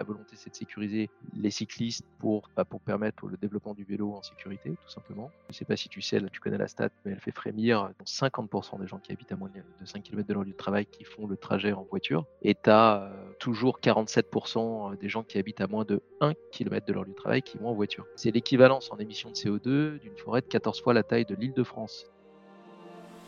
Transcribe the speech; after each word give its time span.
la 0.00 0.04
volonté, 0.04 0.34
c'est 0.34 0.50
de 0.50 0.56
sécuriser 0.56 1.10
les 1.36 1.50
cyclistes 1.50 2.06
pour, 2.18 2.48
bah, 2.56 2.64
pour 2.64 2.80
permettre 2.80 3.26
le 3.26 3.36
développement 3.36 3.74
du 3.74 3.84
vélo 3.84 4.14
en 4.14 4.22
sécurité, 4.22 4.70
tout 4.70 4.90
simplement. 4.90 5.30
Je 5.48 5.52
ne 5.52 5.58
sais 5.58 5.66
pas 5.66 5.76
si 5.76 5.88
tu 5.90 6.00
sais, 6.00 6.18
là, 6.18 6.28
tu 6.32 6.40
connais 6.40 6.56
la 6.56 6.68
stat, 6.68 6.88
mais 7.04 7.12
elle 7.12 7.20
fait 7.20 7.34
frémir. 7.34 7.90
50% 8.04 8.80
des 8.80 8.86
gens 8.86 8.98
qui 8.98 9.12
habitent 9.12 9.32
à 9.32 9.36
moins 9.36 9.50
de 9.50 9.86
5 9.86 10.02
km 10.02 10.26
de 10.26 10.32
leur 10.32 10.42
lieu 10.42 10.52
de 10.52 10.56
travail 10.56 10.86
qui 10.86 11.04
font 11.04 11.26
le 11.26 11.36
trajet 11.36 11.72
en 11.72 11.82
voiture. 11.82 12.24
Et 12.42 12.54
tu 12.54 12.70
as 12.70 13.02
euh, 13.02 13.32
toujours 13.38 13.78
47% 13.80 14.98
des 14.98 15.08
gens 15.10 15.22
qui 15.22 15.38
habitent 15.38 15.60
à 15.60 15.66
moins 15.66 15.84
de 15.84 16.02
1 16.22 16.32
km 16.50 16.86
de 16.86 16.92
leur 16.94 17.04
lieu 17.04 17.10
de 17.10 17.14
travail 17.14 17.42
qui 17.42 17.58
vont 17.58 17.68
en 17.68 17.74
voiture. 17.74 18.06
C'est 18.16 18.30
l'équivalence 18.30 18.90
en 18.90 18.96
émissions 18.96 19.30
de 19.30 19.34
CO2 19.34 20.00
d'une 20.00 20.16
forêt 20.16 20.40
de 20.40 20.46
14 20.46 20.80
fois 20.80 20.94
la 20.94 21.02
taille 21.02 21.26
de 21.26 21.34
l'île 21.34 21.52
de 21.52 21.62
France. 21.62 22.06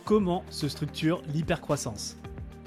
Comment 0.06 0.42
se 0.50 0.68
structure 0.68 1.22
l'hypercroissance? 1.28 2.16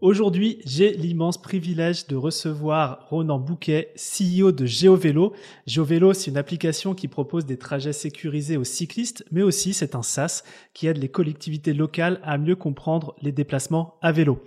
Aujourd'hui, 0.00 0.60
j'ai 0.64 0.92
l'immense 0.92 1.42
privilège 1.42 2.06
de 2.06 2.14
recevoir 2.14 3.08
Ronan 3.08 3.40
Bouquet, 3.40 3.92
CEO 3.96 4.52
de 4.52 4.64
GeoVélo. 4.64 5.32
GeoVélo, 5.66 6.12
c'est 6.12 6.30
une 6.30 6.36
application 6.36 6.94
qui 6.94 7.08
propose 7.08 7.46
des 7.46 7.56
trajets 7.56 7.92
sécurisés 7.92 8.56
aux 8.56 8.62
cyclistes, 8.62 9.24
mais 9.32 9.42
aussi 9.42 9.74
c'est 9.74 9.96
un 9.96 10.04
SaaS 10.04 10.44
qui 10.72 10.86
aide 10.86 10.98
les 10.98 11.08
collectivités 11.08 11.74
locales 11.74 12.20
à 12.22 12.38
mieux 12.38 12.54
comprendre 12.54 13.16
les 13.22 13.32
déplacements 13.32 13.96
à 14.00 14.12
vélo. 14.12 14.40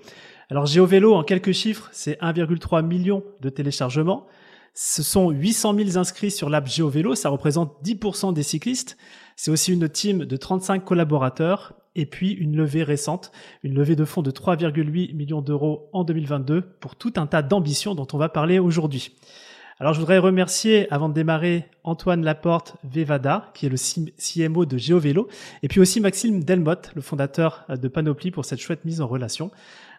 Alors 0.49 0.67
GeoVélo, 0.67 1.15
en 1.15 1.23
quelques 1.23 1.51
chiffres, 1.51 1.89
c'est 1.91 2.17
1,3 2.21 2.85
million 2.85 3.21
de 3.41 3.49
téléchargements. 3.49 4.27
Ce 4.73 5.03
sont 5.03 5.31
800 5.31 5.75
000 5.75 5.97
inscrits 5.97 6.31
sur 6.31 6.49
l'app 6.49 6.69
GeoVélo, 6.69 7.13
ça 7.13 7.27
représente 7.27 7.75
10% 7.83 8.33
des 8.33 8.43
cyclistes. 8.43 8.95
C'est 9.35 9.51
aussi 9.51 9.73
une 9.73 9.89
team 9.89 10.25
de 10.25 10.37
35 10.37 10.83
collaborateurs 10.83 11.73
et 11.95 12.05
puis 12.05 12.31
une 12.31 12.55
levée 12.55 12.83
récente, 12.83 13.31
une 13.63 13.73
levée 13.73 13.95
de 13.95 14.05
fonds 14.05 14.21
de 14.21 14.31
3,8 14.31 15.15
millions 15.15 15.41
d'euros 15.41 15.89
en 15.93 16.03
2022 16.03 16.61
pour 16.61 16.95
tout 16.95 17.13
un 17.17 17.27
tas 17.27 17.41
d'ambitions 17.41 17.95
dont 17.95 18.07
on 18.13 18.17
va 18.17 18.29
parler 18.29 18.59
aujourd'hui. 18.59 19.15
Alors 19.79 19.93
je 19.93 19.99
voudrais 19.99 20.19
remercier 20.19 20.91
avant 20.93 21.09
de 21.09 21.13
démarrer 21.15 21.65
Antoine 21.83 22.23
Laporte 22.23 22.75
Vevada, 22.83 23.51
qui 23.55 23.65
est 23.65 23.69
le 23.69 23.77
CMO 23.77 24.65
de 24.65 24.77
GeoVélo, 24.77 25.27
et 25.63 25.67
puis 25.67 25.79
aussi 25.79 25.99
Maxime 25.99 26.43
Delmotte, 26.43 26.91
le 26.93 27.01
fondateur 27.01 27.65
de 27.67 27.87
Panoply, 27.87 28.29
pour 28.29 28.45
cette 28.45 28.59
chouette 28.59 28.85
mise 28.85 29.01
en 29.01 29.07
relation. 29.07 29.49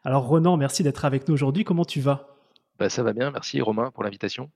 Alors 0.04 0.28
Ronan, 0.28 0.56
merci 0.56 0.84
d'être 0.84 1.04
avec 1.04 1.26
nous 1.26 1.34
aujourd'hui. 1.34 1.64
Comment 1.64 1.84
tu 1.84 2.00
vas? 2.00 2.36
Bah, 2.78 2.88
Ça 2.88 3.02
va 3.02 3.12
bien, 3.12 3.32
merci 3.32 3.60
Romain 3.60 3.90
pour 3.90 4.04
l'invitation. 4.04 4.50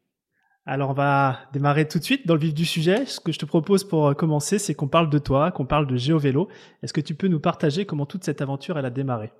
Alors 0.68 0.90
on 0.90 0.94
va 0.94 1.38
démarrer 1.52 1.86
tout 1.86 2.00
de 2.00 2.04
suite 2.04 2.26
dans 2.26 2.34
le 2.34 2.40
vif 2.40 2.52
du 2.52 2.64
sujet. 2.64 3.06
Ce 3.06 3.20
que 3.20 3.30
je 3.30 3.38
te 3.38 3.44
propose 3.44 3.84
pour 3.84 4.08
euh, 4.08 4.14
commencer, 4.14 4.58
c'est 4.58 4.74
qu'on 4.74 4.88
parle 4.88 5.08
de 5.08 5.18
toi, 5.18 5.52
qu'on 5.52 5.64
parle 5.64 5.86
de 5.86 5.96
GeoVélo. 5.96 6.48
Est-ce 6.82 6.92
que 6.92 7.00
tu 7.00 7.14
peux 7.14 7.28
nous 7.28 7.38
partager 7.38 7.86
comment 7.86 8.04
toute 8.04 8.24
cette 8.24 8.42
aventure 8.42 8.76
elle 8.76 8.84
a 8.84 8.90
démarré? 8.90 9.30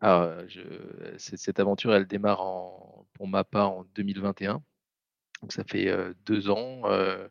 Alors, 0.00 0.32
cette 1.18 1.60
aventure 1.60 1.94
elle 1.94 2.06
démarre 2.06 2.38
pour 3.12 3.28
ma 3.28 3.44
part 3.44 3.70
en 3.70 3.84
2021. 3.94 4.60
Donc 5.40 5.52
ça 5.52 5.62
fait 5.62 5.86
euh, 5.86 6.14
deux 6.26 6.50
ans. 6.50 6.82
Euh, 6.86 7.28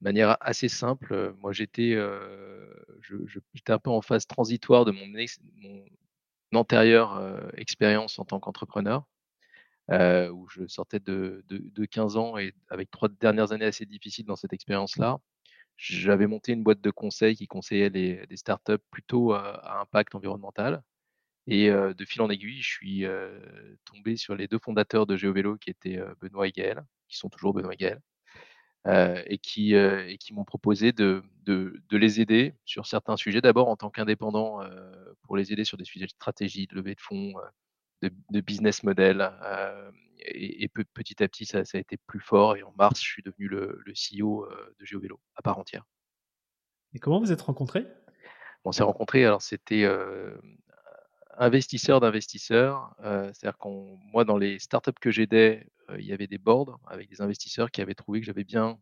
de 0.00 0.04
manière 0.04 0.38
assez 0.40 0.68
simple, 0.68 1.34
moi 1.40 1.52
j'étais 1.52 1.94
un 1.94 3.78
peu 3.78 3.90
en 3.90 4.00
phase 4.00 4.26
transitoire 4.26 4.84
de 4.84 4.90
mon 4.90 6.58
antérieure 6.58 7.22
expérience 7.56 8.18
en 8.18 8.24
tant 8.24 8.40
qu'entrepreneur. 8.40 9.04
Euh, 9.90 10.30
où 10.30 10.48
je 10.48 10.66
sortais 10.68 11.00
de, 11.00 11.44
de, 11.48 11.84
15 11.84 12.16
ans 12.16 12.38
et 12.38 12.54
avec 12.70 12.90
trois 12.90 13.08
dernières 13.08 13.50
années 13.52 13.64
assez 13.64 13.84
difficiles 13.84 14.24
dans 14.24 14.36
cette 14.36 14.52
expérience-là, 14.52 15.18
j'avais 15.76 16.28
monté 16.28 16.52
une 16.52 16.62
boîte 16.62 16.80
de 16.80 16.90
conseil 16.90 17.34
qui 17.36 17.48
conseillait 17.48 17.90
des 17.90 18.36
startups 18.36 18.78
plutôt 18.90 19.32
à, 19.32 19.80
impact 19.80 20.14
environnemental. 20.14 20.82
Et 21.48 21.70
euh, 21.70 21.94
de 21.94 22.04
fil 22.04 22.22
en 22.22 22.30
aiguille, 22.30 22.62
je 22.62 22.70
suis 22.70 23.04
euh, 23.04 23.40
tombé 23.84 24.16
sur 24.16 24.36
les 24.36 24.46
deux 24.46 24.60
fondateurs 24.60 25.06
de 25.06 25.16
GeoVélo 25.16 25.58
qui 25.58 25.70
étaient 25.70 26.00
Benoît 26.20 26.46
et 26.46 26.52
Gaël, 26.52 26.84
qui 27.08 27.16
sont 27.16 27.28
toujours 27.28 27.52
Benoît 27.52 27.74
et 27.74 27.76
Gaël, 27.76 28.00
et 29.26 29.38
qui, 29.38 29.74
m'ont 30.32 30.44
proposé 30.44 30.92
de, 30.92 31.24
les 31.90 32.20
aider 32.20 32.54
sur 32.64 32.86
certains 32.86 33.16
sujets, 33.16 33.40
d'abord 33.40 33.68
en 33.68 33.76
tant 33.76 33.90
qu'indépendant 33.90 34.60
pour 35.22 35.36
les 35.36 35.52
aider 35.52 35.64
sur 35.64 35.76
des 35.76 35.84
sujets 35.84 36.06
de 36.06 36.10
stratégie, 36.10 36.68
de 36.68 36.76
levée 36.76 36.94
de 36.94 37.00
fonds, 37.00 37.34
de, 38.02 38.40
business 38.40 38.82
model. 38.82 39.30
Euh, 39.42 39.90
et, 40.18 40.68
petit 40.68 41.22
à 41.22 41.28
petit, 41.28 41.44
ça, 41.44 41.58
a 41.58 41.78
été 41.78 41.96
plus 42.06 42.20
fort. 42.20 42.56
Et 42.56 42.62
en 42.62 42.72
mars, 42.76 43.00
je 43.00 43.06
suis 43.06 43.22
devenu 43.22 43.48
le, 43.48 43.82
CEO 43.94 44.44
euh, 44.44 44.74
de 44.78 44.84
GeoVélo 44.84 45.20
à 45.36 45.42
part 45.42 45.58
entière. 45.58 45.84
Et 46.94 46.98
comment 46.98 47.20
vous 47.20 47.32
êtes 47.32 47.40
rencontrés? 47.40 47.86
On 48.64 48.72
s'est 48.72 48.84
rencontrés, 48.84 49.24
alors 49.24 49.42
c'était 49.42 49.82
euh, 49.82 50.36
investisseur 51.36 52.00
d'investisseurs. 52.00 52.94
C'est-à-dire 53.00 53.58
qu'on, 53.58 53.98
moi, 54.12 54.24
dans 54.24 54.36
les 54.36 54.58
startups 54.58 54.92
que 55.00 55.10
j'aidais, 55.10 55.66
il 55.98 56.04
y 56.04 56.12
avait 56.12 56.28
des 56.28 56.38
boards 56.38 56.78
avec 56.86 57.08
des 57.08 57.20
investisseurs 57.20 57.70
qui 57.70 57.80
avaient 57.80 57.94
trouvé 57.94 58.20
que 58.20 58.26
j'avais 58.26 58.44
bien 58.44 58.78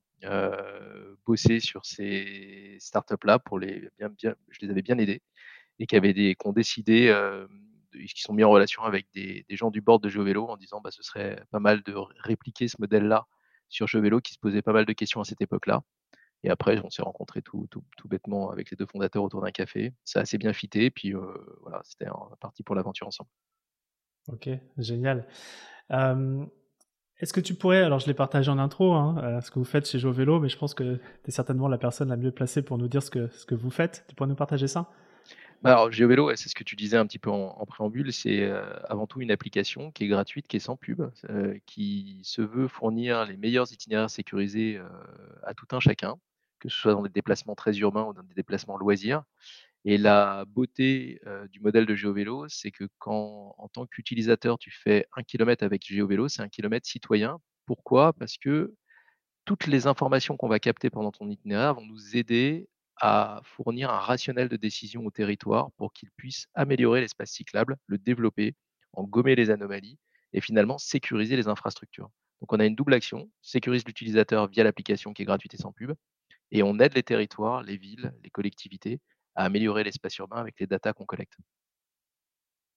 bossé 1.25 1.60
sur 1.60 1.86
ces 1.86 2.76
startups-là 2.78 3.38
pour 3.38 3.59
les 3.59 3.88
bien, 3.98 4.10
bien, 4.10 4.34
je 4.50 4.59
les 4.60 4.70
avais 4.70 4.82
bien 4.82 4.98
aidés 4.98 5.22
et 5.78 5.86
qui 5.86 5.97
avaient 5.97 6.12
des, 6.12 6.34
qui 6.34 6.47
ont 6.47 6.53
décidé 6.53 7.09
qui 7.92 8.22
sont 8.22 8.32
mis 8.32 8.44
en 8.44 8.50
relation 8.50 8.82
avec 8.82 9.06
des, 9.14 9.44
gens 9.50 9.70
du 9.70 9.80
board 9.80 10.02
de 10.02 10.08
GeoVélo 10.08 10.46
en 10.46 10.56
disant 10.56 10.80
bah, 10.80 10.90
ce 10.90 11.02
serait 11.02 11.42
pas 11.50 11.60
mal 11.60 11.82
de 11.82 11.94
répliquer 12.18 12.68
ce 12.68 12.76
modèle-là 12.78 13.26
sur 13.68 13.86
GeoVélo 13.86 14.20
qui 14.20 14.34
se 14.34 14.38
posait 14.38 14.62
pas 14.62 14.72
mal 14.72 14.84
de 14.84 14.92
questions 14.92 15.20
à 15.20 15.24
cette 15.24 15.40
époque-là. 15.40 15.82
Et 16.42 16.50
après, 16.50 16.80
on 16.82 16.90
s'est 16.90 17.02
rencontrés 17.02 17.42
tout, 17.42 17.68
tout, 17.70 18.08
bêtement 18.08 18.50
avec 18.50 18.70
les 18.70 18.76
deux 18.76 18.86
fondateurs 18.86 19.22
autour 19.22 19.42
d'un 19.42 19.50
café. 19.50 19.92
Ça 20.04 20.20
a 20.20 20.22
assez 20.22 20.38
bien 20.38 20.54
fité, 20.54 20.90
puis 20.90 21.14
euh, 21.14 21.20
voilà, 21.60 21.82
c'était 21.84 22.06
parti 22.40 22.62
pour 22.62 22.74
l'aventure 22.74 23.06
ensemble. 23.06 23.28
Ok, 24.28 24.48
génial. 24.78 25.26
Est-ce 27.20 27.34
que 27.34 27.40
tu 27.40 27.54
pourrais, 27.54 27.82
alors 27.82 27.98
je 27.98 28.06
l'ai 28.06 28.14
partagé 28.14 28.50
en 28.50 28.58
intro, 28.58 28.94
hein, 28.94 29.18
euh, 29.22 29.40
ce 29.42 29.50
que 29.50 29.58
vous 29.58 29.64
faites 29.66 29.86
chez 29.86 29.98
GeoVélo, 29.98 30.40
mais 30.40 30.48
je 30.48 30.56
pense 30.56 30.72
que 30.72 30.96
tu 30.96 31.28
es 31.28 31.30
certainement 31.30 31.68
la 31.68 31.76
personne 31.76 32.08
la 32.08 32.16
mieux 32.16 32.30
placée 32.30 32.62
pour 32.62 32.78
nous 32.78 32.88
dire 32.88 33.02
ce 33.02 33.10
que, 33.10 33.28
ce 33.28 33.44
que 33.44 33.54
vous 33.54 33.70
faites. 33.70 34.04
Tu 34.08 34.14
pourrais 34.14 34.28
nous 34.28 34.34
partager 34.34 34.66
ça? 34.66 34.90
Bah, 35.62 35.72
alors, 35.72 35.93
GeoVélo, 35.93 36.34
c'est 36.37 36.48
ce 36.48 36.54
que 36.54 36.65
tu 36.65 36.75
disais 36.75 36.97
un 36.97 37.06
petit 37.06 37.19
peu 37.19 37.28
en, 37.28 37.66
préambule, 37.66 38.15
c'est 38.15 38.43
euh, 38.43 38.65
avant 38.88 39.06
tout 39.06 39.21
une 39.21 39.31
application 39.31 39.93
qui 39.93 40.04
est 40.04 40.09
gratuite, 40.09 40.48
qui 40.48 40.56
est 40.56 40.60
sans 40.60 40.76
pub, 40.76 41.03
euh, 41.28 41.59
qui 41.66 42.21
se 42.25 42.41
veut 42.41 42.66
fournir 42.66 43.26
les 43.26 43.37
meilleurs 43.37 43.71
itinéraires 43.71 44.09
sécurisés 44.09 44.78
euh, 44.78 44.88
à 45.43 45.53
tout 45.53 45.66
un 45.72 45.81
chacun, 45.81 46.16
que 46.60 46.71
ce 46.71 46.76
soit 46.78 46.93
dans 46.94 47.03
des 47.03 47.10
déplacements 47.10 47.54
très 47.54 47.76
urbains 47.76 48.04
ou 48.04 48.15
dans 48.15 48.22
des 48.22 48.32
déplacements 48.34 48.78
loisirs. 48.78 49.22
Et 49.84 49.98
la 49.98 50.44
beauté 50.47 51.21
du 51.50 51.60
modèle 51.60 51.87
de 51.87 51.94
GeoVélo, 51.94 52.48
c'est 52.48 52.71
que 52.71 52.84
quand, 52.98 53.54
en 53.56 53.69
tant 53.69 53.87
qu'utilisateur, 53.87 54.59
tu 54.59 54.71
fais 54.71 55.06
un 55.16 55.22
kilomètre 55.22 55.65
avec 55.65 55.82
GeoVélo, 55.87 56.28
c'est 56.28 56.42
un 56.42 56.50
kilomètre 56.50 56.87
citoyen. 56.87 57.38
Pourquoi? 57.66 58.12
Parce 58.12 58.37
que 58.37 58.75
toutes 59.47 59.66
les 59.66 59.87
informations 59.87 60.37
qu'on 60.37 60.48
va 60.48 60.60
capter 60.60 60.91
pendant 60.91 61.12
ton 61.12 61.28
itinéraire 61.28 61.75
vont 61.75 61.84
nous 61.84 62.16
aider 62.16 62.69
à 63.00 63.40
fournir 63.44 63.90
un 63.90 63.98
rationnel 63.98 64.48
de 64.48 64.56
décision 64.56 65.04
au 65.06 65.10
territoire 65.10 65.72
pour 65.72 65.92
qu'il 65.92 66.10
puisse 66.16 66.46
améliorer 66.54 67.00
l'espace 67.00 67.30
cyclable, 67.30 67.76
le 67.86 67.98
développer, 67.98 68.54
en 68.92 69.04
gommer 69.04 69.34
les 69.34 69.50
anomalies 69.50 69.98
et 70.32 70.40
finalement 70.40 70.78
sécuriser 70.78 71.36
les 71.36 71.48
infrastructures. 71.48 72.10
Donc 72.40 72.52
on 72.52 72.60
a 72.60 72.66
une 72.66 72.74
double 72.76 72.94
action, 72.94 73.30
sécurise 73.42 73.84
l'utilisateur 73.86 74.48
via 74.48 74.64
l'application 74.64 75.12
qui 75.12 75.22
est 75.22 75.26
gratuite 75.26 75.54
et 75.54 75.58
sans 75.58 75.72
pub, 75.72 75.92
et 76.52 76.62
on 76.62 76.78
aide 76.78 76.94
les 76.94 77.02
territoires, 77.02 77.62
les 77.62 77.76
villes, 77.76 78.12
les 78.22 78.30
collectivités 78.30 79.00
à 79.34 79.44
améliorer 79.44 79.84
l'espace 79.84 80.16
urbain 80.18 80.38
avec 80.38 80.60
les 80.60 80.66
datas 80.66 80.92
qu'on 80.92 81.06
collecte. 81.06 81.36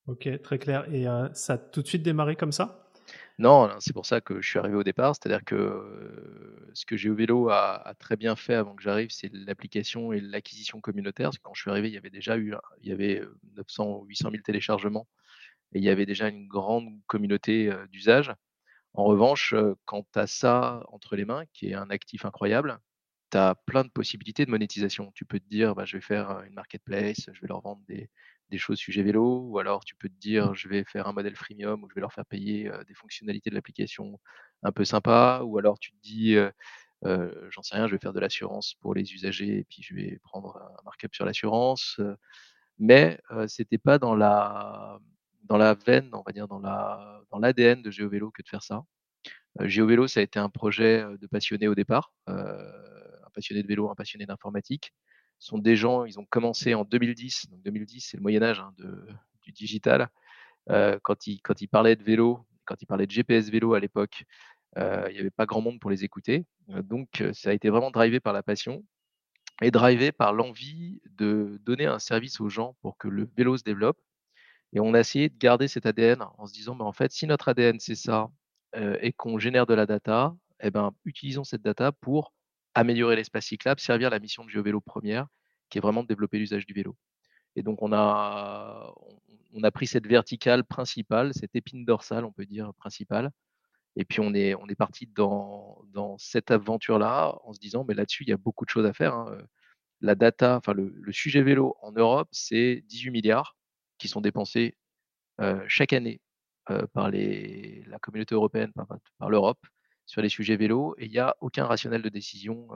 Ok, 0.07 0.29
très 0.41 0.59
clair. 0.59 0.91
Et 0.93 1.07
euh, 1.07 1.33
ça 1.33 1.53
a 1.53 1.57
tout 1.57 1.81
de 1.81 1.87
suite 1.87 2.03
démarré 2.03 2.35
comme 2.35 2.51
ça? 2.51 2.82
Non, 3.39 3.69
c'est 3.79 3.93
pour 3.93 4.05
ça 4.05 4.21
que 4.21 4.41
je 4.41 4.47
suis 4.47 4.59
arrivé 4.59 4.75
au 4.75 4.83
départ. 4.83 5.15
C'est-à-dire 5.15 5.43
que 5.43 6.69
ce 6.73 6.85
que 6.85 6.97
GeoVélo 6.97 7.49
a, 7.49 7.75
a 7.75 7.93
très 7.95 8.15
bien 8.15 8.35
fait 8.35 8.53
avant 8.53 8.75
que 8.75 8.83
j'arrive, 8.83 9.09
c'est 9.11 9.31
l'application 9.33 10.13
et 10.13 10.19
l'acquisition 10.19 10.81
communautaire. 10.81 11.31
quand 11.41 11.53
je 11.53 11.61
suis 11.61 11.71
arrivé, 11.71 11.89
il 11.89 11.93
y 11.93 11.97
avait 11.97 12.09
déjà 12.09 12.37
eu, 12.37 12.53
il 12.81 12.89
y 12.89 12.91
avait 12.91 13.21
900 13.55 13.99
ou 14.01 14.05
800 14.05 14.31
000 14.31 14.43
téléchargements 14.43 15.07
et 15.73 15.79
il 15.79 15.83
y 15.83 15.89
avait 15.89 16.05
déjà 16.05 16.27
une 16.29 16.47
grande 16.47 16.89
communauté 17.07 17.71
d'usage. 17.91 18.33
En 18.93 19.05
revanche, 19.05 19.55
quand 19.85 20.05
tu 20.13 20.19
as 20.19 20.27
ça 20.27 20.83
entre 20.91 21.15
les 21.15 21.25
mains, 21.25 21.45
qui 21.53 21.69
est 21.69 21.73
un 21.73 21.89
actif 21.89 22.25
incroyable, 22.25 22.79
tu 23.31 23.37
as 23.37 23.55
plein 23.65 23.83
de 23.83 23.89
possibilités 23.89 24.45
de 24.45 24.51
monétisation. 24.51 25.11
Tu 25.15 25.25
peux 25.25 25.39
te 25.39 25.49
dire, 25.49 25.75
bah, 25.75 25.85
je 25.85 25.97
vais 25.97 26.01
faire 26.01 26.43
une 26.43 26.53
marketplace, 26.53 27.29
je 27.33 27.41
vais 27.41 27.47
leur 27.47 27.61
vendre 27.61 27.81
des, 27.87 28.09
des 28.53 28.59
choses 28.59 28.77
sujet 28.79 29.03
vélo, 29.03 29.41
ou 29.49 29.59
alors 29.59 29.83
tu 29.85 29.95
peux 29.95 30.09
te 30.09 30.19
dire 30.19 30.53
je 30.55 30.67
vais 30.69 30.83
faire 30.85 31.07
un 31.07 31.13
modèle 31.13 31.35
freemium 31.35 31.83
où 31.83 31.89
je 31.89 31.95
vais 31.95 32.01
leur 32.01 32.13
faire 32.13 32.25
payer 32.25 32.71
des 32.87 32.93
fonctionnalités 32.95 33.49
de 33.49 33.55
l'application 33.55 34.19
un 34.63 34.71
peu 34.71 34.85
sympa, 34.85 35.41
ou 35.45 35.57
alors 35.59 35.79
tu 35.79 35.91
te 35.93 35.97
dis 36.01 36.37
j'en 37.51 37.61
sais 37.63 37.75
rien, 37.75 37.87
je 37.87 37.93
vais 37.95 37.99
faire 37.99 38.13
de 38.13 38.19
l'assurance 38.21 38.75
pour 38.81 38.95
les 38.95 39.13
usagers 39.13 39.59
et 39.59 39.63
puis 39.65 39.81
je 39.83 39.95
vais 39.95 40.19
prendre 40.23 40.57
un 40.57 40.83
markup 40.85 41.13
sur 41.15 41.25
l'assurance. 41.25 41.99
mais 42.79 43.19
c'était 43.47 43.77
pas 43.79 43.99
dans 43.99 44.15
la 44.15 44.99
dans 45.43 45.57
la 45.57 45.73
veine, 45.75 46.09
on 46.13 46.23
va 46.25 46.31
dire 46.33 46.47
dans 46.47 46.59
la 46.59 47.21
dans 47.31 47.39
l'ADN 47.39 47.81
de 47.83 47.91
GeoVélo 47.91 48.31
que 48.31 48.41
de 48.43 48.49
faire 48.49 48.63
ça. 48.63 48.83
GeoVélo, 49.61 50.07
ça 50.07 50.19
a 50.21 50.23
été 50.23 50.39
un 50.39 50.49
projet 50.49 51.03
de 51.21 51.27
passionnés 51.27 51.67
au 51.67 51.75
départ, 51.75 52.13
un 52.27 53.29
passionné 53.33 53.63
de 53.63 53.67
vélo, 53.67 53.89
un 53.91 53.95
passionné 53.95 54.25
d'informatique. 54.25 54.93
Sont 55.39 55.57
des 55.57 55.75
gens, 55.75 56.05
ils 56.05 56.19
ont 56.19 56.25
commencé 56.25 56.73
en 56.73 56.85
2010. 56.85 57.49
Donc 57.49 57.61
2010, 57.63 58.07
c'est 58.09 58.17
le 58.17 58.23
Moyen 58.23 58.41
Âge 58.43 58.59
hein, 58.59 58.73
du 59.43 59.51
digital. 59.51 60.09
quand 60.67 61.27
ils 61.27 61.41
quand 61.41 61.61
ils 61.61 61.67
parlaient 61.67 61.95
de 61.95 62.03
vélo, 62.03 62.45
quand 62.65 62.81
ils 62.81 62.85
parlaient 62.85 63.07
de 63.07 63.11
GPS 63.11 63.49
vélo 63.49 63.73
à 63.73 63.79
l'époque, 63.79 64.23
il 64.77 65.13
n'y 65.13 65.19
avait 65.19 65.29
pas 65.29 65.45
grand 65.45 65.61
monde 65.61 65.79
pour 65.79 65.91
les 65.91 66.03
écouter. 66.03 66.45
donc 66.69 67.23
ça 67.33 67.49
a 67.49 67.53
été 67.53 67.69
vraiment 67.69 67.91
drivé 67.91 68.19
par 68.19 68.33
la 68.33 68.41
passion 68.41 68.83
et 69.61 69.69
drivé 69.69 70.11
par 70.11 70.33
l'envie 70.33 71.01
de 71.17 71.59
donner 71.63 71.85
un 71.85 71.99
service 71.99 72.39
aux 72.39 72.49
gens 72.49 72.75
pour 72.81 72.97
que 72.97 73.07
le 73.07 73.29
vélo 73.35 73.57
se 73.57 73.63
développe. 73.63 73.99
Et 74.71 74.79
on 74.79 74.93
a 74.93 74.99
essayé 74.99 75.29
de 75.29 75.37
garder 75.37 75.67
cet 75.67 75.85
ADN 75.85 76.23
en 76.37 76.47
se 76.47 76.53
disant, 76.53 76.73
mais 76.73 76.83
en 76.83 76.93
fait, 76.93 77.11
si 77.11 77.27
notre 77.27 77.49
ADN 77.49 77.79
c'est 77.79 77.95
ça 77.95 78.29
et 79.01 79.13
qu'on 79.13 79.37
génère 79.37 79.67
de 79.67 79.73
la 79.73 79.85
data, 79.85 80.35
eh 80.61 80.71
ben, 80.71 80.93
utilisons 81.05 81.43
cette 81.43 81.61
data 81.61 81.91
pour 81.91 82.33
améliorer 82.75 83.15
l'espace 83.15 83.45
cyclable, 83.45 83.79
servir 83.79 84.09
la 84.09 84.19
mission 84.19 84.43
de 84.43 84.49
GeoVélo 84.49 84.81
première, 84.81 85.27
qui 85.69 85.77
est 85.77 85.81
vraiment 85.81 86.03
de 86.03 86.07
développer 86.07 86.37
l'usage 86.37 86.65
du 86.65 86.73
vélo. 86.73 86.95
Et 87.55 87.63
donc 87.63 87.81
on 87.81 87.93
a, 87.93 88.93
on 89.53 89.63
a 89.63 89.71
pris 89.71 89.87
cette 89.87 90.07
verticale 90.07 90.63
principale, 90.63 91.33
cette 91.33 91.55
épine 91.55 91.85
dorsale, 91.85 92.25
on 92.25 92.31
peut 92.31 92.45
dire 92.45 92.73
principale, 92.75 93.31
et 93.95 94.05
puis 94.05 94.19
on 94.21 94.33
est, 94.33 94.55
on 94.55 94.67
est 94.67 94.75
parti 94.75 95.07
dans, 95.07 95.83
dans 95.93 96.17
cette 96.17 96.51
aventure-là 96.51 97.37
en 97.43 97.53
se 97.53 97.59
disant, 97.59 97.85
mais 97.87 97.93
là-dessus, 97.93 98.23
il 98.23 98.29
y 98.29 98.33
a 98.33 98.37
beaucoup 98.37 98.65
de 98.65 98.69
choses 98.69 98.85
à 98.85 98.93
faire. 98.93 99.13
Hein. 99.13 99.37
La 100.01 100.15
data, 100.15 100.57
enfin 100.57 100.73
le, 100.73 100.91
sujet 101.11 101.43
vélo 101.43 101.77
en 101.81 101.91
Europe, 101.91 102.27
c'est 102.31 102.83
18 102.87 103.11
milliards 103.11 103.55
qui 103.97 104.07
sont 104.07 104.21
dépensés 104.21 104.75
chaque 105.67 105.93
année 105.93 106.21
par 106.93 107.09
les, 107.09 107.83
la 107.87 107.99
communauté 107.99 108.35
européenne, 108.35 108.71
par 109.19 109.29
l'Europe, 109.29 109.59
sur 110.05 110.21
les 110.21 110.29
sujets 110.29 110.57
vélo, 110.57 110.95
et 110.97 111.05
il 111.05 111.11
n'y 111.11 111.19
a 111.19 111.35
aucun 111.41 111.65
rationnel 111.65 112.01
de 112.01 112.09
décision 112.09 112.67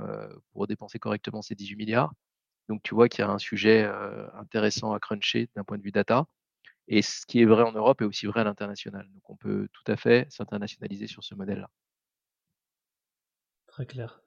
pour 0.53 0.67
dépenser 0.67 0.99
correctement 0.99 1.41
ces 1.41 1.55
18 1.55 1.75
milliards. 1.75 2.13
Donc 2.69 2.81
tu 2.83 2.95
vois 2.95 3.09
qu'il 3.09 3.19
y 3.19 3.27
a 3.27 3.29
un 3.29 3.37
sujet 3.37 3.89
intéressant 4.33 4.93
à 4.93 4.99
cruncher 4.99 5.49
d'un 5.55 5.63
point 5.63 5.77
de 5.77 5.83
vue 5.83 5.91
data. 5.91 6.25
Et 6.87 7.01
ce 7.01 7.25
qui 7.25 7.41
est 7.41 7.45
vrai 7.45 7.63
en 7.63 7.73
Europe 7.73 8.01
est 8.01 8.05
aussi 8.05 8.27
vrai 8.27 8.41
à 8.41 8.43
l'international. 8.43 9.07
Donc 9.13 9.29
on 9.29 9.35
peut 9.35 9.67
tout 9.73 9.91
à 9.91 9.97
fait 9.97 10.25
s'internationaliser 10.31 11.07
sur 11.07 11.23
ce 11.23 11.35
modèle-là. 11.35 11.69
Très 13.67 13.85
clair. 13.85 14.21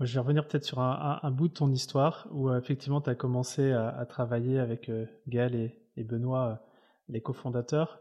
je 0.00 0.14
vais 0.14 0.20
revenir 0.20 0.46
peut-être 0.46 0.64
sur 0.64 0.80
un, 0.80 1.30
bout 1.30 1.48
de 1.48 1.54
ton 1.54 1.70
histoire 1.70 2.28
où 2.30 2.52
effectivement 2.54 3.00
tu 3.00 3.10
as 3.10 3.14
commencé 3.14 3.72
à, 3.72 4.06
travailler 4.06 4.58
avec 4.60 4.90
Gaël 5.26 5.54
et, 5.96 6.04
Benoît, 6.04 6.64
les 7.08 7.20
cofondateurs, 7.20 8.00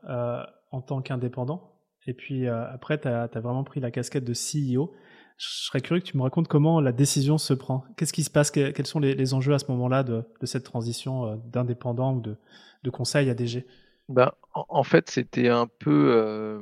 en 0.72 0.82
tant 0.82 1.02
qu'indépendant. 1.02 1.71
Et 2.08 2.14
puis 2.14 2.48
après, 2.48 3.00
tu 3.00 3.08
as, 3.08 3.28
vraiment 3.36 3.64
pris 3.64 3.80
la 3.80 3.92
casquette 3.92 4.24
de 4.24 4.34
CEO. 4.34 4.94
Je 5.42 5.48
serais 5.48 5.82
curieux 5.82 6.02
que 6.02 6.06
tu 6.06 6.18
me 6.18 6.22
racontes 6.22 6.48
comment 6.48 6.80
la 6.82 6.92
décision 6.92 7.40
se 7.40 7.56
prend. 7.56 7.84
Qu'est-ce 7.98 8.14
qui 8.14 8.24
se 8.24 8.30
passe? 8.30 8.52
Quels 8.52 8.86
sont 8.86 9.00
les, 9.00 9.34
enjeux 9.34 9.56
à 9.56 9.60
ce 9.60 9.66
moment-là 9.72 10.04
de, 10.04 10.24
cette 10.44 10.64
transition 10.64 11.26
euh, 11.26 11.36
d'indépendant 11.46 12.14
ou 12.14 12.22
de, 12.22 12.90
conseil 12.92 13.28
à 13.28 13.34
DG 13.34 13.66
ben, 14.08 14.32
en, 14.54 14.84
fait, 14.84 15.10
c'était 15.10 15.48
un 15.48 15.66
peu 15.66 16.14
euh, 16.16 16.62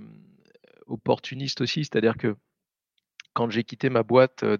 opportuniste 0.87 1.59
aussi. 1.59 1.83
C'est-à-dire 1.83 2.15
que 2.15 2.37
quand 3.33 3.49
j'ai 3.49 3.65
quitté 3.65 3.89
ma 3.89 4.03
boîte 4.03 4.43
euh, 4.43 4.57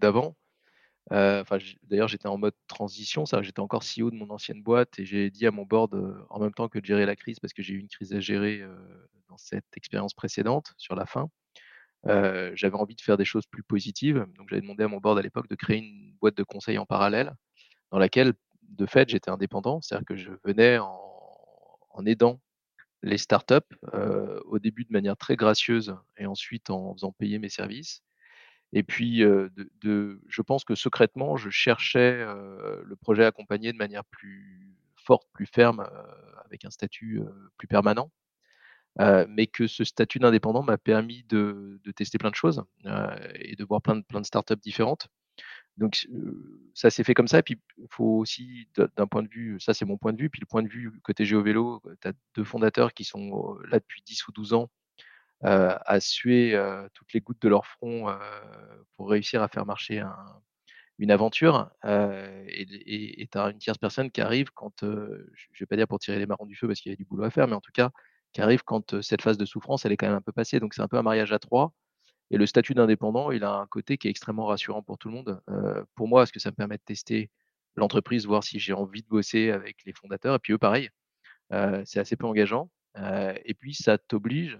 d'avant, 1.09 1.57
d'ailleurs, 1.83 2.07
j'étais 2.07 2.27
en 2.27 2.37
mode 2.37 2.53
transition, 2.67 3.25
ça, 3.25 3.41
j'étais 3.41 3.59
encore 3.59 3.83
CEO 3.83 4.11
de 4.11 4.15
mon 4.15 4.29
ancienne 4.29 4.61
boîte 4.61 4.99
et 4.99 5.05
j'ai 5.05 5.29
dit 5.29 5.47
à 5.47 5.51
mon 5.51 5.65
board, 5.65 5.95
en 6.29 6.39
même 6.39 6.53
temps 6.53 6.67
que 6.67 6.79
de 6.79 6.85
gérer 6.85 7.05
la 7.05 7.15
crise, 7.15 7.39
parce 7.39 7.53
que 7.53 7.61
j'ai 7.63 7.73
eu 7.73 7.79
une 7.79 7.87
crise 7.87 8.13
à 8.13 8.19
gérer 8.19 8.63
dans 9.27 9.37
cette 9.37 9.65
expérience 9.75 10.13
précédente 10.13 10.73
sur 10.77 10.95
la 10.95 11.05
fin, 11.05 11.29
j'avais 12.05 12.75
envie 12.75 12.95
de 12.95 13.01
faire 13.01 13.17
des 13.17 13.25
choses 13.25 13.45
plus 13.45 13.63
positives. 13.63 14.25
Donc 14.37 14.49
j'avais 14.49 14.61
demandé 14.61 14.83
à 14.83 14.87
mon 14.87 14.97
board 14.97 15.17
à 15.17 15.21
l'époque 15.21 15.47
de 15.49 15.55
créer 15.55 15.77
une 15.77 16.15
boîte 16.21 16.37
de 16.37 16.43
conseil 16.43 16.77
en 16.77 16.85
parallèle, 16.85 17.33
dans 17.91 17.99
laquelle, 17.99 18.33
de 18.63 18.85
fait, 18.85 19.09
j'étais 19.09 19.31
indépendant. 19.31 19.81
C'est-à-dire 19.81 20.05
que 20.05 20.15
je 20.15 20.31
venais 20.43 20.77
en, 20.79 22.05
aidant 22.05 22.39
les 23.03 23.17
startups, 23.17 23.55
euh, 23.93 24.39
au 24.45 24.57
début 24.59 24.85
de 24.85 24.91
manière 24.91 25.17
très 25.17 25.35
gracieuse 25.35 25.95
et 26.17 26.25
ensuite 26.25 26.69
en 26.69 26.93
faisant 26.93 27.11
payer 27.11 27.37
mes 27.39 27.49
services. 27.49 28.03
Et 28.73 28.83
puis, 28.83 29.21
je 29.21 30.41
pense 30.41 30.63
que 30.63 30.75
secrètement, 30.75 31.37
je 31.37 31.49
cherchais 31.49 32.23
le 32.23 32.95
projet 32.95 33.25
accompagné 33.25 33.71
de 33.71 33.77
manière 33.77 34.05
plus 34.05 34.75
forte, 34.95 35.27
plus 35.33 35.47
ferme, 35.47 35.87
avec 36.45 36.65
un 36.65 36.69
statut 36.69 37.21
plus 37.57 37.67
permanent 37.67 38.11
mais 39.27 39.47
que 39.47 39.67
ce 39.67 39.83
statut 39.83 40.19
d'indépendant 40.19 40.63
m'a 40.63 40.77
permis 40.77 41.23
de, 41.29 41.79
tester 41.95 42.17
plein 42.17 42.29
de 42.29 42.35
choses 42.35 42.63
et 43.35 43.55
de 43.55 43.63
voir 43.63 43.81
plein 43.81 43.95
de, 43.95 44.01
plein 44.01 44.21
de 44.21 44.25
startups 44.25 44.55
différentes. 44.55 45.07
Donc 45.77 46.07
ça 46.73 46.89
s'est 46.89 47.03
fait 47.03 47.13
comme 47.13 47.27
ça. 47.27 47.39
Et 47.39 47.43
puis 47.43 47.59
il 47.77 47.87
faut 47.89 48.17
aussi, 48.17 48.67
d'un 48.75 49.07
point 49.07 49.23
de 49.23 49.29
vue, 49.29 49.59
ça 49.59 49.73
c'est 49.73 49.85
mon 49.85 49.97
point 49.97 50.13
de 50.13 50.21
vue, 50.21 50.29
puis 50.29 50.41
le 50.41 50.45
point 50.45 50.63
de 50.63 50.67
vue 50.67 50.91
côté 51.03 51.25
GeoVélo, 51.25 51.81
tu 52.01 52.07
as 52.07 52.13
deux 52.35 52.43
fondateurs 52.43 52.93
qui 52.93 53.05
sont 53.05 53.57
là 53.69 53.79
depuis 53.79 54.01
10 54.05 54.27
ou 54.27 54.31
12 54.33 54.53
ans 54.53 54.69
à 55.41 55.99
suer 55.99 56.59
toutes 56.93 57.13
les 57.13 57.21
gouttes 57.21 57.41
de 57.41 57.49
leur 57.49 57.65
front 57.65 58.07
pour 58.95 59.09
réussir 59.09 59.41
à 59.41 59.47
faire 59.47 59.65
marcher 59.65 60.03
une 60.97 61.11
aventure. 61.11 61.69
et 61.85 63.27
tu 63.31 63.37
as 63.37 63.49
une 63.49 63.59
tierce 63.59 63.77
personne 63.77 64.11
qui 64.11 64.21
arrive 64.21 64.51
quand, 64.53 64.73
je 64.81 64.87
ne 64.87 65.59
vais 65.59 65.65
pas 65.65 65.75
dire 65.75 65.87
pour 65.87 65.99
tirer 65.99 66.19
les 66.19 66.25
marrons 66.25 66.45
du 66.45 66.55
feu 66.55 66.67
parce 66.67 66.81
qu'il 66.81 66.91
y 66.91 66.93
a 66.93 66.95
du 66.95 67.05
boulot 67.05 67.23
à 67.23 67.29
faire, 67.29 67.47
mais 67.47 67.55
en 67.55 67.61
tout 67.61 67.71
cas, 67.73 67.91
qui 68.33 68.41
arrive 68.41 68.63
quand 68.63 69.01
cette 69.01 69.21
phase 69.21 69.37
de 69.37 69.45
souffrance, 69.45 69.85
elle 69.85 69.91
est 69.91 69.97
quand 69.97 70.07
même 70.07 70.17
un 70.17 70.21
peu 70.21 70.31
passée. 70.31 70.59
Donc 70.59 70.73
c'est 70.73 70.81
un 70.81 70.87
peu 70.87 70.97
un 70.97 71.03
mariage 71.03 71.31
à 71.31 71.39
trois. 71.39 71.73
Et 72.31 72.37
le 72.37 72.45
statut 72.45 72.75
d'indépendant, 72.75 73.31
il 73.31 73.43
a 73.43 73.53
un 73.53 73.65
côté 73.65 73.97
qui 73.97 74.07
est 74.07 74.11
extrêmement 74.11 74.45
rassurant 74.45 74.83
pour 74.83 74.97
tout 74.97 75.09
le 75.09 75.15
monde. 75.15 75.41
pour 75.95 76.07
moi, 76.07 76.21
parce 76.21 76.31
que 76.31 76.39
ça 76.39 76.51
me 76.51 76.55
permet 76.55 76.77
de 76.77 76.83
tester 76.83 77.31
l'entreprise, 77.75 78.25
voir 78.25 78.43
si 78.43 78.59
j'ai 78.59 78.73
envie 78.73 79.01
de 79.01 79.07
bosser 79.07 79.51
avec 79.51 79.77
les 79.85 79.93
fondateurs. 79.93 80.35
Et 80.35 80.39
puis 80.39 80.53
eux, 80.53 80.57
pareil, 80.57 80.89
c'est 81.85 81.99
assez 81.99 82.15
peu 82.15 82.27
engageant. 82.27 82.69
et 82.95 83.53
puis 83.55 83.73
ça 83.73 83.97
t'oblige 83.97 84.59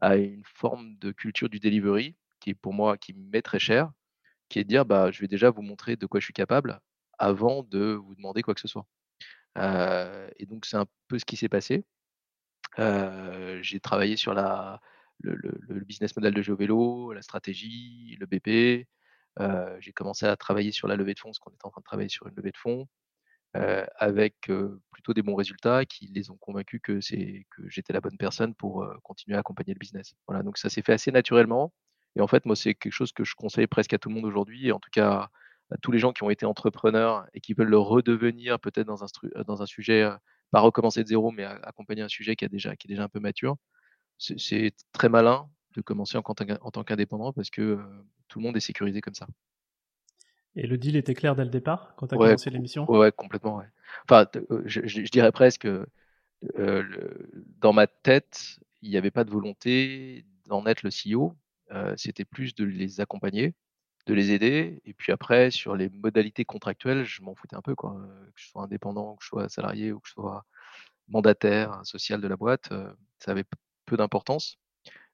à 0.00 0.16
une 0.16 0.44
forme 0.44 0.96
de 0.98 1.12
culture 1.12 1.48
du 1.48 1.60
delivery 1.60 2.16
qui 2.40 2.50
est 2.50 2.54
pour 2.54 2.74
moi, 2.74 2.98
qui 2.98 3.14
m'est 3.14 3.42
très 3.42 3.58
cher, 3.58 3.90
qui 4.48 4.58
est 4.58 4.64
de 4.64 4.68
dire, 4.68 4.84
bah, 4.86 5.10
je 5.10 5.20
vais 5.20 5.28
déjà 5.28 5.50
vous 5.50 5.62
montrer 5.62 5.96
de 5.96 6.06
quoi 6.06 6.20
je 6.20 6.24
suis 6.26 6.34
capable 6.34 6.80
avant 7.18 7.62
de 7.64 7.94
vous 7.94 8.14
demander 8.14 8.42
quoi 8.42 8.54
que 8.54 8.60
ce 8.60 8.68
soit. 8.68 8.86
et 9.56 10.46
donc 10.46 10.66
c'est 10.66 10.76
un 10.76 10.86
peu 11.08 11.18
ce 11.18 11.24
qui 11.24 11.36
s'est 11.36 11.48
passé 11.48 11.84
j'ai 13.62 13.80
travaillé 13.80 14.16
sur 14.16 14.34
la, 14.34 14.80
le, 15.20 15.80
business 15.80 16.14
model 16.16 16.34
de 16.34 16.42
GeoVélo, 16.42 17.12
la 17.12 17.22
stratégie, 17.22 18.16
le 18.20 18.26
BP. 18.26 18.86
j'ai 19.80 19.92
commencé 19.92 20.26
à 20.26 20.36
travailler 20.36 20.72
sur 20.72 20.88
la 20.88 20.96
levée 20.96 21.14
de 21.14 21.18
fonds, 21.18 21.30
parce 21.30 21.38
qu'on 21.38 21.52
était 21.52 21.66
en 21.66 21.70
train 21.70 21.80
de 21.80 21.86
travailler 21.86 22.08
sur 22.08 22.26
une 22.26 22.34
levée 22.36 22.52
de 22.52 22.56
fonds, 22.56 22.88
avec 23.54 24.50
plutôt 24.92 25.14
des 25.14 25.22
bons 25.22 25.34
résultats 25.34 25.84
qui 25.86 26.08
les 26.08 26.30
ont 26.30 26.36
convaincus 26.36 26.80
que, 26.82 26.98
que 27.00 27.68
j'étais 27.68 27.92
la 27.92 28.00
bonne 28.00 28.18
personne 28.18 28.54
pour 28.54 28.86
continuer 29.02 29.36
à 29.36 29.40
accompagner 29.40 29.72
le 29.72 29.78
business. 29.78 30.14
Voilà, 30.26 30.42
donc 30.42 30.58
ça 30.58 30.68
s'est 30.68 30.82
fait 30.82 30.92
assez 30.92 31.10
naturellement. 31.10 31.72
Et 32.16 32.20
en 32.20 32.26
fait, 32.26 32.44
moi, 32.46 32.56
c'est 32.56 32.74
quelque 32.74 32.92
chose 32.92 33.12
que 33.12 33.24
je 33.24 33.34
conseille 33.34 33.66
presque 33.66 33.92
à 33.92 33.98
tout 33.98 34.08
le 34.08 34.14
monde 34.14 34.24
aujourd'hui, 34.24 34.72
en 34.72 34.78
tout 34.78 34.90
cas 34.90 35.28
à 35.70 35.76
tous 35.78 35.90
les 35.90 35.98
gens 35.98 36.12
qui 36.12 36.22
ont 36.22 36.30
été 36.30 36.46
entrepreneurs 36.46 37.26
et 37.34 37.40
qui 37.40 37.54
veulent 37.54 37.68
le 37.68 37.78
redevenir 37.78 38.60
peut-être 38.60 38.86
dans 38.86 39.04
un, 39.04 39.06
dans 39.46 39.62
un 39.62 39.66
sujet 39.66 40.08
pas 40.52 40.60
recommencer 40.60 41.02
de 41.02 41.08
zéro, 41.08 41.32
mais 41.32 41.44
accompagner 41.44 42.02
un 42.02 42.08
sujet 42.08 42.36
qui, 42.36 42.44
a 42.44 42.48
déjà, 42.48 42.76
qui 42.76 42.86
est 42.86 42.90
déjà 42.90 43.04
un 43.04 43.08
peu 43.08 43.20
mature. 43.20 43.56
C'est 44.18 44.72
très 44.92 45.08
malin 45.08 45.48
de 45.74 45.82
commencer 45.82 46.16
en, 46.16 46.22
en 46.24 46.70
tant 46.70 46.84
qu'indépendant 46.84 47.32
parce 47.32 47.50
que 47.50 47.78
tout 48.28 48.38
le 48.38 48.44
monde 48.44 48.56
est 48.56 48.60
sécurisé 48.60 49.00
comme 49.00 49.14
ça. 49.14 49.26
Et 50.56 50.66
le 50.66 50.78
deal 50.78 50.96
était 50.96 51.14
clair 51.14 51.36
dès 51.36 51.44
le 51.44 51.50
départ 51.50 51.94
quand 51.96 52.08
tu 52.08 52.14
as 52.14 52.18
commencé 52.18 52.50
l'émission? 52.50 52.90
Ouais, 52.90 53.12
complètement. 53.12 53.58
Ouais. 53.58 53.66
Enfin, 54.08 54.26
je, 54.64 55.10
dirais 55.10 55.32
presque, 55.32 55.68
dans 56.58 57.72
ma 57.72 57.86
tête, 57.86 58.58
il 58.82 58.90
n'y 58.90 58.96
avait 58.96 59.10
pas 59.10 59.24
de 59.24 59.30
volonté 59.30 60.24
d'en 60.46 60.66
être 60.66 60.82
le 60.82 60.90
CEO. 60.90 61.36
C'était 61.96 62.24
plus 62.24 62.54
de 62.54 62.64
les 62.64 63.00
accompagner 63.00 63.54
de 64.06 64.14
les 64.14 64.30
aider. 64.30 64.80
Et 64.84 64.94
puis 64.94 65.12
après, 65.12 65.50
sur 65.50 65.74
les 65.76 65.88
modalités 65.90 66.44
contractuelles, 66.44 67.04
je 67.04 67.22
m'en 67.22 67.34
foutais 67.34 67.56
un 67.56 67.62
peu, 67.62 67.74
quoi. 67.74 67.96
Que 68.34 68.40
je 68.40 68.48
sois 68.48 68.62
indépendant, 68.62 69.16
que 69.16 69.24
je 69.24 69.28
sois 69.28 69.48
salarié 69.48 69.92
ou 69.92 70.00
que 70.00 70.08
je 70.08 70.12
sois 70.12 70.44
mandataire 71.08 71.80
social 71.84 72.20
de 72.20 72.28
la 72.28 72.36
boîte, 72.36 72.68
ça 73.18 73.30
avait 73.30 73.44
peu 73.84 73.96
d'importance. 73.96 74.58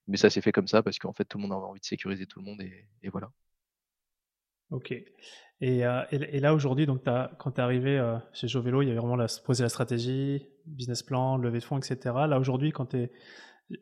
Mais 0.08 0.16
ça 0.16 0.30
s'est 0.30 0.40
fait 0.40 0.52
comme 0.52 0.68
ça 0.68 0.82
parce 0.82 0.98
qu'en 0.98 1.12
fait, 1.12 1.24
tout 1.24 1.38
le 1.38 1.42
monde 1.42 1.52
avait 1.52 1.66
envie 1.66 1.80
de 1.80 1.84
sécuriser 1.84 2.26
tout 2.26 2.40
le 2.40 2.44
monde 2.44 2.60
et, 2.60 3.08
voilà. 3.08 3.30
Ok. 4.72 4.92
Et, 5.60 5.82
et, 6.10 6.40
là, 6.40 6.54
aujourd'hui, 6.54 6.88
quand 7.38 7.52
tu 7.52 7.60
es 7.60 7.62
arrivé 7.62 8.16
chez 8.32 8.48
Jovelo, 8.48 8.82
il 8.82 8.88
y 8.88 8.90
avait 8.90 8.98
vraiment 8.98 9.14
la, 9.14 9.26
poser 9.44 9.62
la 9.62 9.68
stratégie, 9.68 10.48
business 10.66 11.04
plan, 11.04 11.36
levée 11.36 11.60
de 11.60 11.64
fonds, 11.64 11.78
etc. 11.78 11.98
Là, 12.28 12.40
aujourd'hui, 12.40 12.72
quand 12.72 12.86
tu 12.86 12.96
es 12.96 13.12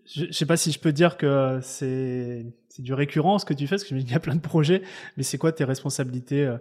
Je 0.05 0.27
ne 0.27 0.33
sais 0.33 0.47
pas 0.47 0.57
si 0.57 0.73
je 0.73 0.79
peux 0.79 0.93
dire 0.93 1.17
que 1.17 1.59
c'est 1.63 2.55
du 2.79 2.95
récurrent 2.95 3.39
ce 3.39 3.45
que 3.45 3.55
tu 3.55 3.67
fais, 3.67 3.77
parce 3.77 3.85
qu'il 3.85 4.11
y 4.11 4.15
a 4.15 4.21
plein 4.21 4.37
de 4.37 4.41
projets, 4.41 4.83
mais 5.17 5.23
c'est 5.23 5.39
quoi 5.39 5.53
tes 5.53 5.65
responsabilités 5.65 6.45
euh, 6.45 6.59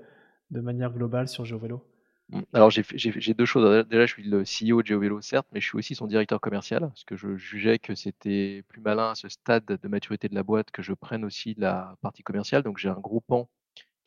de 0.52 0.62
manière 0.62 0.92
globale 0.92 1.28
sur 1.28 1.46
GeoVélo 1.46 1.84
mmh, 2.30 2.42
alors 2.54 2.70
j'ai 2.70 3.34
deux 3.34 3.46
choses. 3.46 3.86
Déjà, 3.88 4.06
je 4.06 4.14
suis 4.14 4.24
le 4.24 4.44
CEO 4.44 4.82
de 4.82 4.88
GeoVélo, 4.88 5.22
certes, 5.22 5.48
mais 5.54 5.62
je 5.62 5.68
suis 5.68 5.78
aussi 5.78 5.96
son 5.96 6.08
directeur 6.08 6.42
commercial, 6.42 6.82
parce 6.82 7.04
que 7.04 7.16
je 7.16 7.36
jugeais 7.38 7.80
que 7.80 7.96
c'était 7.96 8.64
plus 8.68 8.82
malin 8.82 9.12
à 9.12 9.16
ce 9.16 9.30
stade 9.30 9.66
de 9.66 9.88
maturité 9.88 10.30
de 10.30 10.36
la 10.36 10.44
boîte 10.44 10.72
que 10.72 10.82
je 10.82 10.94
prenne 10.94 11.24
aussi 11.24 11.56
la 11.58 11.96
partie 12.02 12.24
commerciale. 12.24 12.64
Donc 12.64 12.78
j'ai 12.78 12.90
un 12.90 13.00
groupement 13.00 13.50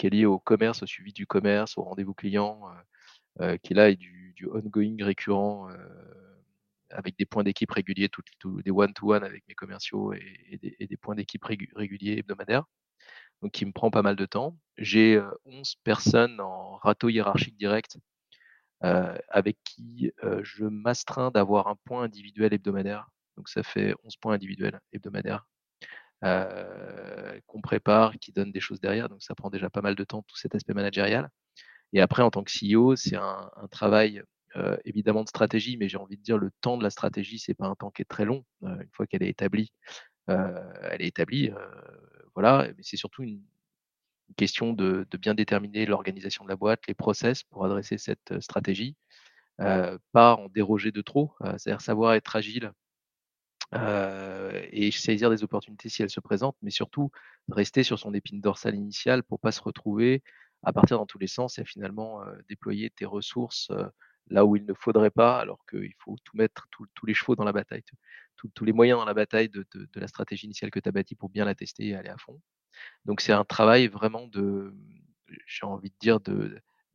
qui 0.02 0.09
est 0.09 0.11
lié 0.11 0.26
au 0.26 0.40
commerce, 0.40 0.82
au 0.82 0.87
suivi 0.87 1.12
du 1.12 1.28
commerce, 1.28 1.78
au 1.78 1.85
rendez-vous 1.85 2.12
client, 2.12 2.61
euh, 3.38 3.44
euh, 3.44 3.56
qui 3.59 3.73
est 3.73 3.76
là 3.76 3.88
et 3.88 3.94
du, 3.94 4.35
ongoing 4.52 4.97
récurrent 5.00 5.68
avec 6.90 7.16
des 7.16 7.25
points 7.25 7.44
d'équipe 7.44 7.71
réguliers, 7.71 8.11
des 8.64 8.71
one-to-one 8.73 9.23
avec 9.23 9.44
mes 9.47 9.54
commerciaux 9.54 10.12
et, 10.12 10.59
des, 10.61 10.97
points 10.97 11.14
d'équipe 11.14 11.44
réguliers 11.44 12.18
hebdomadaires, 12.18 12.64
donc 13.40 13.52
qui 13.52 13.64
me 13.64 13.71
prend 13.71 13.92
pas 13.92 14.02
mal 14.02 14.16
de 14.16 14.26
temps. 14.26 14.59
J'ai 14.78 15.23
11 15.44 15.76
personnes 15.85 16.40
en 16.40 16.75
râteau 16.78 17.09
hiérarchique 17.09 17.56
direct 17.56 17.99
avec 18.80 19.59
qui 19.62 20.11
je 20.42 20.64
m'astreins 20.64 21.30
d'avoir 21.30 21.68
un 21.68 21.76
point 21.85 22.02
individuel 22.02 22.52
hebdomadaire. 22.52 23.09
Donc 23.37 23.49
ça 23.49 23.62
fait 23.62 23.94
11 24.02 24.16
points 24.16 24.35
individuels 24.35 24.80
hebdomadaires 24.92 25.47
qu'on 26.23 27.61
prépare, 27.61 28.19
qui 28.19 28.33
donnent 28.33 28.52
des 28.52 28.61
choses 28.61 28.81
derrière. 28.81 29.09
Donc 29.09 29.23
ça 29.23 29.35
prend 29.35 29.50
déjà 29.50 29.71
pas 29.71 29.83
mal 29.83 29.95
de 29.95 30.05
temps, 30.05 30.23
tout 30.23 30.37
cet 30.37 30.55
aspect 30.55 30.75
managérial. 30.75 31.29
Et 31.93 32.00
après, 32.00 32.23
en 32.23 32.31
tant 32.31 32.43
que 32.43 32.50
CEO, 32.50 32.97
c'est 32.97 33.17
un, 33.17 33.50
travail 33.71 34.23
euh, 34.57 34.76
évidemment 34.85 35.25
de 35.25 35.29
stratégie, 35.29 35.76
mais 35.76 35.88
j'ai 35.88 35.99
envie 35.99 36.17
de 36.17 36.23
dire 36.23 36.38
le 36.38 36.50
temps 36.61 36.76
de 36.76 36.83
la 36.83 36.91
stratégie, 36.91 37.38
c'est 37.38 37.55
pas 37.55 37.67
un 37.67 37.75
temps 37.75 37.91
qui 37.91 38.02
est 38.02 38.07
très 38.07 38.25
long. 38.25 38.45
Euh, 38.64 38.81
une 38.81 38.91
fois 38.93 39.07
qu'elle 39.07 39.23
est 39.23 39.29
établie, 39.29 39.73
euh, 40.31 40.73
elle 40.83 41.02
est 41.02 41.09
établie. 41.09 41.50
voilà, 42.35 42.69
mais 42.76 42.83
c'est 42.83 42.97
surtout 42.97 43.23
une, 43.23 43.43
question 44.37 44.73
de, 44.73 45.07
bien 45.21 45.35
déterminer 45.35 45.85
l'organisation 45.85 46.45
de 46.45 46.49
la 46.49 46.57
boîte, 46.57 46.87
les 46.88 46.95
process 46.95 47.43
pour 47.43 47.67
adresser 47.67 47.99
cette 47.99 48.41
stratégie, 48.41 48.97
pas 49.59 50.37
en 50.37 50.49
déroger 50.49 50.91
de 50.91 51.02
trop, 51.02 51.35
c'est-à-dire 51.59 51.83
savoir 51.83 52.14
être 52.14 52.35
agile 52.35 52.73
et 53.73 54.91
saisir 54.91 55.31
des 55.31 55.45
opportunités 55.45 55.88
si 55.88 56.02
elles 56.02 56.11
se 56.11 56.21
présentent, 56.21 56.57
mais 56.62 56.71
surtout 56.71 57.11
rester 57.50 57.83
sur 57.83 57.99
son 57.99 58.12
épine 58.14 58.41
dorsale 58.41 58.75
initiale 58.75 59.23
pour 59.23 59.41
pas 59.41 59.52
se 59.52 59.62
retrouver 59.62 60.23
à 60.62 60.73
partir 60.73 60.99
dans 60.99 61.07
tous 61.07 61.19
les 61.19 61.26
sens 61.26 61.59
et 61.59 61.64
finalement 61.64 62.21
déployer 62.49 62.91
tes 62.91 63.07
ressources 63.07 63.71
là 64.29 64.45
où 64.45 64.57
il 64.57 64.64
ne 64.64 64.75
faudrait 64.75 65.11
pas, 65.11 65.38
alors 65.38 65.64
qu'il 65.69 65.93
faut 65.99 66.17
tout 66.25 66.37
mettre, 66.37 66.69
tous 66.71 67.07
les 67.07 67.14
chevaux 67.14 67.37
dans 67.37 67.45
la 67.45 67.52
bataille, 67.52 67.83
tous 68.55 68.64
les 68.64 68.73
moyens 68.73 68.99
dans 68.99 69.05
la 69.05 69.14
bataille 69.14 69.49
de, 69.49 69.67
la 69.95 70.09
stratégie 70.09 70.47
initiale 70.47 70.71
que 70.71 70.81
tu 70.81 70.88
as 70.88 70.93
bâtie 70.93 71.14
pour 71.14 71.29
bien 71.29 71.45
la 71.45 71.55
tester 71.55 71.88
et 71.88 71.95
aller 71.95 72.09
à 72.09 72.17
fond. 72.17 72.41
Donc 73.05 73.21
c'est 73.21 73.33
un 73.33 73.45
travail 73.45 73.88
vraiment 73.88 74.26
de, 74.26 74.75
j'ai 75.47 75.67
envie 75.67 75.91
de 75.91 75.97
dire, 76.00 76.19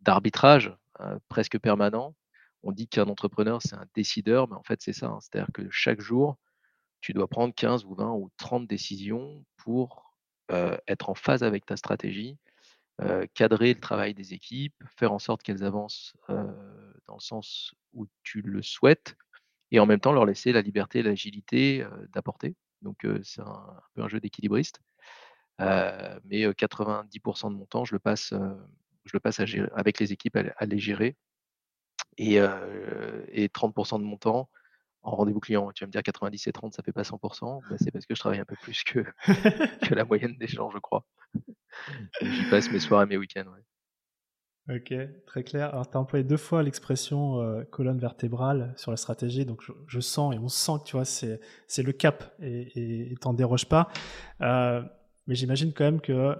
d'arbitrage 0.01 0.75
euh, 0.99 1.19
presque 1.29 1.59
permanent. 1.59 2.15
On 2.63 2.71
dit 2.71 2.87
qu'un 2.87 3.05
entrepreneur, 3.05 3.61
c'est 3.61 3.75
un 3.75 3.85
décideur, 3.93 4.49
mais 4.49 4.55
en 4.55 4.63
fait, 4.63 4.81
c'est 4.81 4.93
ça. 4.93 5.07
Hein. 5.07 5.19
C'est-à-dire 5.21 5.51
que 5.53 5.69
chaque 5.69 6.01
jour, 6.01 6.37
tu 7.01 7.13
dois 7.13 7.27
prendre 7.27 7.53
15 7.53 7.85
ou 7.85 7.95
20 7.95 8.11
ou 8.13 8.29
30 8.37 8.67
décisions 8.67 9.43
pour 9.57 10.15
être 10.87 11.09
en 11.09 11.15
phase 11.15 11.43
avec 11.43 11.65
ta 11.65 11.75
stratégie 11.75 12.37
cadrer 13.33 13.73
le 13.73 13.79
travail 13.79 14.13
des 14.13 14.33
équipes, 14.33 14.75
faire 14.97 15.11
en 15.11 15.19
sorte 15.19 15.43
qu'elles 15.43 15.63
avancent 15.63 16.13
dans 16.27 17.15
le 17.15 17.19
sens 17.19 17.73
où 17.93 18.07
tu 18.23 18.41
le 18.41 18.61
souhaites, 18.61 19.15
et 19.71 19.79
en 19.79 19.85
même 19.85 19.99
temps 19.99 20.13
leur 20.13 20.25
laisser 20.25 20.51
la 20.51 20.61
liberté 20.61 21.03
l'agilité 21.03 21.85
d'apporter. 22.13 22.55
Donc 22.81 23.05
c'est 23.23 23.41
un, 23.41 23.81
peu 23.93 24.01
un 24.01 24.07
jeu 24.07 24.19
d'équilibriste. 24.19 24.81
mais 25.59 26.47
90% 26.49 27.51
de 27.51 27.55
mon 27.55 27.65
temps, 27.65 27.85
je 27.85 27.93
le 27.93 27.99
passe, 27.99 28.33
avec 29.75 29.99
les 29.99 30.13
équipes 30.13 30.37
à, 30.37 30.65
les 30.65 30.79
gérer. 30.79 31.15
Et 32.17 32.39
30% 32.39 33.99
de 33.99 34.03
mon 34.03 34.17
temps 34.17 34.49
en 35.07 35.15
rendez-vous 35.15 35.39
client. 35.39 35.71
Tu 35.73 35.83
vas 35.83 35.87
me 35.87 35.91
dire 35.91 36.03
90 36.03 36.47
et 36.47 36.51
30, 36.51 36.73
ça 36.73 36.83
fait 36.83 36.91
pas 36.91 37.03
100%. 37.03 37.61
Bah, 37.69 37.75
c'est 37.79 37.91
parce 37.91 38.05
que 38.05 38.13
je 38.13 38.19
travaille 38.19 38.39
un 38.39 38.45
peu 38.45 38.55
plus 38.61 38.83
que, 38.83 38.99
que 39.87 39.95
la 39.95 40.03
moyenne 40.03 40.35
des 40.37 40.47
gens, 40.47 40.69
je 40.69 40.79
crois. 40.79 41.05
J'y 42.21 42.49
passe 42.49 42.69
mes 42.71 42.79
soirs 42.79 43.03
et 43.03 43.05
mes 43.05 43.17
week-ends. 43.17 43.45
Ok, 44.69 44.93
très 45.25 45.43
clair. 45.43 45.69
Alors, 45.69 45.89
tu 45.89 45.95
as 45.95 45.99
employé 46.01 46.25
deux 46.25 46.37
fois 46.37 46.61
l'expression 46.61 47.41
euh, 47.41 47.63
colonne 47.63 47.99
vertébrale 47.99 48.73
sur 48.75 48.91
la 48.91 48.97
stratégie, 48.97 49.45
donc 49.45 49.63
je, 49.87 49.99
sens 50.01 50.35
et 50.35 50.37
on 50.37 50.49
sent 50.49 50.73
que 50.79 50.89
tu 50.89 50.97
vois, 50.97 51.05
c'est, 51.05 51.39
c'est 51.67 51.83
le 51.83 51.93
cap 51.93 52.35
et 52.41 53.15
t'en 53.21 53.33
déroges 53.33 53.69
pas. 53.69 53.89
Euh, 54.41 54.83
mais 55.25 55.35
j'imagine 55.35 55.71
quand 55.71 55.85
même 55.85 56.01
que 56.01 56.35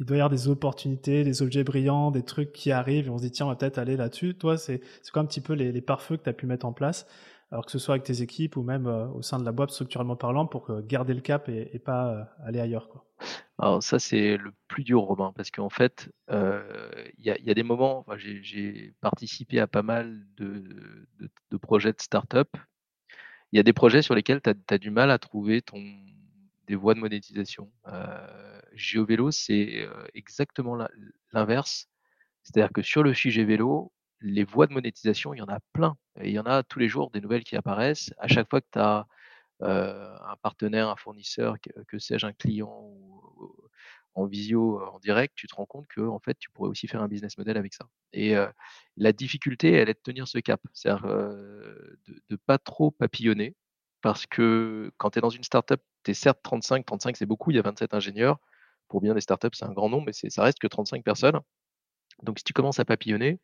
il 0.00 0.06
doit 0.06 0.16
y 0.16 0.20
avoir 0.20 0.30
des 0.30 0.48
opportunités, 0.48 1.24
des 1.24 1.42
objets 1.42 1.64
brillants, 1.64 2.10
des 2.10 2.22
trucs 2.22 2.52
qui 2.52 2.70
arrivent 2.70 3.06
et 3.06 3.10
on 3.10 3.18
se 3.18 3.22
dit 3.22 3.30
tiens, 3.32 3.46
on 3.46 3.48
va 3.48 3.56
peut-être 3.56 3.78
aller 3.78 3.96
là-dessus. 3.96 4.34
Toi, 4.34 4.56
c'est, 4.56 4.80
c'est 5.02 5.10
quoi 5.12 5.22
un 5.22 5.26
petit 5.26 5.40
peu 5.40 5.54
les, 5.54 5.72
les 5.72 5.80
pare-feux 5.80 6.16
que 6.16 6.22
tu 6.22 6.30
as 6.30 6.32
pu 6.32 6.46
mettre 6.46 6.66
en 6.66 6.72
place, 6.72 7.06
alors 7.50 7.64
que 7.64 7.72
ce 7.72 7.78
soit 7.78 7.94
avec 7.94 8.04
tes 8.04 8.22
équipes 8.22 8.56
ou 8.56 8.62
même 8.62 8.86
euh, 8.86 9.06
au 9.08 9.22
sein 9.22 9.38
de 9.38 9.44
la 9.44 9.52
boîte 9.52 9.70
structurellement 9.70 10.16
parlant 10.16 10.46
pour 10.46 10.70
garder 10.82 11.14
le 11.14 11.20
cap 11.20 11.48
et, 11.48 11.78
pas 11.78 12.28
aller 12.44 12.60
ailleurs. 12.60 12.88
Alors 13.58 13.82
ça, 13.82 13.98
c'est 13.98 14.36
le 14.36 14.52
plus 14.68 14.84
dur, 14.84 15.00
Robin, 15.00 15.32
parce 15.34 15.50
qu'en 15.50 15.70
fait, 15.70 16.10
il 16.30 17.24
y, 17.24 17.30
a, 17.30 17.54
des 17.54 17.62
moments, 17.62 18.06
j'ai 18.16 18.94
participé 19.00 19.58
à 19.58 19.66
pas 19.66 19.82
mal 19.82 20.24
de, 20.36 20.62
projets 21.60 21.92
de 21.92 22.00
start-up. 22.00 22.48
Il 23.50 23.56
y 23.56 23.60
a 23.60 23.62
des 23.62 23.72
projets 23.72 24.02
sur 24.02 24.14
lesquels 24.14 24.40
tu 24.42 24.50
as, 24.50 24.78
du 24.78 24.90
mal 24.90 25.10
à 25.10 25.18
trouver 25.18 25.62
des 26.68 26.76
voies 26.76 26.94
de 26.94 27.00
monétisation. 27.00 27.72
Euh, 27.88 28.60
GeoVélo, 28.74 29.32
c'est 29.32 29.88
exactement 30.14 30.78
l'inverse. 31.32 31.88
C'est-à-dire 32.48 32.72
que 32.72 32.82
sur 32.82 33.02
le 33.02 33.12
sujet 33.12 33.44
vélo, 33.44 33.92
les 34.20 34.44
voies 34.44 34.66
de 34.66 34.72
monétisation, 34.72 35.34
il 35.34 35.38
y 35.38 35.42
en 35.42 35.48
a 35.48 35.60
plein. 35.72 35.96
Il 36.22 36.30
y 36.30 36.38
en 36.38 36.46
a 36.46 36.62
tous 36.62 36.78
les 36.78 36.88
jours 36.88 37.10
des 37.10 37.20
nouvelles 37.20 37.44
qui 37.44 37.56
apparaissent. 37.56 38.12
À 38.18 38.28
chaque 38.28 38.48
fois 38.50 38.60
que 38.60 38.66
tu 38.72 38.78
as 38.78 39.06
un 39.60 40.36
partenaire, 40.42 40.88
un 40.88 40.96
fournisseur, 40.96 41.56
que, 41.88 41.98
sais-je, 41.98 42.26
un 42.26 42.32
client 42.32 42.92
en 44.14 44.26
visio, 44.26 44.82
en 44.82 44.98
direct, 44.98 45.34
tu 45.36 45.46
te 45.46 45.54
rends 45.54 45.66
compte 45.66 45.86
que 45.86 46.00
en 46.00 46.18
fait, 46.18 46.36
tu 46.38 46.50
pourrais 46.50 46.68
aussi 46.68 46.88
faire 46.88 47.02
un 47.02 47.08
business 47.08 47.38
model 47.38 47.56
avec 47.56 47.74
ça. 47.74 47.86
Et 48.12 48.34
la 48.96 49.12
difficulté, 49.12 49.72
elle 49.72 49.88
est 49.88 49.94
de 49.94 50.00
tenir 50.02 50.26
ce 50.26 50.38
cap, 50.38 50.60
c'est-à-dire 50.72 51.06
de 51.06 51.98
ne 52.30 52.36
pas 52.36 52.58
trop 52.58 52.90
papillonner, 52.90 53.54
parce 54.00 54.26
que 54.26 54.90
quand 54.96 55.10
tu 55.10 55.18
es 55.18 55.22
dans 55.22 55.30
une 55.30 55.44
startup, 55.44 55.80
tu 56.04 56.12
es 56.12 56.14
certes 56.14 56.40
35, 56.42 56.84
35 56.86 57.16
c'est 57.16 57.26
beaucoup, 57.26 57.50
il 57.50 57.56
y 57.56 57.58
a 57.58 57.62
27 57.62 57.94
ingénieurs. 57.94 58.38
Pour 58.88 59.00
bien 59.00 59.12
des 59.14 59.20
startups, 59.20 59.48
c'est 59.52 59.66
un 59.66 59.72
grand 59.72 59.88
nombre, 59.88 60.06
mais 60.06 60.12
ça 60.12 60.42
reste 60.42 60.58
que 60.58 60.66
35 60.66 61.04
personnes. 61.04 61.38
Donc 62.22 62.38
si 62.38 62.44
tu 62.44 62.52
commences 62.52 62.80
à 62.80 62.84
papillonner, 62.84 63.38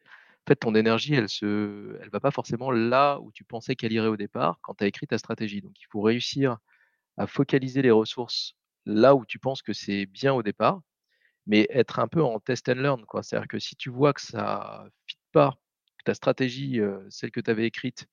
en 0.47 0.51
fait, 0.51 0.57
ton 0.57 0.75
énergie, 0.75 1.15
elle 1.15 1.29
se, 1.31 1.99
elle 2.03 2.11
va 2.11 2.21
pas 2.21 2.31
forcément 2.31 2.71
là 2.71 3.19
où 3.21 3.33
tu 3.33 3.45
pensais 3.45 3.77
qu'elle 3.77 3.93
irait 3.93 4.09
au 4.09 4.17
départ 4.19 4.59
quand 4.63 4.75
tu 4.75 4.85
as 4.85 4.87
écrit 4.87 5.07
ta 5.07 5.17
stratégie. 5.17 5.63
Donc, 5.63 5.73
il 5.81 5.87
faut 5.91 6.03
réussir 6.03 6.59
à 7.17 7.27
focaliser 7.27 7.83
les 7.83 7.91
ressources 7.91 8.55
là 8.87 9.15
où 9.15 9.27
tu 9.27 9.39
penses 9.39 9.63
que 9.63 9.73
c'est 9.73 10.07
bien 10.07 10.35
au 10.35 10.43
départ, 10.43 10.83
mais 11.47 11.67
être 11.71 11.99
un 12.01 12.09
peu 12.09 12.23
en 12.23 12.41
test 12.41 12.69
and 12.69 12.75
learn. 12.75 13.05
C'est-à-dire 13.23 13.49
que 13.49 13.59
si 13.59 13.77
tu 13.77 13.91
vois 13.91 14.13
que 14.13 14.21
ça 14.23 14.83
ne 14.87 14.91
fit 15.07 15.19
pas, 15.33 15.59
que 15.99 16.05
ta 16.05 16.15
stratégie, 16.15 16.81
celle 17.11 17.31
que 17.31 17.41
tu 17.41 17.51
avais 17.51 17.67
écrite, 17.67 18.07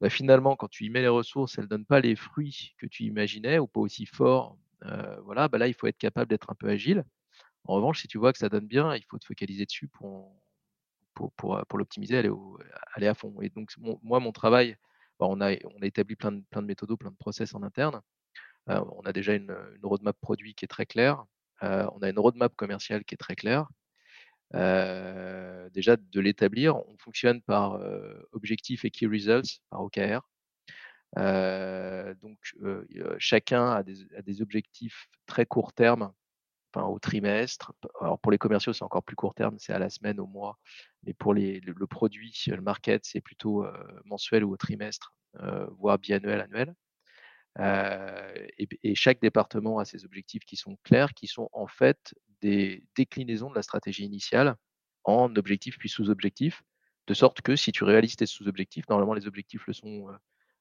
bah, 0.00 0.10
finalement, 0.10 0.56
quand 0.56 0.68
tu 0.68 0.84
y 0.84 0.90
mets 0.90 1.02
les 1.02 1.08
ressources, 1.08 1.58
elle 1.58 1.64
ne 1.64 1.68
donne 1.70 1.86
pas 1.86 2.00
les 2.00 2.16
fruits 2.16 2.74
que 2.78 2.86
tu 2.86 3.04
imaginais 3.04 3.58
ou 3.58 3.66
pas 3.68 3.80
aussi 3.80 4.06
fort, 4.06 4.58
voilà, 5.24 5.48
bah 5.48 5.58
là, 5.58 5.68
il 5.68 5.74
faut 5.74 5.86
être 5.86 5.98
capable 5.98 6.30
d'être 6.30 6.50
un 6.50 6.54
peu 6.54 6.68
agile. 6.68 7.04
En 7.64 7.74
revanche, 7.74 8.02
si 8.02 8.08
tu 8.08 8.18
vois 8.18 8.32
que 8.32 8.38
ça 8.38 8.48
donne 8.48 8.66
bien, 8.66 8.94
il 8.96 9.04
faut 9.04 9.18
te 9.18 9.26
focaliser 9.26 9.66
dessus 9.66 9.88
pour, 9.88 10.34
pour, 11.14 11.32
pour, 11.32 11.64
pour 11.68 11.78
l'optimiser, 11.78 12.18
aller, 12.18 12.30
aller 12.94 13.06
à 13.06 13.14
fond. 13.14 13.34
Et 13.40 13.50
donc, 13.50 13.72
moi, 14.02 14.20
mon 14.20 14.32
travail, 14.32 14.76
bah, 15.18 15.26
on, 15.28 15.40
a, 15.40 15.52
on 15.76 15.82
a 15.82 15.86
établi 15.86 16.16
plein 16.16 16.32
de, 16.32 16.42
plein 16.50 16.62
de 16.62 16.66
méthodos, 16.66 16.96
plein 16.96 17.10
de 17.10 17.16
process 17.16 17.54
en 17.54 17.62
interne. 17.62 18.00
Euh, 18.70 18.82
on 18.96 19.02
a 19.02 19.12
déjà 19.12 19.34
une, 19.34 19.54
roadmap 19.82 20.16
produit 20.20 20.54
qui 20.54 20.64
est 20.64 20.68
très 20.68 20.86
claire. 20.86 21.24
Euh, 21.62 21.86
on 21.94 22.02
a 22.02 22.08
une 22.08 22.18
roadmap 22.18 22.54
commerciale 22.56 23.04
qui 23.04 23.14
est 23.14 23.18
très 23.18 23.36
claire. 23.36 23.68
Euh, 24.54 25.68
déjà, 25.70 25.96
de 25.96 26.20
l'établir, 26.20 26.76
on 26.76 26.96
fonctionne 26.98 27.42
par 27.42 27.80
objectif 28.32 28.84
et 28.84 28.90
key 28.90 29.06
results, 29.06 29.60
par 29.70 29.82
OKR. 29.82 30.20
donc, 32.22 32.38
chacun 33.18 33.70
a 33.72 33.82
des, 33.82 34.06
a 34.16 34.22
des, 34.22 34.42
objectifs 34.42 35.08
très 35.26 35.46
court 35.46 35.72
terme 35.72 36.12
au 36.82 36.98
trimestre. 36.98 37.72
Alors 38.00 38.18
pour 38.18 38.32
les 38.32 38.38
commerciaux, 38.38 38.72
c'est 38.72 38.84
encore 38.84 39.02
plus 39.02 39.16
court 39.16 39.34
terme, 39.34 39.56
c'est 39.58 39.72
à 39.72 39.78
la 39.78 39.90
semaine, 39.90 40.20
au 40.20 40.26
mois. 40.26 40.58
Mais 41.04 41.14
pour 41.14 41.34
les, 41.34 41.60
le, 41.60 41.86
produit, 41.86 42.34
le 42.46 42.60
market, 42.60 43.04
c'est 43.04 43.20
plutôt 43.20 43.64
euh, 43.64 43.72
mensuel 44.04 44.44
ou 44.44 44.52
au 44.52 44.56
trimestre, 44.56 45.14
euh, 45.40 45.66
voire 45.78 45.98
biannuel, 45.98 46.40
annuel. 46.40 46.74
Euh, 47.60 48.46
et, 48.58 48.94
chaque 48.96 49.20
département 49.20 49.78
a 49.78 49.84
ses 49.84 50.04
objectifs 50.04 50.44
qui 50.44 50.56
sont 50.56 50.76
clairs, 50.82 51.14
qui 51.14 51.28
sont 51.28 51.48
en 51.52 51.68
fait 51.68 52.14
des 52.40 52.84
déclinaisons 52.96 53.50
de 53.50 53.54
la 53.54 53.62
stratégie 53.62 54.04
initiale 54.04 54.56
en 55.04 55.34
objectifs 55.36 55.78
puis 55.78 55.88
sous-objectifs, 55.88 56.62
de 57.06 57.14
sorte 57.14 57.42
que 57.42 57.54
si 57.54 57.70
tu 57.70 57.84
réalises 57.84 58.16
tes 58.16 58.26
sous-objectifs, 58.26 58.88
normalement 58.88 59.14
les 59.14 59.26
objectifs 59.26 59.66
le 59.66 59.72
sont 59.72 60.06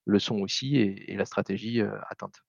le 0.06 0.20
son 0.20 0.40
aussi 0.42 0.76
et 0.78 1.16
la 1.16 1.26
stratégie, 1.26 1.82
atteinte. 2.10 2.44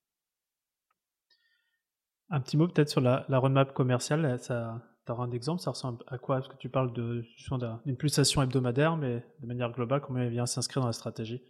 Un 2.35 2.41
petit 2.41 2.57
mot 2.57 2.67
peut-être 2.67 2.89
sur 2.89 3.01
la 3.01 3.25
roadmap 3.39 3.73
commerciale, 3.73 4.41
ça 4.41 4.83
tu 5.07 5.13
un 5.13 5.31
exemple? 5.31 5.61
Ça 5.61 5.71
ressemble 5.71 6.03
à 6.09 6.19
quoi? 6.19 6.37
Parce 6.37 6.49
que 6.49 6.57
tu 6.57 6.69
parles 6.69 6.93
d'une 6.93 7.97
pulsation 7.97 8.43
hebdomadaire, 8.43 8.97
mais 8.97 9.25
de 9.41 9.47
manière 9.47 9.71
globale, 9.71 10.01
comment 10.01 10.19
elle 10.19 10.31
vient 10.31 10.45
s'inscrire 10.45 10.81
dans 10.81 10.89
la 10.89 10.93
stratégie? 10.93 11.41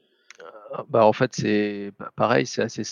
Heu, 0.40 0.82
bah, 0.90 1.06
en 1.06 1.14
fait, 1.14 1.34
c'est 1.34 1.90
bah, 1.98 2.12
pareil, 2.16 2.44
c'est 2.44 2.60
assez 2.60 2.84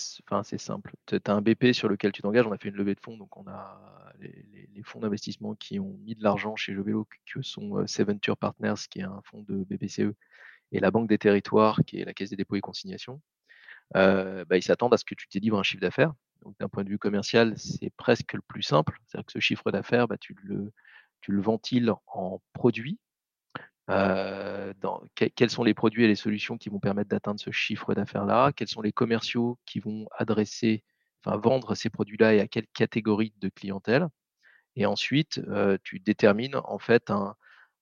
simple. 0.57 0.93
Tu 1.05 1.19
as 1.23 1.31
un 1.31 1.41
BP 1.41 1.71
sur 1.73 1.87
lequel 1.87 2.11
tu 2.11 2.23
t'engages. 2.23 2.47
On 2.47 2.51
a 2.51 2.57
fait 2.57 2.69
une 2.69 2.77
levée 2.77 2.95
de 2.95 2.99
fonds, 2.99 3.15
donc 3.15 3.37
on 3.37 3.45
a 3.47 3.79
les 4.19 4.81
fonds 4.83 4.99
d'investissement 5.01 5.53
qui 5.53 5.79
ont 5.79 5.95
mis 6.03 6.15
de 6.15 6.23
l'argent 6.23 6.55
chez 6.55 6.73
Jeux 6.73 6.81
Vélo, 6.81 7.07
que 7.27 7.41
sont, 7.43 7.77
heu, 7.77 7.85
Seventure 7.85 8.37
Partners, 8.37 8.87
qui 8.89 9.01
est 9.01 9.03
un 9.03 9.21
fonds 9.23 9.43
de 9.47 9.65
BPCE 9.65 10.15
et 10.71 10.79
la 10.79 10.89
Banque 10.89 11.09
des 11.09 11.19
Territoires, 11.19 11.79
qui 11.85 11.99
est 11.99 12.05
la 12.05 12.13
Caisse 12.13 12.31
des 12.31 12.37
dépôts 12.37 12.55
et 12.55 12.61
consignations. 12.61 13.21
Heu, 13.95 14.45
bah, 14.49 14.57
ils 14.57 14.63
s'attendent 14.63 14.93
à 14.93 14.97
ce 14.97 15.05
que 15.05 15.15
tu 15.15 15.27
délivres 15.31 15.59
un 15.59 15.63
chiffre 15.63 15.81
d'affaires. 15.81 16.13
D'un 16.59 16.69
point 16.69 16.83
de 16.83 16.89
vue 16.89 16.99
commercial, 16.99 17.57
c'est 17.57 17.91
presque 17.97 18.33
le 18.33 18.41
plus 18.47 18.63
simple. 18.63 18.99
C'est-à-dire 19.07 19.25
que 19.25 19.33
ce 19.33 19.39
chiffre 19.39 19.71
d'affaires, 19.71 20.07
bah, 20.07 20.17
tu 20.19 20.35
le 20.43 20.71
tu 21.21 21.31
le 21.31 21.41
ventiles 21.41 21.93
en 22.07 22.41
produits. 22.53 22.99
Dans 23.87 25.03
quels 25.15 25.49
sont 25.49 25.63
les 25.63 25.73
produits 25.73 26.03
et 26.03 26.07
les 26.07 26.15
solutions 26.15 26.57
qui 26.57 26.69
vont 26.69 26.79
permettre 26.79 27.09
d'atteindre 27.09 27.39
ce 27.39 27.51
chiffre 27.51 27.93
d'affaires-là? 27.93 28.51
Quels 28.53 28.67
sont 28.67 28.81
les 28.81 28.91
commerciaux 28.93 29.59
qui 29.65 29.79
vont 29.79 30.07
adresser, 30.17 30.83
enfin 31.25 31.37
vendre 31.37 31.75
ces 31.75 31.89
produits-là 31.89 32.33
et 32.35 32.39
à 32.39 32.47
quelle 32.47 32.67
catégorie 32.73 33.33
de 33.39 33.49
clientèle? 33.49 34.07
Et 34.75 34.85
ensuite, 34.85 35.39
heu, 35.47 35.79
tu 35.83 35.99
détermines 35.99 36.55
en 36.55 36.79
fait 36.79 37.11
un, 37.11 37.35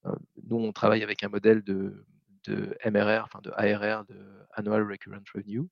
heu, 0.06 0.12
nous 0.50 0.58
on 0.58 0.74
travaille 0.74 1.04
avec 1.04 1.24
un 1.24 1.30
modèle 1.30 1.64
de 1.64 2.06
de 2.46 2.78
MRR, 2.86 3.26
enfin 3.26 3.42
de 3.44 3.52
ARR, 3.56 4.06
de 4.06 4.18
Annual 4.54 4.84
Recurrent 4.90 5.24
Revenue, 5.36 5.68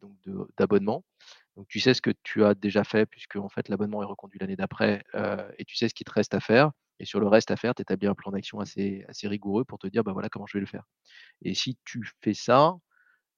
donc 0.00 0.16
d'abonnement. 0.58 1.04
Donc 1.58 1.68
tu 1.68 1.80
sais 1.80 1.94
ce 1.94 2.02
que 2.02 2.12
tu 2.24 2.44
as 2.46 2.54
déjà 2.54 2.84
fait 2.84 3.06
puisque 3.06 3.36
en 3.36 3.50
fait 3.50 3.68
l'abonnement 3.70 4.02
est 4.02 4.06
reconduit 4.06 4.40
l'année 4.40 4.56
d'après, 4.56 5.04
et 5.58 5.66
tu 5.66 5.76
sais 5.76 5.90
ce 5.90 5.94
qu'il 5.94 6.06
te 6.06 6.12
reste 6.12 6.34
à 6.34 6.40
faire 6.40 6.72
et 7.00 7.06
sur 7.06 7.20
le 7.20 7.28
reste 7.28 7.50
à 7.52 7.56
faire, 7.56 7.74
tu 7.76 7.82
établis 7.82 8.08
un 8.08 8.14
plan 8.16 8.32
d'action 8.32 8.60
assez 8.60 9.04
assez 9.08 9.28
rigoureux 9.28 9.64
pour 9.66 9.78
te 9.80 9.88
dire: 9.88 10.04
«Bah, 10.04 10.12
voilà 10.14 10.30
comment 10.30 10.46
je 10.46 10.58
vais 10.58 10.62
le 10.62 10.66
faire» 10.68 10.84
et 11.42 11.54
si 11.54 11.78
tu 11.84 12.04
fais 12.22 12.34
ça, 12.34 12.74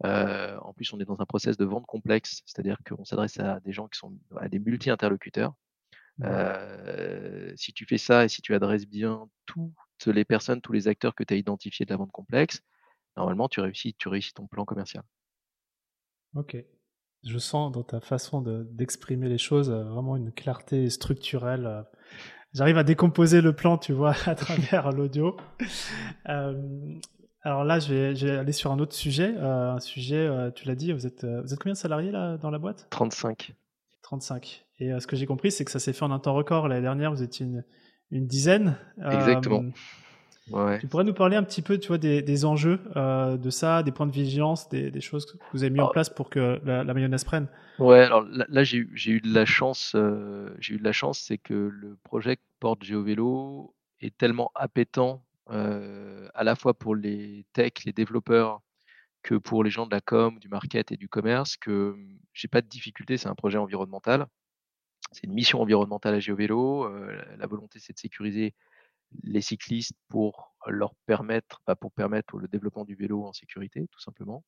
en 0.05 0.75
plus 0.75 0.93
on 0.95 1.01
est 1.01 1.07
dans 1.07 1.21
un 1.21 1.27
process 1.27 1.57
de 1.59 1.65
vente 1.67 1.87
complexe, 1.87 2.43
c'est-à-dire 2.47 2.79
qu'on 2.89 3.05
s'adresse 3.05 3.41
à 3.41 3.61
des 3.61 3.73
gens 3.73 3.89
qui 3.89 3.99
sont 3.99 4.19
à 4.39 4.49
des 4.49 4.61
multi-interlocuteurs. 4.61 5.55
Mmh 6.19 6.51
si 7.57 7.73
tu 7.73 7.87
fais 7.87 7.99
ça 7.99 8.25
et 8.25 8.29
si 8.29 8.43
tu 8.43 8.55
adresses 8.55 8.87
bien 8.87 9.29
toutes 9.47 9.73
les 10.07 10.25
personnes, 10.25 10.61
tous 10.61 10.73
les 10.73 10.89
acteurs 10.89 11.15
que 11.15 11.25
tu 11.25 11.35
as 11.35 11.37
identifiés 11.39 11.87
de 11.87 11.91
la 11.93 11.97
vente 11.99 12.13
complexe, 12.13 12.63
normalement 13.17 13.49
tu 13.49 13.61
réussis 13.61 13.95
tu 13.95 14.09
réussis 14.09 14.35
ton 14.35 14.47
plan 14.49 14.65
commercial. 14.67 15.05
OK. 16.35 16.65
Je 17.25 17.39
sens 17.39 17.71
dans 17.73 17.83
ta 17.83 18.01
façon 18.01 18.41
de 18.41 18.67
d'exprimer 18.73 19.29
les 19.29 19.39
choses, 19.39 19.71
heu, 19.71 19.83
vraiment 19.83 20.17
une 20.17 20.33
clarté 20.33 20.89
structurelle, 20.91 21.67
heu. 21.67 21.83
J'arrive 22.53 22.79
à 22.79 22.83
décomposer 22.83 23.41
le 23.41 23.53
plan, 23.53 23.79
tu 23.79 23.93
vois, 23.93 24.15
à 24.27 24.35
travers 24.35 24.91
l'audio. 24.91 25.37
Hem, 26.27 27.01
alors 27.43 27.65
là, 27.65 27.79
je 27.79 27.93
vais 27.95 28.17
je 28.17 28.27
vais 28.27 28.37
aller 28.37 28.53
sur 28.53 28.73
un 28.73 28.79
autre 28.79 28.95
sujet, 28.95 29.37
un 29.37 29.79
sujet, 29.81 30.29
tu 30.55 30.67
l'as 30.67 30.75
dit, 30.75 30.93
vous 30.93 31.07
êtes, 31.07 31.25
vous 31.25 31.53
êtes 31.53 31.59
combien 31.59 31.75
de 31.75 31.79
salariés 31.79 32.11
là, 32.11 32.37
dans 32.39 32.51
la 32.51 32.59
boîte? 32.59 32.87
35. 32.91 33.55
35 34.03 34.67
et 34.83 34.99
ce 34.99 35.07
que 35.07 35.15
j'ai 35.15 35.27
compris, 35.27 35.53
c'est 35.53 35.65
que 35.65 35.71
ça 35.71 35.79
s'est 35.79 35.93
fait 35.93 36.05
en 36.05 36.11
un 36.11 36.19
temps 36.19 36.35
record. 36.35 36.67
L'année 36.67 36.81
dernière, 36.81 37.13
vous 37.13 37.23
étiez 37.23 37.45
une 37.47 37.65
une 38.11 38.27
dizaine. 38.27 38.77
Exactement. 39.11 39.65
Ouais, 40.51 40.81
tu 40.81 40.89
pourrais 40.89 41.05
nous 41.05 41.15
parler 41.15 41.37
un 41.37 41.43
petit 41.43 41.63
peu, 41.63 41.79
tu 41.79 41.89
vois, 41.89 41.99
des 41.99 42.23
des 42.23 42.45
enjeux, 42.45 42.81
heu, 42.97 43.39
de 43.39 43.51
ça, 43.51 43.83
des 43.83 43.93
points 43.93 44.07
de 44.07 44.13
vigilance, 44.13 44.69
des 44.69 44.91
des 44.91 45.01
choses 45.01 45.27
que 45.27 45.39
vous 45.53 45.63
avez 45.65 45.71
mis 45.71 45.81
en 45.83 45.87
Alors 45.87 45.91
place 45.91 46.09
pour 46.11 46.31
que 46.31 46.61
la 46.65 46.85
la 46.85 46.95
mayonnaise 46.95 47.25
prenne? 47.25 47.49
ouais, 47.79 48.01
alors 48.01 48.23
là 48.23 48.47
là 48.49 48.65
j'ai 48.65 48.79
eu 49.11 49.21
de 49.21 49.33
la 49.35 49.45
chance, 49.47 49.95
heu, 49.95 50.55
j'ai 50.59 50.75
eu 50.75 50.79
de 50.79 50.85
la 50.85 50.93
chance, 50.93 51.19
c'est 51.21 51.39
que 51.39 51.55
le 51.55 51.97
projet 52.05 52.37
que 52.37 52.43
porte 52.61 52.83
GeoVélo 52.85 53.75
est 54.01 54.17
tellement 54.17 54.51
appétant, 54.55 55.25
heu, 55.51 56.29
à 56.35 56.45
la 56.45 56.55
fois 56.57 56.75
pour 56.75 56.95
les 56.97 57.47
techs, 57.53 57.85
les 57.85 57.93
développeurs, 57.93 58.61
que 59.23 59.37
pour 59.37 59.65
les 59.65 59.71
gens 59.71 59.87
de 59.87 59.95
la 59.95 60.01
com, 60.03 60.39
du 60.41 60.49
market 60.49 60.93
et 60.93 60.97
du 60.99 61.09
commerce 61.11 61.57
que, 61.59 61.95
mmh, 61.97 62.21
j'ai 62.35 62.49
pas 62.49 62.63
de 62.63 62.69
difficulté. 62.69 63.19
C'est 63.19 63.29
un 63.29 63.35
projet 63.37 63.59
environnemental. 63.59 64.27
C'est 65.13 65.25
une 65.27 65.33
mission 65.35 65.61
environnementale 65.61 66.15
à 66.15 66.21
GeoVélo, 66.21 66.89
la 67.39 67.47
volonté, 67.47 67.79
c'est 67.81 67.93
de 67.95 67.99
sécuriser 67.99 68.55
les 69.23 69.41
cyclistes 69.41 69.95
pour 70.09 70.55
leur 70.67 70.95
permettre, 71.07 71.63
bah, 71.67 71.77
pour 71.77 71.93
permettre 71.93 72.39
le 72.39 72.49
développement 72.49 72.85
du 72.85 72.95
vélo 72.95 73.25
en 73.25 73.33
sécurité, 73.33 73.89
tout 73.91 74.01
simplement. 74.01 74.45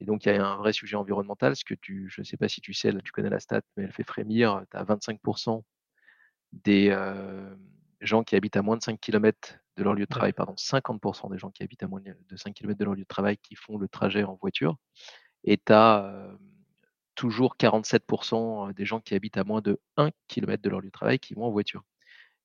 Et 0.00 0.04
donc 0.04 0.24
il 0.26 0.32
y 0.32 0.36
a 0.36 0.46
un 0.46 0.56
vrai 0.56 0.72
sujet 0.72 0.96
environnemental, 0.96 1.54
ce 1.56 1.64
que 1.64 1.74
je 1.82 2.20
ne 2.20 2.24
sais 2.24 2.36
pas 2.36 2.48
si 2.48 2.60
tu 2.60 2.74
sais, 2.74 2.92
tu 3.04 3.12
connais 3.12 3.30
la 3.30 3.40
stat, 3.40 3.62
mais 3.76 3.84
elle 3.84 3.92
fait 3.92 4.04
frémir. 4.04 4.64
Tu 4.70 4.76
as 4.76 4.84
25% 4.84 5.64
des, 6.52 6.86
hem, 6.86 7.58
gens 8.00 8.24
qui 8.24 8.36
habitent 8.36 8.56
à 8.56 8.62
moins 8.62 8.76
de 8.76 8.82
5 8.82 9.00
kilomètres 9.00 9.56
de 9.76 9.82
leur 9.84 9.94
lieu 9.94 10.04
de 10.04 10.08
travail, 10.08 10.32
pardon, 10.32 10.54
50% 10.56 11.30
des 11.30 11.38
gens 11.38 11.50
qui 11.50 11.62
habitent 11.62 11.82
à 11.82 11.88
moins 11.88 12.00
de 12.00 12.16
de 12.28 12.36
5 12.36 12.54
kilomètres 12.54 12.78
de 12.80 12.84
leur 12.84 12.94
lieu 12.94 13.02
de 13.02 13.06
travail 13.06 13.38
qui 13.38 13.54
font 13.56 13.78
le 13.78 13.88
trajet 13.88 14.24
en 14.24 14.36
voiture 14.36 14.76
et 15.44 15.58
tu 15.58 15.72
as, 15.72 16.28
hem, 16.32 16.38
toujours 17.14 17.56
47% 17.56 18.72
des 18.74 18.84
gens 18.86 19.00
qui 19.00 19.14
habitent 19.14 19.36
à 19.38 19.44
moins 19.44 19.60
de 19.62 19.80
1 19.96 20.10
kilomètre 20.28 20.62
de 20.62 20.70
leur 20.70 20.80
lieu 20.80 20.88
de 20.88 20.92
travail 20.92 21.18
qui 21.18 21.34
vont 21.34 21.44
en 21.44 21.50
voiture. 21.50 21.84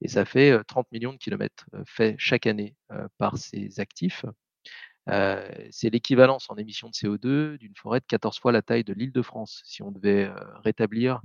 Et 0.02 0.08
ça 0.08 0.26
fait, 0.26 0.52
heu, 0.52 0.64
30 0.66 0.92
millions 0.92 1.14
de 1.14 1.18
kilomètres, 1.18 1.66
faits 1.86 2.16
chaque 2.18 2.48
année, 2.48 2.76
par 3.18 3.38
ces 3.38 3.80
actifs. 3.80 4.26
C'est 5.08 5.90
l'équivalence 5.90 6.50
en 6.50 6.56
émissions 6.56 6.90
de 6.90 6.94
CO2 6.94 7.58
d'une 7.58 7.76
forêt 7.76 8.00
de 8.00 8.06
14 8.06 8.40
fois 8.40 8.52
la 8.52 8.62
taille 8.62 8.84
de 8.84 8.94
l'Île-de-France, 8.94 9.62
si 9.66 9.82
on 9.82 9.92
devait, 9.92 10.30
rétablir 10.64 11.22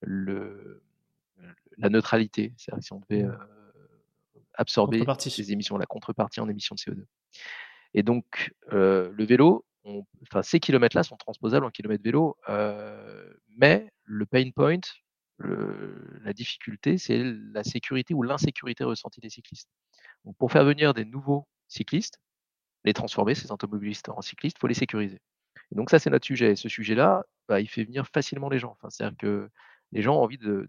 le 0.00 0.82
la 1.78 1.88
neutralité. 1.88 2.54
C'est-à-dire 2.56 2.84
si 2.84 2.92
on 2.92 3.00
devait, 3.08 3.24
Mmh. 3.24 3.38
absorber 4.54 5.04
ces 5.18 5.52
émissions, 5.52 5.76
la 5.78 5.86
contrepartie 5.86 6.40
en 6.40 6.48
émissions 6.48 6.74
de 6.74 6.80
CO2. 6.80 7.06
Et 7.94 8.02
donc, 8.02 8.52
le 8.70 9.24
vélo, 9.24 9.64
on 9.84 10.04
enfin 10.22 10.42
ces 10.42 10.60
kilomètres-là 10.60 11.02
sont 11.02 11.16
transposables 11.16 11.66
en 11.66 11.70
kilomètres 11.70 12.04
vélo, 12.04 12.36
mais 13.56 13.90
le 14.04 14.26
pain 14.26 14.50
point, 14.54 14.80
la 15.40 16.32
difficulté, 16.32 16.98
c'est 16.98 17.22
la 17.52 17.64
sécurité 17.64 18.14
ou 18.14 18.22
l'insécurité 18.22 18.84
ressentie 18.84 19.20
des 19.20 19.30
cyclistes. 19.30 19.68
Pour 20.38 20.52
faire 20.52 20.64
venir 20.64 20.94
des 20.94 21.04
nouveaux 21.04 21.46
cyclistes, 21.68 22.20
les 22.84 22.94
transformer, 22.94 23.34
ces 23.34 23.52
automobilistes 23.52 24.08
en 24.10 24.22
cyclistes, 24.22 24.56
il 24.58 24.60
faut 24.60 24.66
les 24.68 24.74
sécuriser. 24.74 25.20
Et 25.72 25.76
donc 25.76 25.90
ça, 25.90 25.98
c'est 25.98 26.10
notre 26.10 26.26
sujet 26.26 26.52
et 26.52 26.56
ce 26.56 26.68
sujet-là, 26.68 27.24
bah, 27.48 27.60
il 27.60 27.68
fait 27.68 27.84
venir 27.84 28.06
facilement 28.08 28.48
les 28.50 28.58
gens. 28.58 28.76
C'est-à-dire 28.90 29.16
que 29.18 29.50
les 29.92 30.02
gens 30.02 30.16
ont 30.16 30.22
envie 30.22 30.38
de 30.38 30.68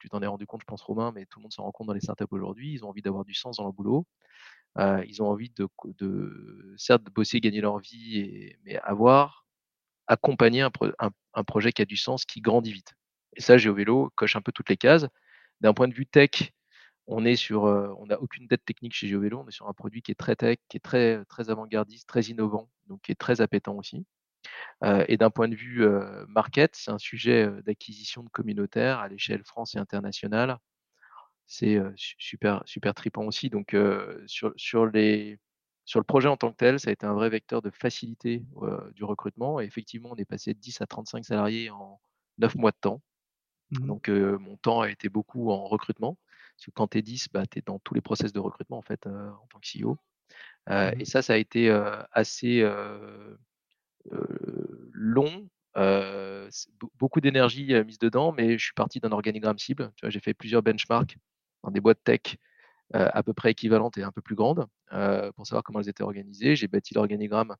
tu 0.00 0.08
t'en 0.08 0.22
es 0.22 0.26
rendu 0.26 0.46
compte, 0.46 0.62
je 0.62 0.66
pense, 0.66 0.82
Romain, 0.82 1.12
mais 1.14 1.26
tout 1.26 1.38
le 1.40 1.44
monde 1.44 1.52
s'en 1.52 1.64
rend 1.64 1.72
compte 1.72 1.88
dans 1.88 1.92
les 1.94 2.00
startups 2.00 2.24
aujourd'hui, 2.30 2.72
ils 2.74 2.84
ont 2.84 2.88
envie 2.90 3.02
d'avoir 3.02 3.24
du 3.24 3.34
sens 3.34 3.56
dans 3.58 3.64
leur 3.64 3.72
boulot. 3.72 4.06
Heu, 4.78 5.04
ils 5.08 5.22
ont 5.22 5.28
envie 5.28 5.50
de 5.50 5.68
certes 6.76 7.04
de 7.04 7.10
bosser, 7.10 7.40
gagner 7.40 7.60
leur 7.60 7.78
vie 7.78 8.54
mais 8.64 8.76
avoir 8.78 9.46
un 10.08 11.10
un 11.34 11.44
projet 11.44 11.72
qui 11.72 11.82
a 11.82 11.84
du 11.84 11.96
sens, 11.96 12.24
qui 12.24 12.40
grandit 12.40 12.72
vite. 12.72 12.94
Et 13.36 13.40
ça, 13.40 13.58
GeoVélo 13.58 14.10
coche 14.16 14.36
un 14.36 14.40
peu 14.42 14.52
toutes 14.52 14.68
les 14.70 14.76
cases. 14.76 15.06
D'un 15.60 15.74
point 15.74 15.88
de 15.88 15.94
vue 15.94 16.06
tech, 16.06 16.52
on 17.08 17.24
on 17.24 18.06
n'a 18.06 18.20
aucune 18.20 18.46
dette 18.48 18.64
technique 18.64 18.94
chez 18.94 19.08
GeoVélo, 19.08 19.40
on 19.44 19.48
est 19.48 19.52
sur 19.52 19.68
un 19.68 19.74
produit 19.74 20.02
qui 20.02 20.12
est 20.12 20.16
très 20.16 20.36
tech, 20.36 20.58
qui 20.68 20.78
est 20.78 20.80
très, 20.80 21.24
avant-gardiste, 21.50 22.08
très 22.08 22.22
innovant, 22.24 22.70
donc 22.88 23.02
qui 23.02 23.12
est 23.12 23.16
très 23.16 23.40
appétant 23.42 23.76
aussi. 23.76 24.06
Heu 24.84 25.04
et 25.08 25.16
d'un 25.18 25.30
point 25.30 25.48
de 25.48 25.56
vue, 25.56 25.82
heu, 25.84 26.26
market, 26.28 26.76
c'est 26.76 26.90
un 26.92 26.98
sujet, 26.98 27.48
d'acquisition 27.66 28.22
de 28.24 28.30
communautaires 28.30 29.00
à 29.00 29.08
l'échelle 29.08 29.44
France 29.44 29.74
et 29.76 29.78
internationale. 29.78 30.58
C'est, 31.46 31.78
super 31.96 32.62
super 32.66 32.94
tripant 32.94 33.24
aussi 33.26 33.50
donc 33.50 33.76
sur 34.26 34.52
sur 34.56 34.86
le 34.86 36.04
projet 36.04 36.28
en 36.28 36.36
tant 36.38 36.52
que 36.52 36.56
tel, 36.56 36.80
ça 36.80 36.90
a 36.90 36.92
été 36.92 37.06
un 37.06 37.14
vrai 37.14 37.30
vecteur 37.30 37.62
de 37.62 37.70
facilité, 37.70 38.44
du 38.94 39.04
recrutement 39.04 39.60
et 39.60 39.64
effectivement, 39.66 40.10
on 40.12 40.16
est 40.16 40.24
passé 40.26 40.54
de 40.54 40.60
10 40.60 40.80
à 40.82 40.86
35 40.86 41.24
salariés 41.24 41.70
en 41.70 42.00
9 42.38 42.54
mois 42.56 42.70
de 42.72 42.78
temps. 42.80 43.02
Mmh 43.72 43.86
Donc 43.86 44.08
mon 44.08 44.56
temps 44.56 44.80
a 44.80 44.90
été 44.90 45.08
beaucoup 45.08 45.50
en 45.50 45.66
recrutement, 45.66 46.18
parce 46.56 46.66
que 46.66 46.70
quand 46.72 46.88
tu 46.88 46.98
es 46.98 47.02
10, 47.02 47.28
bah, 47.32 47.46
tu 47.46 47.58
es 47.58 47.62
dans 47.62 47.78
tous 47.78 47.94
les 47.94 48.00
process 48.00 48.32
de 48.32 48.40
recrutement 48.40 48.78
en 48.78 48.82
fait, 48.82 49.06
en 49.06 49.46
tant 49.50 49.58
que 49.60 49.66
CEO. 49.66 49.92
Mmh 49.92 51.00
et 51.00 51.04
ça, 51.04 51.22
ça 51.22 51.34
a 51.34 51.36
été, 51.36 51.70
assez, 52.12 52.62
long, 54.92 55.48
beaucoup 56.98 57.20
d'énergie, 57.20 57.72
mise 57.84 57.98
dedans, 57.98 58.32
mais 58.32 58.58
je 58.58 58.64
suis 58.64 58.74
parti 58.74 59.00
d'un 59.00 59.12
organigramme 59.12 59.58
cible. 59.58 59.92
Tu 59.96 60.04
vois, 60.04 60.10
j'ai 60.10 60.20
fait 60.20 60.34
plusieurs 60.34 60.62
benchmarks 60.62 61.16
dans 61.62 61.70
des 61.70 61.80
boîtes 61.80 62.02
tech, 62.04 62.36
à 62.92 63.22
peu 63.22 63.32
près 63.32 63.52
équivalentes 63.52 63.98
et 63.98 64.02
un 64.02 64.12
peu 64.12 64.20
plus 64.20 64.34
grandes, 64.34 64.66
pour 65.36 65.46
savoir 65.46 65.62
comment 65.62 65.80
elles 65.80 65.88
étaient 65.88 66.02
organisées. 66.02 66.56
J'ai 66.56 66.68
bâti 66.68 66.94
l'organigramme 66.94 67.54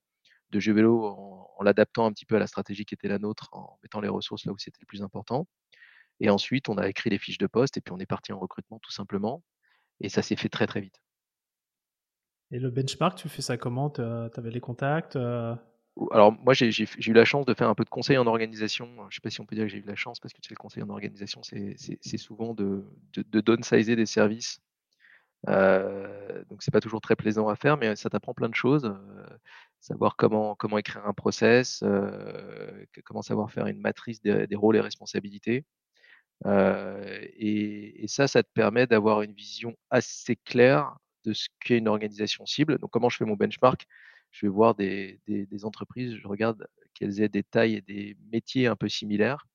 de 0.50 0.60
jeux 0.60 0.72
vélo 0.72 1.04
en 1.04 1.40
en 1.60 1.62
l'adaptant 1.62 2.06
un 2.06 2.12
petit 2.12 2.24
peu 2.24 2.36
à 2.36 2.38
la 2.38 2.46
stratégie 2.46 2.86
qui 2.86 2.94
était 2.94 3.06
la 3.06 3.18
nôtre, 3.18 3.50
en 3.52 3.78
mettant 3.82 4.00
les 4.00 4.08
ressources 4.08 4.46
là 4.46 4.52
où 4.52 4.58
c'était 4.58 4.78
le 4.80 4.86
plus 4.86 5.02
important 5.02 5.46
et 6.20 6.30
ensuite 6.30 6.68
on 6.68 6.78
a 6.78 6.88
écrit 6.88 7.10
les 7.10 7.18
fiches 7.18 7.38
de 7.38 7.46
poste 7.48 7.76
et 7.76 7.80
puis 7.80 7.92
on 7.92 7.98
est 7.98 8.06
parti 8.06 8.32
en 8.32 8.38
recrutement 8.38 8.78
tout 8.80 8.92
simplement 8.92 9.42
et 10.00 10.08
ça 10.10 10.22
s'est 10.22 10.36
fait 10.36 10.48
très, 10.50 10.66
très 10.68 10.80
vite. 10.82 11.00
et 12.52 12.58
le 12.58 12.70
benchmark, 12.70 13.16
tu 13.18 13.28
fais 13.28 13.42
ça 13.42 13.56
comment? 13.56 13.90
Tu 13.90 14.00
avais 14.02 14.50
les 14.50 14.60
contacts? 14.60 15.16
Ou 15.96 16.08
alors 16.12 16.32
moi 16.32 16.54
j'ai 16.54 16.70
eu 16.70 17.12
la 17.12 17.24
chance 17.24 17.44
de 17.46 17.54
faire 17.54 17.68
un 17.68 17.74
peu 17.74 17.84
de 17.84 17.90
conseil 17.90 18.16
en 18.16 18.26
organisation, 18.26 18.88
je 19.10 19.16
sais 19.16 19.20
pas 19.20 19.28
si 19.30 19.40
on 19.40 19.46
peut 19.46 19.56
dire 19.56 19.64
que 19.64 19.70
j'ai 19.70 19.78
eu 19.78 19.82
la 19.84 19.96
chance 19.96 20.20
parce 20.20 20.32
que 20.32 20.40
tu 20.40 20.48
sais 20.48 20.54
le 20.54 20.58
conseil 20.58 20.82
en 20.82 20.88
organisation 20.88 21.42
c'est 21.42 22.16
souvent 22.16 22.54
de 22.54 22.84
de 23.12 23.22
de 23.22 23.40
downsizer 23.40 23.96
des 23.96 24.06
services. 24.06 24.60
Heu, 25.48 26.44
donc 26.50 26.62
c'est 26.62 26.72
pas 26.72 26.80
toujours 26.80 27.00
très 27.02 27.16
plaisant 27.16 27.48
à 27.48 27.56
faire, 27.56 27.76
mais 27.78 27.96
ça 27.96 28.10
t'apprend 28.10 28.34
plein 28.34 28.48
de 28.50 28.54
choses, 28.56 28.84
heu, 28.86 28.96
savoir 29.80 30.16
comment 30.16 30.54
comment 30.56 30.78
écrire 30.78 31.06
un 31.06 31.14
process, 31.14 31.80
que 31.80 33.00
comment 33.04 33.22
savoir 33.22 33.50
faire 33.52 33.66
une 33.66 33.80
matrice 33.80 34.20
des 34.22 34.46
des 34.46 34.56
rôles 34.56 34.76
et 34.76 34.80
responsabilités. 34.80 35.66
Et 36.46 38.04
ça, 38.08 38.28
ça 38.28 38.42
te 38.42 38.48
permet 38.54 38.86
d'avoir 38.86 39.22
une 39.22 39.32
vision 39.34 39.76
assez 39.90 40.36
claire 40.36 40.96
de 41.24 41.32
ce 41.32 41.48
qu'est 41.60 41.78
une 41.78 41.88
organisation 41.88 42.46
cible. 42.46 42.78
Donc 42.78 42.90
comment 42.90 43.08
je 43.10 43.16
fais 43.18 43.24
mon 43.26 43.36
benchmark? 43.36 43.86
Je 44.32 44.46
vais 44.46 44.50
voir 44.50 44.74
des 44.76 45.20
entreprises, 45.64 46.16
je 46.16 46.28
regarde 46.28 46.66
qu'elles 46.94 47.20
aient 47.20 47.28
des 47.28 47.42
tailles 47.42 47.76
et 47.76 47.80
des 47.82 48.16
métiers 48.32 48.66
un 48.68 48.76
peu 48.76 48.88
similaires 48.88 49.46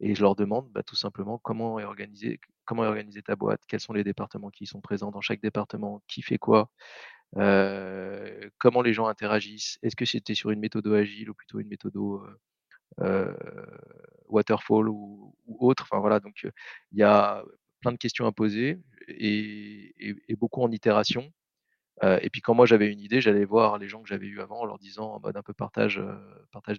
et 0.00 0.14
je 0.14 0.22
leur 0.22 0.36
demande, 0.36 0.70
bah, 0.72 0.82
tout 0.82 0.96
simplement 0.96 1.38
comment 1.38 1.78
est 1.80 1.84
organisée 1.84 3.22
ta 3.22 3.36
boîte? 3.36 3.62
Quels 3.68 3.80
sont 3.80 3.92
les 3.92 4.04
départements 4.04 4.50
qui 4.50 4.66
sont 4.66 4.80
présents 4.80 5.10
dans 5.10 5.20
chaque 5.20 5.42
département? 5.42 6.02
Qui 6.08 6.22
fait 6.22 6.38
quoi? 6.38 6.70
Comment 8.58 8.82
les 8.82 8.92
gens 8.92 9.06
interagissent? 9.06 9.78
Est-ce 9.82 9.96
que 9.96 10.04
c'était 10.04 10.34
sur 10.34 10.50
une 10.50 10.60
méthodo 10.60 10.94
agile 10.94 11.30
ou 11.30 11.34
plutôt 11.34 11.60
une 11.60 11.68
heu, 12.26 12.38
waterfall 14.28 14.88
ou 14.88 15.34
autre? 15.60 15.84
Enfin 15.84 16.00
voilà, 16.00 16.20
donc 16.20 16.44
heu, 16.44 16.52
il 16.92 16.98
y 16.98 17.02
a 17.02 17.44
plein 17.80 17.92
de 17.92 17.98
questions 17.98 18.26
à 18.26 18.32
poser 18.32 18.78
et 19.08 20.36
beaucoup 20.36 20.62
en 20.62 20.70
itération. 20.70 21.32
Heu 22.02 22.18
et 22.22 22.30
puis 22.30 22.40
quand 22.42 22.54
moi 22.54 22.66
j'avais 22.66 22.92
une 22.92 23.00
idée, 23.00 23.20
j'allais 23.20 23.44
voir 23.44 23.78
les 23.78 23.88
gens 23.88 24.02
que 24.02 24.08
j'avais 24.08 24.26
eus 24.26 24.40
avant 24.40 24.60
en 24.60 24.64
leur 24.66 24.78
disant 24.78 25.12
en 25.14 25.20
mode 25.20 25.36
un 25.36 25.42
peu 25.42 25.54
partage, 25.54 26.00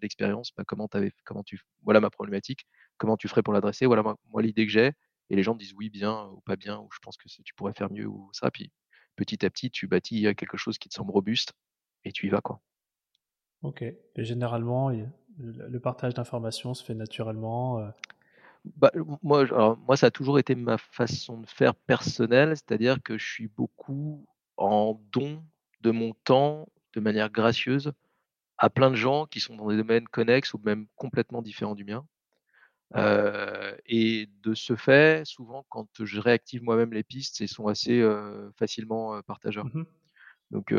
d'expérience, 0.02 0.52
bah, 0.58 0.64
comment 0.68 0.88
comment 1.26 1.44
tu 1.44 1.60
voilà 1.84 2.00
ma 2.02 2.10
problématique, 2.10 2.66
comment 2.98 3.18
tu 3.18 3.28
ferais 3.28 3.44
pour 3.44 3.54
l'adresser? 3.54 3.86
Voilà 3.86 4.04
moi 4.04 4.42
l'idée 4.42 4.66
que 4.66 4.72
j'ai 4.72 4.92
et 5.30 5.36
les 5.36 5.44
gens 5.44 5.54
me 5.54 5.60
disent: 5.60 5.74
«Oui, 5.78 5.90
bien» 5.90 6.28
ou 6.34 6.42
«Pas 6.42 6.56
bien» 6.58 6.80
ou 6.80 6.90
«Je 6.94 7.00
pense 7.02 7.18
que 7.18 7.28
tu 7.30 7.54
pourrais 7.56 7.74
faire 7.74 7.92
mieux» 7.92 8.08
ou 8.08 8.30
ça, 8.34 8.52
puis 8.52 8.72
petit 9.16 9.46
à 9.46 9.50
petit 9.50 9.72
tu 9.72 9.88
bâtis, 9.88 10.24
quelque 10.36 10.58
chose 10.58 10.78
qui 10.78 10.90
te 10.90 10.96
semble 10.96 11.12
robuste 11.12 11.54
et 12.06 12.12
tu 12.12 12.28
y 12.28 12.30
vas, 12.30 12.42
quoi. 12.42 12.62
OK 13.64 13.82
et 13.84 14.24
généralement, 14.24 14.92
le 15.42 15.80
partage 15.80 16.14
d'informations 16.14 16.74
se 16.74 16.84
fait 16.84 16.96
naturellement, 16.96 17.80
heu? 17.80 17.92
Bah, 18.78 18.92
moi 19.24 19.46
j 19.46 19.52
alors 19.54 19.78
moi 19.80 19.98
ça 19.98 20.08
a 20.08 20.12
toujours 20.12 20.38
été 20.40 20.54
ma 20.56 20.78
façon 20.78 21.40
de 21.40 21.48
faire 21.48 21.74
personnelle, 21.76 22.50
c'est-à-dire 22.56 23.02
que 23.02 23.18
je 23.18 23.26
suis 23.26 23.48
beaucoup 23.48 24.26
en 24.58 25.00
don 25.12 25.44
de 25.82 25.90
mon 25.92 26.14
temps, 26.24 26.68
de 26.94 27.00
manière 27.00 27.32
gracieuse, 27.32 27.92
à 28.58 28.70
plein 28.70 28.92
de 28.92 28.96
gens 28.98 29.26
qui 29.28 29.40
sont 29.42 29.56
dans 29.58 29.70
des 29.70 29.78
domaines 29.78 30.08
connexes 30.08 30.54
ou 30.54 30.60
même 30.64 30.88
complètement 30.98 31.42
différents 31.44 31.76
du 31.76 31.86
mien. 31.86 32.06
Heu 32.96 33.78
et 33.88 34.28
de 34.44 34.54
ce 34.56 34.76
fait, 34.76 35.26
souvent 35.28 35.66
quand 35.70 35.88
je 36.06 36.20
réactive 36.22 36.64
moi-même 36.64 36.94
les 36.94 37.04
pistes, 37.04 37.42
elles 37.42 37.48
sont 37.50 37.68
assez, 37.68 38.00
heu, 38.02 38.52
facilement, 38.58 39.16
mh. 39.74 40.01
Donc 40.52 40.74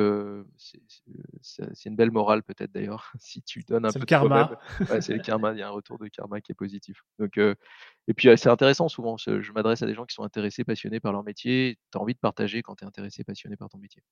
c'est 0.61 1.89
une 1.89 1.97
belle 1.97 2.11
morale 2.11 2.43
peut-être 2.43 2.73
d'ailleurs, 2.73 3.11
si 3.19 3.43
tu 3.43 3.63
donnes 3.63 3.87
un 3.87 3.91
C'est 3.91 3.99
le 3.99 4.01
peu 4.01 4.07
de 4.07 4.11
karma. 4.11 4.59
ouais, 4.91 5.01
c'est 5.01 5.15
le 5.15 5.23
karma, 5.23 5.53
il 5.53 5.59
y 5.59 5.63
a 5.63 5.69
un 5.69 5.71
retour 5.71 5.99
de 5.99 6.09
karma 6.09 6.41
qui 6.41 6.53
est 6.53 6.55
positif. 6.55 7.03
Donc 7.19 7.39
et 7.39 8.15
puis, 8.15 8.29
c'est 8.37 8.51
intéressant 8.51 8.89
souvent, 8.89 9.17
je 9.17 9.53
m'adresse 9.53 9.83
à 9.83 9.87
des 9.87 9.95
gens 9.95 10.05
qui 10.05 10.15
sont 10.15 10.25
intéressés, 10.25 10.65
passionnés 10.65 11.01
par 11.01 11.13
leur 11.13 11.23
métier. 11.23 11.79
Tu 11.91 11.99
as 11.99 12.01
envie 12.01 12.15
de 12.15 12.19
partager 12.19 12.63
quand 12.63 12.77
tu 12.77 12.85
es 12.85 12.87
intéressé, 12.87 13.25
passionné 13.25 13.57
par 13.57 13.69
ton 13.69 13.79
métier. 13.79 14.03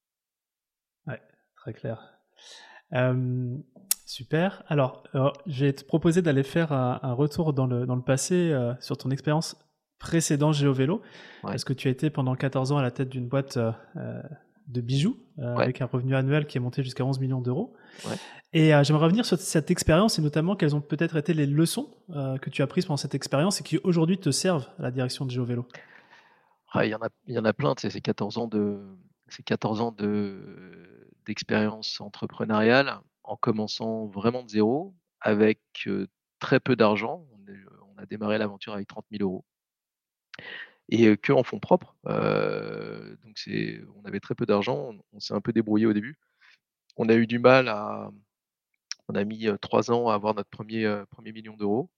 Ouais, 1.06 1.20
très 1.56 1.74
clair. 1.74 2.18
Super. 4.06 4.62
Alors, 4.68 5.02
je 5.46 5.66
vais 5.66 5.72
te 5.74 5.84
proposer 5.84 6.22
d'aller 6.22 6.42
faire 6.42 6.72
un 6.72 7.00
un 7.02 7.12
retour 7.12 7.52
dans 7.52 7.66
le 7.66 7.84
dans 7.84 7.96
le 7.96 8.02
passé, 8.02 8.56
sur 8.80 8.96
ton 8.96 9.10
expérience 9.10 9.56
précédent 9.98 10.52
GeoVélo. 10.52 10.96
Ouais. 10.96 11.02
Parce 11.42 11.64
que 11.64 11.74
tu 11.74 11.88
as 11.88 11.90
été 11.90 12.08
pendant 12.08 12.34
14 12.34 12.72
ans 12.72 12.78
à 12.78 12.82
la 12.82 12.90
tête 12.90 13.10
d'une 13.10 13.28
boîte, 13.28 13.58
heu, 13.58 13.72
de 14.70 14.80
bijoux, 14.80 15.18
Ouais. 15.56 15.62
avec 15.62 15.80
un 15.82 15.86
revenu 15.86 16.14
annuel 16.16 16.46
qui 16.46 16.58
est 16.58 16.60
monté 16.60 16.82
jusqu'à 16.82 17.04
11 17.04 17.18
000 17.20 17.28
000 17.30 17.42
€ 17.42 17.72
Ouais. 18.04 18.20
et 18.52 18.74
heu, 18.74 18.84
j'aimerais 18.84 19.04
revenir 19.06 19.24
sur 19.26 19.38
cette 19.38 19.70
expérience 19.70 20.18
et 20.18 20.22
notamment 20.22 20.56
quelles 20.56 20.74
ont 20.76 20.80
peut-être 20.80 21.16
été 21.16 21.34
les 21.34 21.46
leçons, 21.46 21.90
heu, 22.10 22.38
que 22.40 22.50
tu 22.50 22.62
as 22.62 22.66
prises 22.66 22.86
pendant 22.86 22.96
cette 22.98 23.14
expérience 23.14 23.60
et 23.60 23.64
qui 23.64 23.78
aujourd'hui 23.84 24.18
te 24.18 24.30
servent 24.30 24.68
à 24.78 24.82
la 24.82 24.90
direction 24.90 25.26
de 25.26 25.30
GeoVélo? 25.30 25.66
Ah, 26.72 26.84
il 26.86 26.90
y 26.90 26.94
en 26.94 27.00
a 27.02 27.08
il 27.26 27.34
y 27.34 27.38
en 27.38 27.44
a 27.44 27.52
plein, 27.52 27.74
tu 27.74 27.82
sais, 27.82 27.90
c'est 27.90 28.00
14 28.00 28.38
ans 28.38 28.46
de 28.48 28.80
c'est 29.28 29.42
14 29.42 29.80
ans 29.80 29.92
de 29.92 31.08
d'expérience 31.26 32.00
entrepreneuriale, 32.00 33.00
en 33.24 33.36
commençant 33.36 34.06
vraiment 34.06 34.42
de 34.42 34.48
0 34.50 34.94
avec, 35.20 35.60
très 36.38 36.60
peu 36.60 36.76
d'argent. 36.76 37.26
On 37.32 37.40
on 37.96 38.02
a 38.02 38.06
démarré 38.06 38.38
l'aventure 38.38 38.72
avec 38.72 38.88
30 38.88 39.04
000 39.10 39.22
€ 39.30 39.42
et 40.90 41.08
heu, 41.08 41.16
qu'en 41.16 41.42
fonds 41.44 41.60
propres. 41.60 41.96
Donc 42.06 43.34
c'est 43.38 43.80
on 43.96 44.06
avait 44.06 44.20
très 44.20 44.34
peu 44.36 44.46
d'argent, 44.46 44.90
on 44.92 45.00
on 45.14 45.20
s'est 45.20 45.34
un 45.34 45.40
peu 45.40 45.52
débrouillé 45.52 45.86
au 45.86 45.92
début. 45.94 46.16
On 46.98 47.08
a 47.10 47.14
eu 47.16 47.26
du 47.26 47.38
mal 47.40 47.68
à 47.68 48.10
on 49.08 49.14
a 49.16 49.24
mis, 49.24 49.48
3 49.62 49.90
ans 49.92 50.08
à 50.10 50.14
avoir 50.14 50.34
notre 50.34 50.50
1er, 50.50 50.84
heu, 50.86 51.06
1er 51.10 51.32
1 51.32 51.42
000 51.42 51.56
000 51.58 51.58
€ 51.58 51.88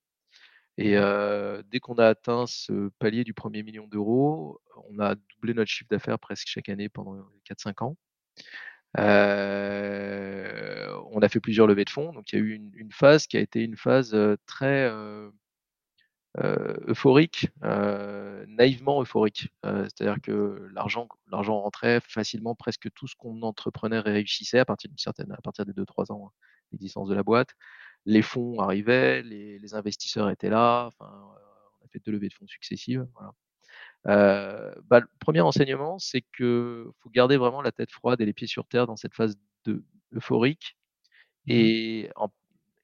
Mmh 0.79 0.85
et 0.85 0.97
mh. 0.97 0.99
heu, 0.99 1.63
dès 1.71 1.81
qu'on 1.81 1.97
a 1.97 2.07
atteint 2.09 2.47
ce 2.49 2.91
palier 3.01 3.25
du 3.25 3.35
1er 3.35 3.63
1 3.63 3.73
000 3.73 3.89
000 3.89 3.89
€, 3.89 4.61
on 4.91 4.99
a 5.01 5.15
doublé 5.37 5.55
notre 5.55 5.71
chiffre 5.71 5.89
d'affaires 5.91 6.19
presque 6.21 6.49
chaque 6.49 6.69
année 6.71 6.89
pendant 6.91 7.17
4-5 7.45 7.83
ans. 7.83 7.97
On 11.15 11.21
a 11.23 11.29
fait 11.29 11.41
plusieurs 11.41 11.67
levées 11.67 11.85
de 11.85 11.91
fonds, 11.91 12.13
donc 12.13 12.33
il 12.33 12.39
y 12.39 12.43
a 12.43 12.45
eu 12.45 12.55
une 12.55 12.71
une 12.75 12.93
phase 12.93 13.27
qui 13.27 13.37
a 13.37 13.41
été 13.41 13.63
une 13.63 13.77
phase, 13.77 14.17
très, 14.47 14.91
euphorique, 16.39 17.49
heu, 17.65 18.45
naïvement 18.49 19.03
euphorique. 19.03 19.51
Heu, 19.67 19.85
c'est-à-dire 19.85 20.21
que 20.23 20.69
l'argent 20.75 21.09
rentrait 21.61 22.01
facilement, 22.01 22.55
presque 22.55 22.91
tout 22.95 23.07
ce 23.09 23.17
qu'on 23.17 23.43
entreprenait 23.43 24.01
réussissait 24.01 24.59
à 24.61 24.65
partir 24.65 24.89
d'une 24.91 24.99
certaine 24.99 25.33
à 25.33 25.41
partir 25.43 25.67
de 25.67 25.73
2-3 25.73 26.13
ans 26.13 26.33
d'existence 26.73 27.09
de 27.09 27.15
la 27.15 27.23
boîte. 27.23 27.51
Les 28.07 28.23
fonds 28.23 28.61
arrivaient, 28.61 29.23
les 29.23 29.59
les 29.61 29.75
investisseurs 29.75 30.31
étaient 30.31 30.51
là, 30.51 30.87
enfin, 30.89 31.11
on 31.83 31.87
a 31.87 31.89
fait 31.93 32.01
2 32.07 32.13
levées 32.13 32.29
de 32.29 32.35
fonds 32.35 32.47
successives, 32.49 33.07
voilà. 33.15 33.33
Bah, 34.89 35.01
le 35.01 35.09
1er 35.21 35.41
enseignement, 35.43 35.99
c'est 36.01 36.23
que 36.35 36.91
faut 37.01 37.11
garder 37.11 37.37
vraiment 37.39 37.63
la 37.63 37.73
tête 37.73 37.93
froide 37.93 38.21
et 38.23 38.27
les 38.27 38.35
pieds 38.35 38.49
sur 38.49 38.67
terre 38.69 38.87
dans 38.89 38.97
cette 38.97 39.15
phase 39.15 39.37
de 39.67 39.85
euphorique 40.15 40.77
Mmh 41.49 41.55
mh. 41.65 41.73
et 41.77 42.11
en 42.17 42.29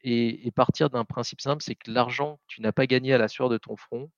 et 0.04 0.50
partir 0.52 0.90
d'un 0.90 1.04
principe 1.04 1.40
simple, 1.40 1.62
c'est 1.62 1.74
que 1.76 1.90
l'argent 1.90 2.36
que 2.38 2.42
tu 2.48 2.62
n'as 2.62 2.72
pas 2.72 2.86
gagné 2.86 3.12
à 3.14 3.18
la 3.18 3.28
sueur 3.28 3.48
de 3.48 3.58
ton 3.58 3.76
front, 3.76 4.10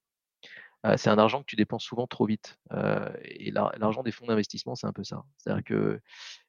heu, 0.86 0.96
c'est 0.98 1.10
un 1.10 1.18
argent 1.18 1.40
que 1.42 1.46
tu 1.46 1.56
dépenses 1.56 1.84
souvent 1.84 2.06
trop 2.08 2.26
vite. 2.26 2.58
Heu 2.72 3.10
et 3.24 3.50
l'ar 3.52 3.72
l'argent 3.78 4.02
des 4.04 4.12
fonds 4.12 4.26
d'investissement, 4.26 4.74
c'est 4.76 4.86
un 4.88 4.92
peu 4.94 5.04
ça. 5.04 5.24
C'est-à-dire 5.38 5.64
que 5.64 6.00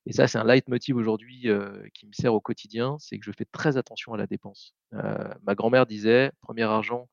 et 0.08 0.14
ça, 0.14 0.28
c'est 0.28 0.40
un 0.40 0.46
leitmotiv 0.46 0.98
aujourd'hui, 0.98 1.50
heu, 1.50 1.84
qui 1.96 2.08
me 2.08 2.14
sert 2.14 2.34
au 2.36 2.42
quotidien, 2.42 2.98
c'est 3.00 3.20
que 3.20 3.26
je 3.26 3.32
fais 3.38 3.46
très 3.46 3.78
attention 3.78 4.14
à 4.14 4.18
la 4.18 4.28
dépense. 4.28 4.76
Ma 4.94 5.56
grand-mère 5.56 5.86
disait: 5.88 6.32
«1er 6.42 6.64
argent 6.64 7.10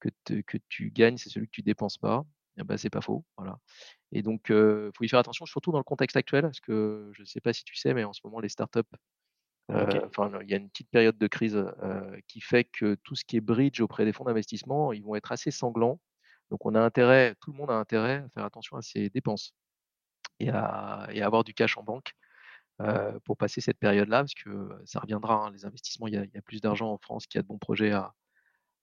que 0.00 0.10
tu 0.70 0.90
gagnes, 0.92 1.18
c'est 1.18 1.30
celui 1.30 1.46
que 1.48 1.52
tu 1.52 1.62
dépenses 1.62 1.98
pas» 1.98 2.24
et 2.58 2.64
bah, 2.64 2.78
c'est 2.78 2.90
pas 2.90 3.00
faux, 3.02 3.24
voilà 3.38 3.58
et 4.12 4.22
donc 4.22 4.50
heu, 4.52 4.90
faut 4.96 5.04
y 5.04 5.08
faire 5.10 5.20
attention, 5.20 5.46
surtout 5.46 5.72
dans 5.72 5.78
le 5.78 5.84
contexte 5.84 6.16
actuel, 6.16 6.42
parce 6.44 6.60
que 6.60 7.10
je 7.14 7.24
sais 7.24 7.40
pas 7.42 7.52
si 7.54 7.64
tu 7.64 7.76
sais, 7.76 7.94
mais 7.94 8.04
en 8.04 8.12
ce 8.14 8.20
moment 8.24 8.40
les 8.40 8.48
start-up, 8.50 8.86
enfin 10.06 10.28
le 10.30 10.42
il 10.44 10.50
y 10.50 10.54
a 10.54 10.56
une 10.58 10.70
petite 10.70 10.90
période 10.90 11.18
de 11.18 11.26
crise, 11.26 11.56
heu, 11.56 12.20
qui 12.28 12.40
fait 12.40 12.64
que 12.64 12.96
tout 13.04 13.16
ce 13.16 13.24
qui 13.24 13.36
est 13.36 13.40
bridge 13.40 13.80
auprès 13.80 14.04
des 14.04 14.12
fonds 14.12 14.24
d'investissement, 14.24 14.92
ils 14.92 15.02
vont 15.04 15.14
être 15.16 15.32
assez 15.32 15.50
sanglants. 15.50 16.00
Donc 16.50 16.66
on 16.66 16.74
a 16.74 16.80
intérêt, 16.80 17.34
tout 17.40 17.52
le 17.52 17.58
monde 17.58 17.70
a 17.70 17.74
intérêt 17.74 18.16
à 18.26 18.28
faire 18.30 18.44
attention 18.44 18.76
à 18.76 18.82
ses 18.82 19.10
dépenses 19.10 19.54
et 20.40 20.50
à 20.50 21.08
et 21.12 21.22
à 21.22 21.26
avoir 21.26 21.44
du 21.44 21.54
cash 21.54 21.76
en 21.78 21.82
banque, 21.84 22.12
heu, 22.82 23.20
pour 23.24 23.36
passer 23.38 23.60
cette 23.62 23.78
période-là 23.80 24.20
parce 24.20 24.34
que 24.34 24.70
ça 24.86 25.00
reviendra, 25.00 25.46
hein, 25.46 25.50
les 25.52 25.66
investissements, 25.66 26.08
il 26.08 26.14
y 26.14 26.18
a 26.18 26.24
il 26.24 26.32
y 26.34 26.38
a 26.38 26.42
plus 26.42 26.60
d'argent 26.62 26.92
en 26.92 26.98
France 26.98 27.26
qu'il 27.26 27.38
y 27.38 27.40
a 27.40 27.42
de 27.42 27.48
bons 27.48 27.58
projets 27.58 27.92
à 27.92 28.14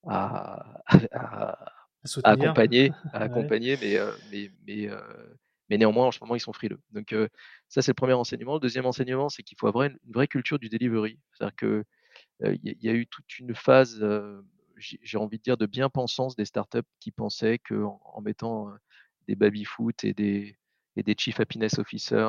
à 0.08 0.82
à 2.23 2.32
accompagner 2.32 2.95
à 3.12 3.21
Ouais. 3.23 3.52
accompagner 3.52 3.78
mais 3.78 3.97
heu, 3.97 4.19
mais 4.26 4.52
mais 4.67 4.88
heu, 4.89 5.38
mais 5.69 5.78
néanmoins 5.78 6.08
en 6.08 6.12
ce 6.12 6.19
moment 6.21 6.36
ils 6.36 6.39
sont 6.41 6.54
frileux. 6.54 6.82
Donc 6.91 7.13
ça 7.69 7.82
c'est 7.82 7.91
le 7.91 7.95
1er 7.95 8.13
enseignement. 8.13 8.56
Le 8.56 8.60
2e 8.62 8.86
enseignement, 8.86 9.30
c'est 9.30 9.43
qu'il 9.43 9.58
faut 9.60 9.67
avoir 9.67 9.86
une 9.86 9.97
vraie 10.13 10.27
culture 10.27 10.60
du 10.60 10.69
delivery. 10.69 11.19
C'est-à-dire 11.34 11.56
que, 11.58 11.86
heu, 12.45 12.56
il 12.63 12.77
y 12.84 12.89
a 12.89 12.93
eu 12.93 13.08
toute 13.08 13.39
une 13.39 13.56
phase, 13.56 14.01
heu, 14.03 14.45
j'ai 14.77 15.17
envie 15.19 15.38
de 15.39 15.43
dire 15.43 15.58
de 15.58 15.65
bien-pensance 15.67 16.36
des 16.38 16.45
start-up 16.45 16.86
qui 17.01 17.12
pensaient 17.12 17.60
qu'en 17.60 18.01
en 18.06 18.21
mettant, 18.21 18.69
heu, 18.71 18.75
des 19.27 19.36
baby-foot 19.36 20.03
et 20.06 20.13
des 20.13 20.58
et 20.97 21.03
des 21.03 21.15
chief 21.17 21.39
happiness 21.41 21.80
officer, 21.80 22.27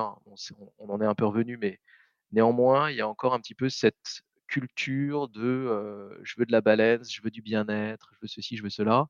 on 0.79 0.91
en 0.91 1.01
est 1.03 1.07
un 1.07 1.15
peu 1.17 1.27
revenus, 1.27 1.59
mais 1.61 1.81
néanmoins, 2.33 2.91
il 2.91 2.97
y 2.99 3.03
a 3.03 3.09
encore 3.09 3.35
un 3.35 3.41
petit 3.41 3.55
peu 3.57 3.69
cette 3.71 4.23
culture 4.49 5.29
de, 5.29 6.19
«Je 6.25 6.35
veux 6.39 6.47
de 6.47 6.53
la 6.53 6.61
balance, 6.63 7.13
je 7.15 7.23
veux 7.23 7.31
du 7.33 7.43
bien-être, 7.43 8.11
je 8.15 8.19
veux 8.23 8.29
ceci, 8.29 8.57
je 8.59 8.63
veux 8.65 8.71
cela». 8.71 9.09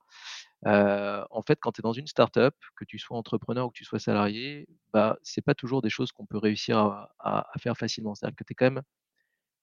En 0.67 1.43
fait, 1.47 1.59
quand 1.61 1.73
tu 1.73 1.81
es 1.81 1.83
dans 1.83 1.93
une 1.93 2.07
start-up, 2.07 2.55
que 2.77 2.85
tu 2.85 2.99
sois 2.99 3.17
entrepreneur 3.17 3.67
ou 3.67 3.71
que 3.71 3.77
tu 3.79 3.85
sois 3.85 3.99
salarié, 4.01 4.69
bah, 4.93 5.19
c'est 5.23 5.43
pas 5.43 5.55
toujours 5.55 5.83
des 5.83 5.91
choses 5.91 6.13
qu'on 6.13 6.27
peut 6.27 6.39
réussir 6.39 6.79
à 6.79 7.13
à 7.19 7.49
à 7.55 7.59
faire 7.59 7.77
facilement. 7.77 8.15
C'est-à-dire 8.15 8.37
que 8.37 8.45
tu 8.45 8.53
es 8.53 8.55
quand 8.57 8.67
même 8.67 8.83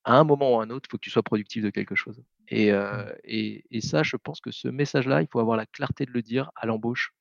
à 0.03 0.17
un 0.19 0.23
moment 0.23 0.55
ou 0.55 0.59
à 0.59 0.63
un 0.63 0.69
autre, 0.69 0.87
il 0.89 0.91
faut 0.91 0.97
que 0.97 1.03
tu 1.03 1.09
sois 1.09 1.23
productif 1.23 1.63
de 1.63 1.69
quelque 1.69 1.95
chose 1.95 2.23
et 2.49 2.71
Mmh. 2.91 3.05
et 3.23 3.65
et 3.71 3.81
ça, 3.81 4.03
je 4.03 4.17
pense 4.17 4.39
que 4.41 4.51
ce 4.51 4.67
message-là, 4.67 5.21
il 5.21 5.27
faut 5.31 5.39
avoir 5.39 5.57
la 5.57 5.65
clarté 5.65 6.05
de 6.05 6.11
le 6.11 6.21
dire 6.21 6.51
à 6.55 6.65
l'embauche 6.67 7.13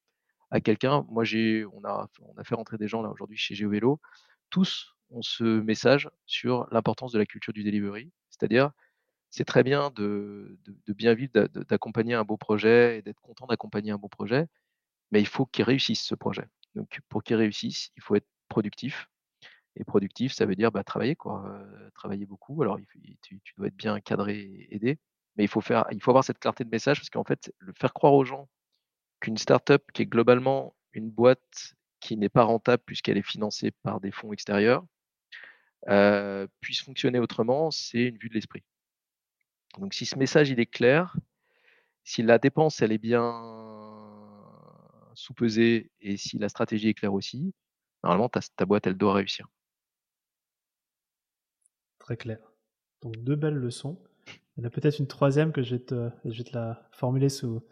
à 0.50 0.60
quelqu'un. 0.60 1.04
Moi, 1.10 1.24
j'ai 1.24 1.64
on 1.66 1.84
a 1.84 2.08
on 2.22 2.36
a 2.38 2.44
fait 2.44 2.54
rentrer 2.54 2.78
des 2.78 2.88
gens 2.88 3.02
là 3.02 3.10
aujourd'hui 3.10 3.36
chez 3.38 3.54
GeoVélo. 3.54 4.00
Tous 4.50 4.94
ont 5.10 5.22
ce 5.22 5.44
message 5.60 6.10
sur 6.26 6.66
l'importance 6.72 7.12
de 7.12 7.18
la 7.18 7.26
culture 7.26 7.52
du 7.52 7.64
delivery. 7.64 8.12
C'est-à-dire, 8.30 8.70
c'est 9.34 9.44
très 9.44 9.62
bien 9.64 9.90
de 9.90 10.58
bien 10.88 11.14
vivre, 11.14 11.32
d'accompagner 11.68 12.14
un 12.14 12.24
beau 12.24 12.36
projet 12.36 12.98
et 12.98 13.02
d'être 13.02 13.20
content 13.20 13.46
d'accompagner 13.46 13.90
un 13.92 13.98
beau 13.98 14.08
projet, 14.08 14.46
mais 15.12 15.20
il 15.20 15.26
faut 15.28 15.46
qu'il 15.46 15.64
réussisse 15.64 16.02
ce 16.04 16.14
projet. 16.16 16.46
Donc 16.76 17.00
pour 17.08 17.22
qu'il 17.24 17.36
réussisse, 17.36 17.90
il 17.96 18.02
faut 18.02 18.16
être 18.16 18.28
productif 18.48 19.08
et 19.76 19.84
productif, 19.84 20.32
ça 20.32 20.46
veut 20.46 20.56
dire, 20.56 20.72
bah, 20.72 20.84
travailler 20.84 21.16
quoi, 21.16 21.44
heu, 21.48 21.90
travailler 21.94 22.26
beaucoup. 22.26 22.62
Alors 22.62 22.78
tu 23.22 23.42
dois 23.58 23.68
être 23.68 23.76
bien 23.76 24.00
cadré 24.00 24.38
et 24.40 24.74
aidé, 24.74 24.98
mais 25.36 25.44
il 25.44 25.48
faut 25.48 25.60
faire 25.62 25.86
il 25.92 26.02
faut 26.02 26.10
avoir 26.12 26.24
cette 26.24 26.38
clarté 26.40 26.64
de 26.64 26.70
message 26.70 26.98
parce 27.00 27.10
qu'en 27.10 27.24
fait, 27.24 27.52
le 27.58 27.72
faire 27.78 27.92
croire 27.94 28.14
aux 28.14 28.24
gens 28.24 28.48
qu'une 29.20 29.38
start-up 29.38 29.84
qui 29.94 30.02
est 30.02 30.06
globalement 30.06 30.76
une 30.94 31.10
boîte 31.10 31.74
qui 32.00 32.16
n'est 32.16 32.28
pas 32.30 32.44
rentable 32.44 32.82
puisqu'elle 32.86 33.18
est 33.18 33.22
financée 33.22 33.72
par 33.82 34.00
des 34.00 34.12
fonds 34.12 34.32
extérieurs, 34.32 34.84
heu, 35.88 36.48
puisse 36.60 36.82
fonctionner 36.82 37.18
autrement, 37.18 37.70
c'est 37.70 38.04
une 38.04 38.18
vue 38.18 38.28
de 38.28 38.34
l'esprit. 38.34 38.62
Donc 39.78 39.94
si 39.94 40.06
ce 40.06 40.16
message 40.18 40.50
il 40.50 40.60
est 40.60 40.66
clair, 40.66 41.16
si 42.04 42.22
la 42.22 42.38
dépense 42.38 42.82
elle 42.82 42.92
est 42.92 42.98
bien 42.98 43.22
sous-pesée 45.14 45.90
et 46.00 46.16
si 46.16 46.38
la 46.38 46.48
stratégie 46.48 46.88
est 46.90 46.94
claire 46.94 47.14
aussi, 47.14 47.54
normalement 48.02 48.28
ta 48.28 48.40
ta 48.56 48.66
boîte 48.66 48.86
elle 48.86 48.96
doit 48.96 49.14
réussir. 49.14 49.48
Très 51.98 52.16
clair. 52.16 52.38
Donc 53.02 53.16
2 53.18 53.36
belles 53.36 53.54
leçons. 53.54 53.98
Il 54.56 54.60
y 54.62 54.64
en 54.64 54.68
a 54.68 54.70
peut-être 54.70 54.98
une 54.98 55.06
troisième 55.06 55.52
que 55.52 55.62
je 55.62 55.76
vais 55.76 55.82
te 55.82 56.10
je 56.24 56.38
vais 56.38 56.44
te 56.44 56.54
la 56.56 56.88
formuler 56.92 57.28
sous 57.28 57.62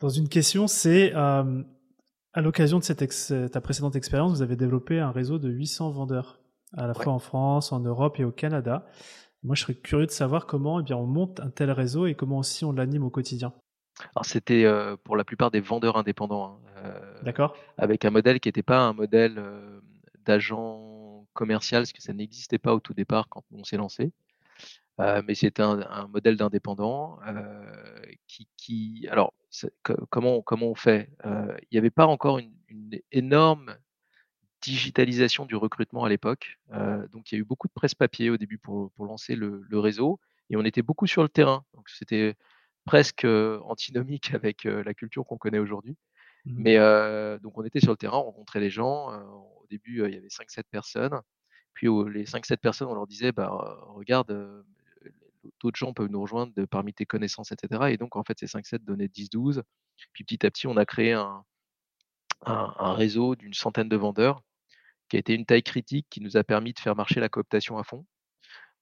dans 0.00 0.08
une 0.08 0.28
question, 0.30 0.66
c'est, 0.66 1.08
hem, 1.14 1.66
à 2.32 2.40
l'occasion 2.40 2.78
de 2.78 2.84
cette 2.84 3.02
ex 3.02 3.34
ta 3.52 3.60
précédente 3.60 3.96
expérience, 3.96 4.32
vous 4.32 4.42
avez 4.42 4.56
développé 4.56 4.98
un 4.98 5.10
réseau 5.10 5.38
de 5.38 5.50
800 5.50 5.90
vendeurs, 5.90 6.40
à 6.74 6.86
la 6.86 6.94
Ouais. 6.94 7.04
fois 7.04 7.12
en 7.12 7.18
France, 7.18 7.70
en 7.72 7.80
Europe 7.80 8.18
et 8.18 8.24
au 8.24 8.32
Canada. 8.32 8.86
Moi, 9.42 9.54
je 9.54 9.60
serais 9.64 9.74
curieux 9.74 10.06
de 10.06 10.10
savoir 10.10 10.46
comment, 10.46 10.80
eh 10.80 10.82
bien, 10.82 10.96
on 10.96 11.04
monte 11.04 11.40
un 11.40 11.50
tel 11.50 11.70
réseau 11.70 12.06
et 12.06 12.14
comment 12.14 12.38
aussi 12.38 12.64
on 12.64 12.72
l'anime 12.72 13.02
au 13.04 13.10
quotidien? 13.10 13.52
Alors 14.14 14.24
c'était, 14.24 14.64
heu, 14.64 14.96
pour 15.04 15.16
la 15.16 15.24
plupart 15.24 15.50
des 15.50 15.60
vendeurs 15.60 15.96
indépendants, 15.96 16.60
hein, 16.76 16.82
heu, 16.86 16.92
D'accord? 17.22 17.52
avec 17.78 18.04
un 18.04 18.10
modèle 18.10 18.40
qui 18.40 18.48
était 18.48 18.62
pas 18.62 18.78
un 18.80 18.92
modèle, 18.92 19.38
hem, 19.38 19.80
d'agent 20.24 21.26
commercial, 21.32 21.82
parce 21.82 21.92
que 21.92 22.02
ça 22.02 22.12
n'existait 22.12 22.58
pas 22.58 22.74
au 22.74 22.80
tout 22.80 22.94
départ 22.94 23.28
quand 23.28 23.44
on 23.52 23.64
s'est 23.64 23.76
lancé. 23.76 24.12
Mais 24.98 25.34
c'était 25.34 25.62
un 25.62 25.80
un 25.90 26.08
modèle 26.08 26.36
d'indépendant, 26.36 27.18
qui 28.26 28.48
qui 28.56 29.08
alors 29.10 29.32
comment 30.10 30.42
comment 30.42 30.66
on 30.68 30.74
fait? 30.74 31.10
Il 31.24 31.74
y 31.74 31.78
avait 31.78 31.90
pas 31.90 32.06
encore 32.06 32.38
une 32.38 32.52
une 32.68 33.00
énorme 33.12 33.76
digitalisation 34.62 35.46
du 35.46 35.56
recrutement 35.56 36.04
à 36.04 36.08
l'époque, 36.08 36.58
heu, 36.72 37.08
donc 37.12 37.32
il 37.32 37.36
y 37.36 37.38
a 37.38 37.40
eu 37.40 37.44
beaucoup 37.44 37.68
de 37.68 37.72
presse-papier 37.72 38.30
au 38.30 38.36
début 38.36 38.58
pour 38.58 38.92
pour 38.92 39.06
lancer 39.06 39.36
le 39.36 39.62
le 39.68 39.78
réseau 39.78 40.20
et 40.50 40.56
on 40.56 40.64
était 40.64 40.82
beaucoup 40.82 41.06
sur 41.06 41.22
le 41.22 41.28
terrain. 41.28 41.64
Donc 41.74 41.88
c'était 41.88 42.34
presque, 42.84 43.24
heu, 43.24 43.60
antinomique 43.64 44.32
avec, 44.34 44.66
heu, 44.66 44.82
la 44.82 44.94
culture 44.94 45.24
qu'on 45.26 45.38
connaît 45.38 45.58
aujourd'hui. 45.58 45.96
Mmh 46.44 46.64
Mais 46.64 46.76
donc 47.42 47.58
on 47.58 47.64
était 47.64 47.80
sur 47.80 47.92
le 47.92 47.96
terrain, 47.98 48.18
on 48.18 48.24
rencontrait 48.24 48.60
les 48.60 48.70
gens, 48.70 49.10
au 49.62 49.66
début, 49.70 50.04
il 50.06 50.14
y 50.14 50.18
avait 50.18 50.30
cinq 50.30 50.50
sept 50.50 50.66
personnes. 50.70 51.20
Puis 51.74 51.88
les 52.12 52.26
cinq 52.26 52.46
sept 52.46 52.60
personnes, 52.60 52.88
on 52.88 52.94
leur 52.94 53.06
disait: 53.08 53.32
«Bah, 53.32 53.50
regarde, 53.88 54.64
d'autres 55.62 55.78
gens 55.78 55.92
peuvent 55.92 56.10
nous 56.10 56.20
rejoindre 56.20 56.52
de 56.54 56.64
parmi 56.64 56.92
tes 56.94 57.06
connaissances» 57.06 57.52
et 57.52 57.56
cetera 57.60 57.90
et 57.90 57.96
donc 57.96 58.16
en 58.16 58.24
fait, 58.24 58.38
ces 58.38 58.46
cinq 58.46 58.66
sept 58.66 58.84
donnaient 58.84 59.08
dix 59.08 59.30
douze. 59.30 59.62
Puis 60.12 60.24
petit 60.24 60.46
à 60.46 60.50
petit, 60.50 60.66
on 60.66 60.76
a 60.76 60.86
créé 60.86 61.12
un 61.12 61.44
un 62.44 62.74
un 62.78 62.92
réseau 62.94 63.34
d'une 63.34 63.54
centaine 63.54 63.88
de 63.88 63.96
vendeurs 63.96 64.42
qui 65.10 65.16
a 65.16 65.20
été 65.20 65.34
une 65.34 65.46
taille 65.46 65.64
critique, 65.64 66.08
qui 66.10 66.22
nous 66.22 66.38
a 66.38 66.44
permis 66.44 66.74
de 66.74 66.80
faire 66.80 66.96
marcher 66.96 67.20
la 67.20 67.28
cooptation 67.30 67.78
à 67.78 67.84
fond. 67.84 68.06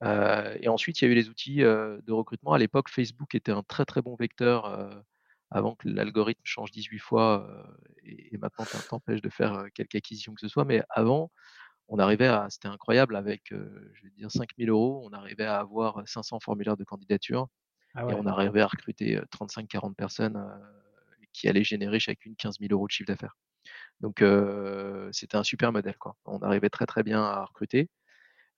Heu 0.04 0.58
et 0.62 0.68
ensuite, 0.68 1.00
il 1.00 1.04
y 1.06 1.08
a 1.08 1.12
eu 1.12 1.14
les 1.14 1.28
outils, 1.30 1.62
heu, 1.62 2.00
de 2.06 2.12
recrutement. 2.12 2.52
À 2.52 2.58
l'époque, 2.58 2.88
Facebook 2.90 3.34
était 3.34 3.52
un 3.52 3.62
très, 3.62 3.84
très 3.84 4.02
bon 4.02 4.16
vecteur, 4.16 4.66
heu, 4.68 5.02
avant 5.50 5.74
que 5.76 5.88
l'algorithme 5.88 6.42
change 6.44 6.70
18 6.72 6.98
fois, 7.00 7.48
et 8.04 8.34
et 8.34 8.38
maintenant 8.38 8.66
t'em 8.66 8.82
t'empêche 8.88 9.22
de 9.22 9.30
faire, 9.30 9.66
quelque 9.74 9.96
acquisition 9.96 10.34
que 10.34 10.40
ce 10.40 10.48
soit. 10.48 10.64
Mais 10.64 10.82
avant, 10.90 11.30
on 11.88 11.98
arrivait 12.00 12.28
à 12.28 12.48
c'était 12.50 12.68
incroyable 12.68 13.16
avec, 13.16 13.44
je 13.50 14.02
vais 14.04 14.10
dire 14.16 14.30
5 14.32 14.50
000 14.58 14.70
€, 14.70 15.02
on 15.04 15.12
arrivait 15.14 15.44
à 15.46 15.58
avoir 15.60 16.02
500 16.08 16.40
formulaires 16.40 16.76
de 16.78 16.84
candidature 16.84 17.48
Ah 17.94 18.04
et 18.08 18.14
on 18.14 18.26
arrivait 18.26 18.62
à 18.62 18.66
recruter, 18.68 19.16
heu, 19.18 19.26
35-40 19.30 19.96
personnes, 19.96 20.38
qui 21.32 21.48
allaient 21.48 21.64
générer 21.64 22.00
chacune 22.00 22.36
15 22.36 22.58
000 22.60 22.72
€ 22.74 22.86
de 22.88 22.92
chiffre 22.92 23.08
d'affaires. 23.08 23.36
Donc 24.00 24.22
c'était 25.12 25.36
un 25.36 25.44
super 25.44 25.72
modèle, 25.72 25.96
quoi. 25.98 26.16
On 26.26 26.38
arrivait 26.40 26.70
très, 26.70 26.86
très 26.86 27.02
bien 27.02 27.22
à 27.22 27.44
recruter. 27.44 27.88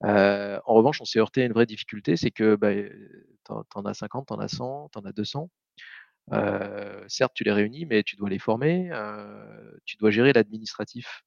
En 0.02 0.74
revanche, 0.74 1.00
on 1.00 1.04
s'est 1.06 1.20
heurté 1.20 1.42
à 1.42 1.46
une 1.46 1.52
vraie 1.52 1.66
difficulté, 1.66 2.16
c'est 2.16 2.30
que, 2.32 2.56
bah, 2.56 2.72
tu 2.74 3.52
en 3.76 3.84
as 3.86 3.94
50, 3.94 4.28
tu 4.28 4.34
en 4.34 4.38
as 4.40 4.48
100, 4.48 4.88
tu 4.92 4.98
en 4.98 5.02
as 5.04 5.12
200. 5.12 5.50
Heu, 6.32 7.04
certes, 7.08 7.32
tu 7.34 7.44
les 7.44 7.52
réunis, 7.52 7.86
mais 7.86 8.02
tu 8.04 8.16
dois 8.16 8.30
les 8.30 8.38
former, 8.40 8.90
tu 9.86 9.96
dois 9.98 10.10
gérer 10.10 10.32
l'administratif, 10.34 11.24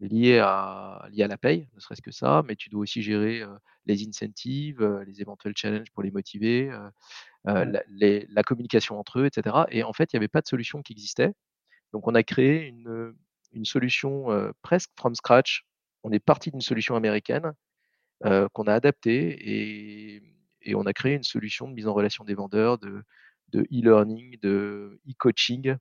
lié 0.00 0.38
à 0.38 1.06
lié 1.12 1.24
à 1.24 1.28
la 1.28 1.38
paye, 1.38 1.68
ne 1.74 1.80
serait-ce 1.80 2.02
que 2.02 2.12
ça, 2.12 2.42
mais 2.46 2.56
tu 2.56 2.68
dois 2.70 2.82
aussi 2.82 3.02
gérer, 3.02 3.42
les 3.86 4.06
incentives, 4.06 4.82
les 5.06 5.20
éventuels 5.20 5.54
challenges 5.56 5.90
pour 5.92 6.02
les 6.02 6.10
motiver, 6.12 6.70
la 7.46 7.82
les 7.90 8.26
la 8.30 8.42
communication 8.44 8.98
entre 9.00 9.20
eux 9.20 9.26
et 9.26 9.30
cetera 9.34 9.66
et 9.70 9.82
en 9.84 9.92
fait, 9.94 10.12
il 10.12 10.16
y 10.16 10.18
avait 10.18 10.28
pas 10.28 10.42
de 10.42 10.48
solution 10.48 10.82
qui 10.82 10.92
existait. 10.94 11.32
Donc 11.92 12.06
on 12.06 12.14
a 12.14 12.22
créé 12.22 12.66
une, 12.66 13.14
solution, 13.64 14.52
presque 14.62 14.90
from 14.96 15.14
scratch. 15.14 15.66
On 16.02 16.12
est 16.12 16.20
parti 16.20 16.50
d'une 16.50 16.60
solution 16.60 16.96
américaine 16.96 17.52
qu'on 18.22 18.64
a 18.66 18.74
adapté 18.74 20.22
et 20.62 20.74
on 20.74 20.86
a 20.86 20.92
créé 20.92 21.14
une 21.14 21.22
solution 21.22 21.68
de 21.68 21.74
mise 21.74 21.86
en 21.86 21.94
relation 21.94 22.24
des 22.24 22.34
vendeurs, 22.34 22.78
de 22.78 23.04
e-learning, 23.54 24.38
de 24.40 25.00
e-coaching, 25.08 25.76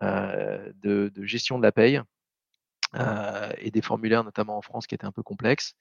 de 0.00 1.12
gestion 1.22 1.58
de 1.58 1.62
la 1.62 1.72
paye, 1.72 2.00
et 3.58 3.70
des 3.70 3.82
formulaires, 3.82 4.24
notamment 4.24 4.56
en 4.56 4.62
France, 4.62 4.86
qui 4.86 4.94
étaient 4.94 5.06
un 5.06 5.12
peu 5.12 5.22
complexes, 5.22 5.74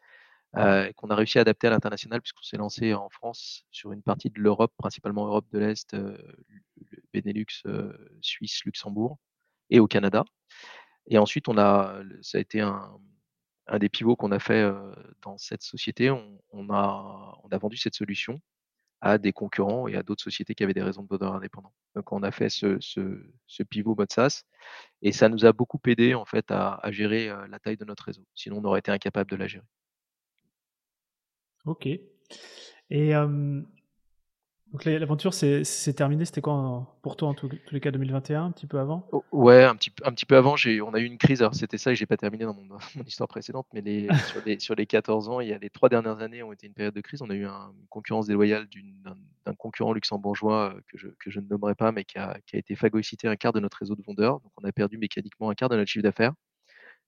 qu'on 0.53 1.09
a 1.09 1.15
réussi 1.15 1.37
à 1.37 1.41
adapter 1.41 1.67
à 1.67 1.69
l'international 1.71 2.21
puisqu'on 2.21 2.43
s'est 2.43 2.57
lancé 2.57 2.93
en 2.93 3.09
France 3.09 3.65
sur 3.71 3.91
une 3.91 4.03
partie 4.03 4.29
de 4.29 4.39
l'Europe, 4.39 4.73
principalement 4.77 5.25
Europe 5.25 5.47
de 5.51 5.59
l'Est, 5.59 5.95
Benelux, 7.13 7.63
Suisse, 8.21 8.63
Luxembourg 8.65 9.17
et 9.69 9.79
au 9.79 9.87
Canada. 9.87 10.23
Et 11.07 11.17
ensuite 11.17 11.47
on 11.47 11.57
a 11.57 12.01
ça 12.21 12.37
a 12.37 12.41
été 12.41 12.61
un 12.61 12.99
des 13.79 13.89
pivots 13.89 14.15
qu'on 14.15 14.31
a 14.31 14.39
fait, 14.39 14.69
dans 15.21 15.37
cette 15.37 15.63
société. 15.63 16.11
On 16.51 16.69
a 16.69 17.57
vendu 17.59 17.77
cette 17.77 17.95
solution 17.95 18.41
à 19.01 19.17
des 19.17 19.33
concurrents 19.33 19.87
et 19.89 19.95
à 19.97 20.03
d'autres 20.03 20.23
sociétés 20.23 20.55
qui 20.55 20.63
avaient 20.63 20.73
des 20.73 20.81
raisons 20.81 21.03
de 21.03 21.07
vendeurs 21.09 21.33
indépendants. 21.33 21.73
Donc 21.95 22.11
on 22.13 22.23
a 22.23 22.31
fait 22.31 22.49
ce 22.49 23.63
pivot 23.63 23.95
mode 23.95 24.11
SaaS 24.11 24.43
et 25.01 25.11
ça 25.11 25.27
nous 25.27 25.45
a 25.45 25.51
beaucoup 25.51 25.79
aidé 25.87 26.13
en 26.13 26.25
fait 26.25 26.51
à 26.51 26.79
gérer, 26.91 27.27
la 27.49 27.59
taille 27.59 27.77
de 27.77 27.85
notre 27.85 28.05
réseau. 28.05 28.25
Sinon 28.33 28.59
on 28.59 28.63
aurait 28.65 28.79
été 28.79 28.91
incapable 28.91 29.29
de 29.29 29.35
la 29.35 29.47
gérer. 29.47 29.65
OK 31.65 31.87
et 32.89 33.13
donc 34.73 34.85
l'aventure 34.85 35.33
s'est 35.33 35.63
terminée, 35.95 36.25
c'était 36.25 36.41
quoi 36.41 36.53
en 36.53 36.87
pour 37.03 37.15
toi 37.15 37.29
en 37.29 37.33
tous 37.35 37.47
tous 37.47 37.73
les 37.73 37.79
cas 37.79 37.91
2021, 37.91 38.45
un 38.45 38.51
petit 38.51 38.65
peu 38.67 38.79
avant? 38.79 39.07
O 39.11 39.23
ouais, 39.31 39.63
un 39.63 39.75
petit 39.75 39.91
p 39.91 40.01
un 40.05 40.11
petit 40.11 40.25
peu 40.25 40.35
avant, 40.35 40.55
on 40.55 40.93
a 40.95 40.99
eu 40.99 41.05
une 41.05 41.19
crise, 41.19 41.41
alors 41.43 41.53
c'était 41.53 41.77
ça 41.77 41.91
que 41.91 41.95
j'ai 41.95 42.07
pas 42.07 42.17
terminé 42.17 42.45
dans 42.45 42.55
mon 42.55 42.65
dans 42.65 42.77
mon 42.95 43.03
histoire 43.03 43.27
précédente, 43.27 43.67
mais 43.71 43.81
les 43.81 44.07
sur 44.25 44.41
les 44.43 44.59
sur 44.59 44.73
les 44.73 44.87
14 44.87 45.29
ans, 45.29 45.39
il 45.39 45.49
y 45.49 45.53
a 45.53 45.59
les 45.59 45.69
3 45.69 45.89
dernières 45.89 46.19
années 46.19 46.41
ont 46.41 46.51
été 46.51 46.65
une 46.65 46.73
période 46.73 46.95
de 46.95 47.01
crise. 47.01 47.21
On 47.21 47.29
a 47.29 47.35
eu 47.35 47.45
un 47.45 47.71
une 47.79 47.87
concurrence 47.89 48.25
déloyale 48.25 48.67
d'un 49.45 49.53
concurrent 49.55 49.93
luxembourgeois, 49.93 50.73
heu, 50.75 50.81
que 50.87 50.97
je 50.97 51.07
que 51.19 51.29
je 51.29 51.39
ne 51.39 51.47
nommerai 51.47 51.75
pas, 51.75 51.91
mais 51.91 52.03
qui 52.05 52.17
a 52.17 52.39
qui 52.47 52.55
a 52.55 52.59
été 52.59 52.75
phagocyté 52.75 53.27
un 53.27 53.35
quart 53.35 53.53
de 53.53 53.59
notre 53.59 53.77
réseau 53.77 53.95
de 53.95 54.01
vendeurs. 54.01 54.39
Donc 54.39 54.51
on 54.59 54.67
a 54.67 54.71
perdu 54.71 54.97
mécaniquement 54.97 55.51
un 55.51 55.53
quart 55.55 55.69
de 55.69 55.75
notre 55.75 55.89
chiffre 55.91 56.03
d'affaires. 56.03 56.33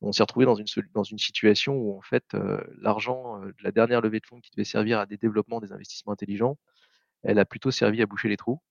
On 0.01 0.11
s'est 0.11 0.23
retrouvé 0.23 0.45
dans 0.45 0.55
une 0.55 0.67
sol 0.67 0.87
dans 0.93 1.03
une 1.03 1.17
situation 1.17 1.75
où 1.75 1.97
en 1.97 2.01
fait, 2.01 2.25
heu, 2.35 2.61
l'argent, 2.81 3.41
heu, 3.43 3.47
de 3.47 3.63
la 3.63 3.71
dernière 3.71 4.01
levée 4.01 4.19
de 4.19 4.25
fonds 4.27 4.39
qui 4.41 4.51
devait 4.51 4.65
servir 4.65 4.99
à 4.99 5.05
des 5.05 5.17
développements, 5.17 5.59
des 5.61 5.71
investissements 5.73 6.13
intelligents, 6.13 6.57
elle 7.25 7.39
a 7.39 7.45
plutôt 7.45 7.71
servi 7.71 8.01
à 8.01 8.05
boucher 8.05 8.29
les 8.29 8.37
trous. 8.37 8.61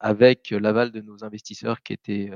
Avec 0.00 0.50
l'aval 0.50 0.92
de 0.92 1.00
nos 1.00 1.24
investisseurs 1.24 1.82
qui 1.82 1.92
étaient, 1.92 2.30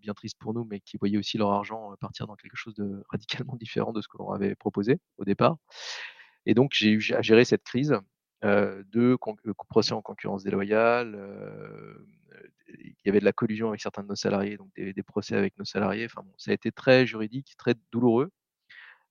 bien 0.00 0.14
tristes 0.14 0.38
pour 0.38 0.54
nous, 0.54 0.64
mais 0.64 0.80
qui 0.80 0.96
voyaient 0.96 1.18
aussi 1.18 1.38
leur 1.38 1.50
argent, 1.50 1.94
partir 2.00 2.26
dans 2.26 2.36
quelque 2.36 2.56
chose 2.56 2.74
de 2.74 3.02
radicalement 3.10 3.56
différent 3.56 3.92
de 3.92 4.00
ce 4.00 4.08
que 4.08 4.18
l'on 4.18 4.30
avait 4.32 4.54
proposé 4.54 5.00
au 5.18 5.24
départ 5.24 5.56
et 6.46 6.54
donc 6.54 6.72
j'ai 6.74 6.90
eu 6.90 7.02
à 7.14 7.22
gérer 7.22 7.44
cette 7.44 7.62
crise, 7.64 7.94
de 8.42 9.18
heu, 9.46 9.54
procès 9.68 9.92
en 9.92 10.02
concurrence 10.02 10.44
déloyale, 10.44 11.16
il 12.78 12.94
y 13.04 13.08
avait 13.08 13.20
de 13.20 13.24
la 13.24 13.32
collusion 13.32 13.68
avec 13.68 13.80
certains 13.80 14.02
de 14.02 14.08
nos 14.08 14.16
salariés, 14.16 14.56
donc 14.56 14.70
des 14.76 14.92
des 14.92 15.02
procès 15.02 15.36
avec 15.36 15.56
nos 15.58 15.64
salariés. 15.64 16.06
Enfin 16.06 16.22
bon, 16.22 16.32
ça 16.36 16.50
a 16.50 16.54
été 16.54 16.70
très 16.72 17.06
juridique, 17.06 17.54
très 17.58 17.74
douloureux. 17.92 18.30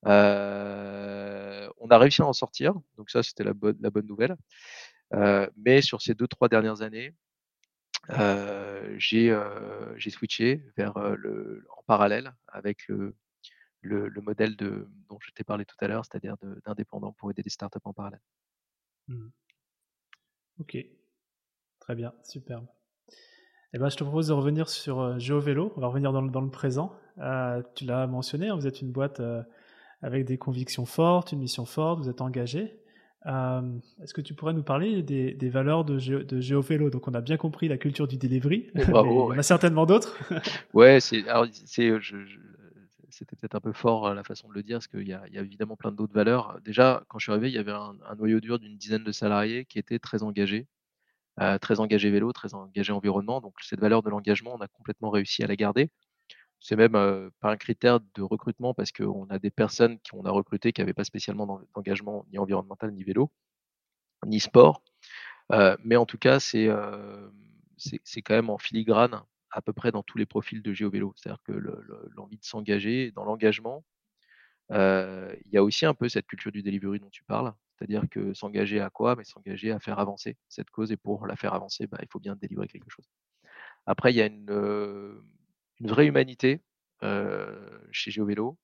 On 0.03 1.89
a 1.89 1.97
réussi 1.97 2.21
à 2.21 2.25
en 2.25 2.33
sortir, 2.33 2.73
donc 2.97 3.09
ça, 3.09 3.23
c'était 3.23 3.43
la 3.43 3.53
bonne 3.53 4.07
nouvelle. 4.07 4.35
Mais 5.57 5.81
sur 5.81 6.01
ces 6.01 6.13
2-3 6.13 6.49
dernières 6.49 6.81
années, 6.81 7.13
j'ai, 8.97 10.09
switché 10.09 10.63
vers, 10.77 10.97
le 11.15 11.65
en 11.77 11.83
parallèle 11.83 12.33
avec 12.47 12.87
le 12.87 13.15
le 13.81 14.09
le 14.09 14.21
modèle 14.21 14.55
de 14.55 14.87
dont 15.07 15.19
je 15.21 15.31
t'ai 15.31 15.43
parlé 15.43 15.63
tout 15.65 15.75
à 15.79 15.87
l'heure, 15.87 16.03
c'est-à-dire 16.03 16.35
d'indépendant 16.65 17.13
pour 17.13 17.31
aider 17.31 17.43
des 17.43 17.49
startups 17.49 17.79
en 17.83 17.93
parallèle. 17.93 18.21
Mmh. 19.07 19.27
OK. 20.59 20.77
Très 21.79 21.95
bien, 21.95 22.13
superbe. 22.23 22.67
Et 23.73 23.79
ben, 23.79 23.89
je 23.89 23.95
te 23.95 24.03
propose 24.03 24.27
de 24.27 24.33
revenir 24.33 24.67
sur, 24.67 25.19
GeoVélo. 25.19 25.73
On 25.77 25.81
va 25.81 25.87
revenir 25.87 26.11
dans 26.11 26.21
le 26.21 26.29
dans 26.29 26.41
le 26.41 26.49
présent. 26.49 26.93
Tu 27.75 27.85
l'as 27.85 28.07
mentionné, 28.07 28.49
hein, 28.49 28.55
vous 28.55 28.67
êtes 28.67 28.81
une 28.81 28.91
boîte, 28.91 29.21
avec 30.01 30.25
des 30.25 30.37
convictions 30.37 30.85
fortes, 30.85 31.31
une 31.31 31.39
mission 31.39 31.65
forte, 31.65 31.99
vous 31.99 32.09
êtes 32.09 32.21
engagés. 32.21 32.79
Hem, 33.25 33.81
est-ce 34.01 34.13
que 34.13 34.21
tu 34.21 34.33
pourrais 34.35 34.53
nous 34.53 34.63
parler 34.63 35.01
des 35.03 35.33
des 35.33 35.49
valeurs 35.49 35.85
de 35.85 35.97
Géo 35.99 36.23
de 36.23 36.39
GeoVélo? 36.39 36.89
Donc 36.89 37.07
on 37.07 37.13
a 37.13 37.21
bien 37.21 37.37
compris 37.37 37.67
la 37.67 37.77
culture 37.77 38.07
du 38.07 38.17
delivery, 38.17 38.67
Oh 38.75 38.85
bravo, 38.85 39.27
ouais. 39.27 39.39
a 39.39 39.43
certainement 39.43 39.85
d'autres? 39.85 40.17
Ouais, 40.73 40.99
c'est 40.99 41.23
c'était 43.09 43.35
peut-être 43.35 43.55
un 43.55 43.61
peu 43.61 43.73
fort, 43.73 44.07
heu, 44.07 44.13
la 44.15 44.23
façon 44.23 44.49
de 44.49 44.53
le 44.53 44.63
dire, 44.63 44.77
parce 44.77 44.87
qu'il 44.87 45.07
y 45.07 45.13
a 45.13 45.23
il 45.27 45.33
y 45.33 45.37
a 45.37 45.41
évidemment 45.41 45.75
plein 45.77 45.91
d'autres 45.91 46.13
valeurs. 46.13 46.59
Déjà, 46.61 47.03
quand 47.07 47.19
je 47.19 47.25
suis 47.25 47.31
arrivé, 47.31 47.49
il 47.49 47.53
y 47.55 47.57
avait 47.57 47.71
un 47.71 47.95
un 48.05 48.15
noyau 48.15 48.39
dur 48.39 48.59
d'une 48.59 48.77
dizaine 48.77 49.03
de 49.03 49.11
salariés 49.11 49.65
qui 49.65 49.79
étaient 49.79 49.99
très 49.99 50.23
engagés, 50.23 50.67
heu, 51.41 51.59
très 51.59 51.79
engagés 51.81 52.11
vélo, 52.11 52.33
très 52.33 52.53
engagés 52.55 52.93
environnement. 52.93 53.41
Donc 53.41 53.55
cette 53.61 53.81
valeur 53.81 54.03
de 54.03 54.09
l'engagement, 54.11 54.55
on 54.55 54.61
a 54.61 54.67
complètement 54.69 55.09
réussi 55.11 55.43
à 55.43 55.47
la 55.47 55.55
garder. 55.57 55.91
C'est 56.59 56.75
même, 56.75 56.93
pas 57.39 57.51
un 57.51 57.57
critère 57.57 57.99
de 57.99 58.21
recrutement 58.21 58.73
parce 58.73 58.91
qu'on 58.91 59.25
a 59.29 59.39
des 59.39 59.51
personnes 59.51 59.99
qu'on 60.09 60.25
a 60.25 60.31
recrutées 60.31 60.73
qui 60.73 60.81
avaient 60.81 60.93
pas 60.93 61.03
spécialement 61.03 61.45
d'en 61.45 61.61
d'engagement 61.75 62.25
ni 62.31 62.39
environnemental, 62.39 62.91
ni 62.91 63.03
vélo, 63.03 63.31
ni 64.25 64.39
sport. 64.39 64.83
Mais 65.83 65.95
en 65.95 66.05
tout 66.05 66.17
cas, 66.17 66.39
c'est, 66.39 66.67
quand 66.67 68.33
même 68.33 68.49
en 68.49 68.57
filigrane 68.57 69.21
à 69.51 69.61
peu 69.61 69.73
près 69.73 69.91
dans 69.91 70.03
tous 70.03 70.17
les 70.17 70.25
profils 70.25 70.61
de 70.61 70.73
GeoVélo. 70.73 71.13
C'est-à-dire 71.15 71.41
que 71.43 71.51
le 71.53 71.81
le 71.87 72.09
l'envie 72.15 72.37
de 72.37 72.43
s'engager, 72.43 73.11
dans 73.11 73.23
l'engagement, 73.23 73.85
il 74.71 75.51
y 75.51 75.57
a 75.57 75.63
aussi 75.63 75.85
un 75.85 75.93
peu 75.93 76.09
cette 76.09 76.27
culture 76.27 76.51
du 76.51 76.63
delivery 76.63 76.99
dont 76.99 77.09
tu 77.09 77.23
parles. 77.23 77.53
C'est-à-dire 77.77 78.05
que 78.09 78.33
s'engager 78.33 78.81
à 78.81 78.89
quoi? 78.89 79.15
Mais 79.15 79.23
s'engager 79.23 79.71
à 79.71 79.79
faire 79.79 79.99
avancer 79.99 80.35
cette 80.49 80.71
cause 80.71 80.91
et 80.91 80.97
pour 80.97 81.27
la 81.27 81.35
faire 81.35 81.53
avancer, 81.53 81.85
bah, 81.87 81.99
il 82.01 82.07
faut 82.11 82.19
bien 82.19 82.35
délivrer 82.35 82.67
quelque 82.67 82.89
chose. 82.89 83.05
Après, 83.85 84.11
il 84.11 84.17
y 84.17 84.21
a 84.21 84.25
une, 84.25 84.49
une 85.79 85.87
vraie 85.89 86.07
humanité, 86.07 86.61
chez 87.91 88.11
GeoVélo. 88.11 88.57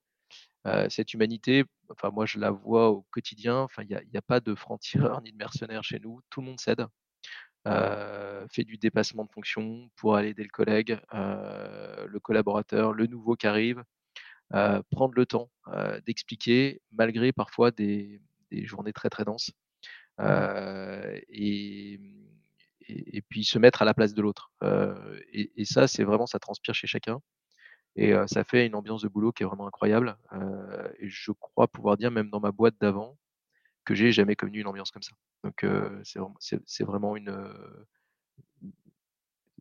Cette 0.90 1.14
humanité, 1.14 1.66
enfin 1.90 2.10
moi 2.12 2.26
je 2.26 2.40
la 2.40 2.52
vois 2.52 2.90
au 2.90 3.04
quotidien, 3.12 3.60
enfin 3.60 3.84
il 3.84 3.90
y 3.90 4.18
a 4.18 4.22
pas 4.22 4.40
de 4.40 4.56
francs-tireurs 4.56 5.22
ni 5.24 5.32
de 5.32 5.38
mercenaires 5.38 5.84
chez 5.84 6.00
nous, 6.00 6.22
tout 6.30 6.42
le 6.42 6.48
monde 6.48 6.60
s'aide 6.60 6.86
fait 8.52 8.64
du 8.64 8.78
dépassement 8.78 9.26
de 9.26 9.32
fonction 9.32 9.90
pour 9.96 10.16
aller 10.16 10.30
aider 10.30 10.44
le 10.44 10.50
collègue, 10.50 11.00
le 11.12 12.20
collaborateur, 12.20 12.94
le 12.94 13.08
nouveau 13.08 13.36
qui 13.36 13.48
arrive, 13.48 13.84
prendre 14.50 15.14
le 15.16 15.26
temps, 15.26 15.50
d'expliquer 16.06 16.82
malgré 16.92 17.32
parfois 17.34 17.72
des 17.72 18.22
des 18.52 18.66
journées 18.68 18.94
très, 18.94 19.10
très 19.10 19.26
denses, 19.26 19.52
Mmh. 20.20 20.26
et 21.30 21.98
mmh 22.00 22.43
et 22.88 23.22
puis 23.22 23.44
se 23.44 23.60
mettre 23.60 23.82
à 23.82 23.86
la 23.86 23.94
place 23.94 24.14
de 24.14 24.22
l'autre, 24.22 24.52
et 25.32 25.66
ça, 25.66 25.88
c'est 25.88 26.04
vraiment 26.04 26.26
ça 26.26 26.40
transpire 26.40 26.74
chez 26.74 26.88
chacun 26.88 27.20
et 27.96 28.14
ça 28.28 28.44
fait 28.44 28.66
une 28.66 28.76
ambiance 28.76 29.04
de 29.04 29.08
boulot 29.08 29.32
qui 29.32 29.44
est 29.44 29.46
vraiment 29.46 29.68
incroyable, 29.68 30.18
et 31.00 31.10
je 31.10 31.32
crois 31.32 31.68
pouvoir 31.68 31.98
dire 31.98 32.12
même 32.12 32.30
dans 32.30 32.40
ma 32.40 32.52
boîte 32.52 32.76
d'avant, 32.80 33.18
que 33.86 33.96
j'ai 33.96 34.12
jamais 34.12 34.36
connu 34.36 34.62
une 34.62 34.68
ambiance 34.68 34.92
comme 34.92 35.04
ça. 35.04 35.14
Donc 35.44 35.66
c'est 36.02 36.84
vraiment 36.84 37.16
une, 37.16 37.54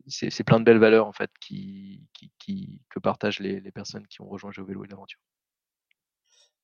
c'est 0.07 0.45
plein 0.45 0.61
de 0.61 0.65
belles 0.65 0.79
valeurs 0.79 1.07
en 1.07 1.13
fait 1.13 1.31
que 1.41 2.99
partagent 3.01 3.41
les 3.41 3.73
personnes 3.73 4.07
qui 4.07 4.21
ont 4.21 4.29
rejoint 4.29 4.53
GeoVélo 4.53 4.85
et 4.85 4.89
l'aventure. 4.89 5.21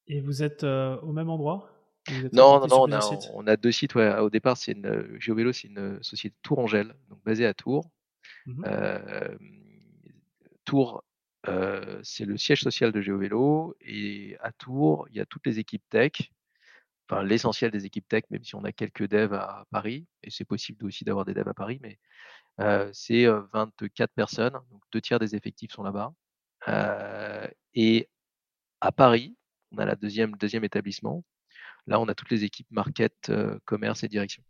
Et 0.07 0.21
vous 0.23 0.43
êtes, 0.43 0.65
au 0.65 1.13
même 1.13 1.29
endroit? 1.29 1.71
Non, 2.33 2.61
non, 2.61 2.67
non, 2.69 2.83
on 2.83 2.93
a 2.93 3.01
sites? 3.01 3.31
on 3.35 3.47
a 3.47 3.57
2 3.57 3.73
sites, 3.73 3.95
ouais. 3.95 4.19
Au 4.19 4.31
départ, 4.31 4.57
c'est 4.57 4.73
une, 4.73 4.87
heu, 4.87 5.17
GeoVélo, 5.21 5.53
c'est 5.53 5.69
une, 5.69 6.03
société 6.03 6.37
tourangelle, 6.43 6.95
donc 7.09 7.23
basée 7.25 7.47
à 7.47 7.55
Tours. 7.55 7.91
Mmh 8.47 8.61
mh. 8.63 8.65
Hem, 8.65 9.39
Tours, 10.65 11.05
heu, 11.49 12.01
c'est 12.03 12.25
le 12.25 12.37
siège 12.37 12.63
social 12.63 12.93
de 12.93 13.01
GeoVélo 13.01 13.77
et 13.81 14.37
à 14.41 14.53
Tours, 14.53 15.07
il 15.11 15.17
y 15.17 15.21
a 15.21 15.27
toutes 15.27 15.47
les 15.47 15.59
équipes 15.59 15.83
tech, 15.91 16.13
enfin 17.11 17.23
l'essentiel 17.25 17.71
des 17.71 17.87
équipes 17.87 18.09
tech, 18.09 18.25
même 18.31 18.45
si 18.45 18.55
on 18.55 18.65
a 18.65 18.73
quelques 18.73 19.09
devs 19.09 19.35
à 19.35 19.65
Paris 19.71 20.07
et 20.23 20.31
c'est 20.31 20.45
possible 20.45 20.85
aussi 20.87 21.05
d'avoir 21.05 21.25
des 21.25 21.35
devs 21.35 21.49
à 21.49 21.55
Paris, 21.55 21.79
mais 21.83 21.99
heu, 22.61 22.91
c'est, 22.95 23.25
heu, 23.27 23.49
24 23.53 24.13
personnes, 24.15 24.55
donc 24.71 24.83
2 24.93 25.01
tiers 25.03 25.19
des 25.21 25.37
effectifs 25.37 25.73
sont 25.73 25.83
là-bas. 25.85 26.13
Et 27.75 28.09
À 28.81 28.93
Paris, 28.93 29.37
on 29.73 29.79
a 29.79 29.87
la 29.87 29.97
deuxième 29.97 30.33
deuxième 30.37 30.65
établissement. 30.65 31.25
Là, 31.89 32.01
on 32.01 32.07
a 32.09 32.15
toutes 32.15 32.31
les 32.31 32.45
équipes 32.45 32.71
market, 32.71 33.15
heu, 33.31 33.61
commerce 33.65 34.05
et 34.05 34.09
direction. 34.09 34.43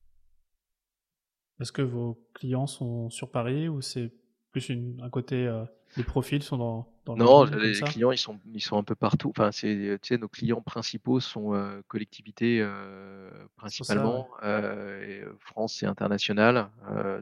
Est-ce 1.61 1.73
que 1.73 1.83
vos 1.83 2.19
clients 2.35 2.67
sont 2.67 3.11
sur 3.11 3.31
Paris 3.31 3.69
ou 3.69 3.81
c'est 3.81 4.13
plus 4.53 4.69
une 4.69 5.01
un 5.03 5.11
côté, 5.11 5.47
heu, 5.47 5.65
les 5.97 6.05
profils 6.05 6.43
sont 6.43 6.57
dans 6.57 6.93
dans 7.05 7.17
Non, 7.17 7.45
les 7.47 7.83
clients, 7.83 8.13
ils 8.13 8.19
sont 8.19 8.39
ils 8.55 8.61
sont 8.63 8.77
un 8.79 8.85
peu 8.85 8.95
partout. 8.95 9.31
Enfin, 9.31 9.51
c'est, 9.51 9.99
tu 10.03 10.09
sais, 10.09 10.19
nos 10.19 10.29
clients 10.29 10.61
principaux 10.61 11.19
sont, 11.21 11.55
heu, 11.55 11.83
collectivités, 11.89 12.65
ça, 13.81 14.09
ouais. 14.09 14.23
principalement, 14.23 14.29
et 14.45 15.23
France 15.41 15.83
et 15.83 15.87
international. 15.87 16.71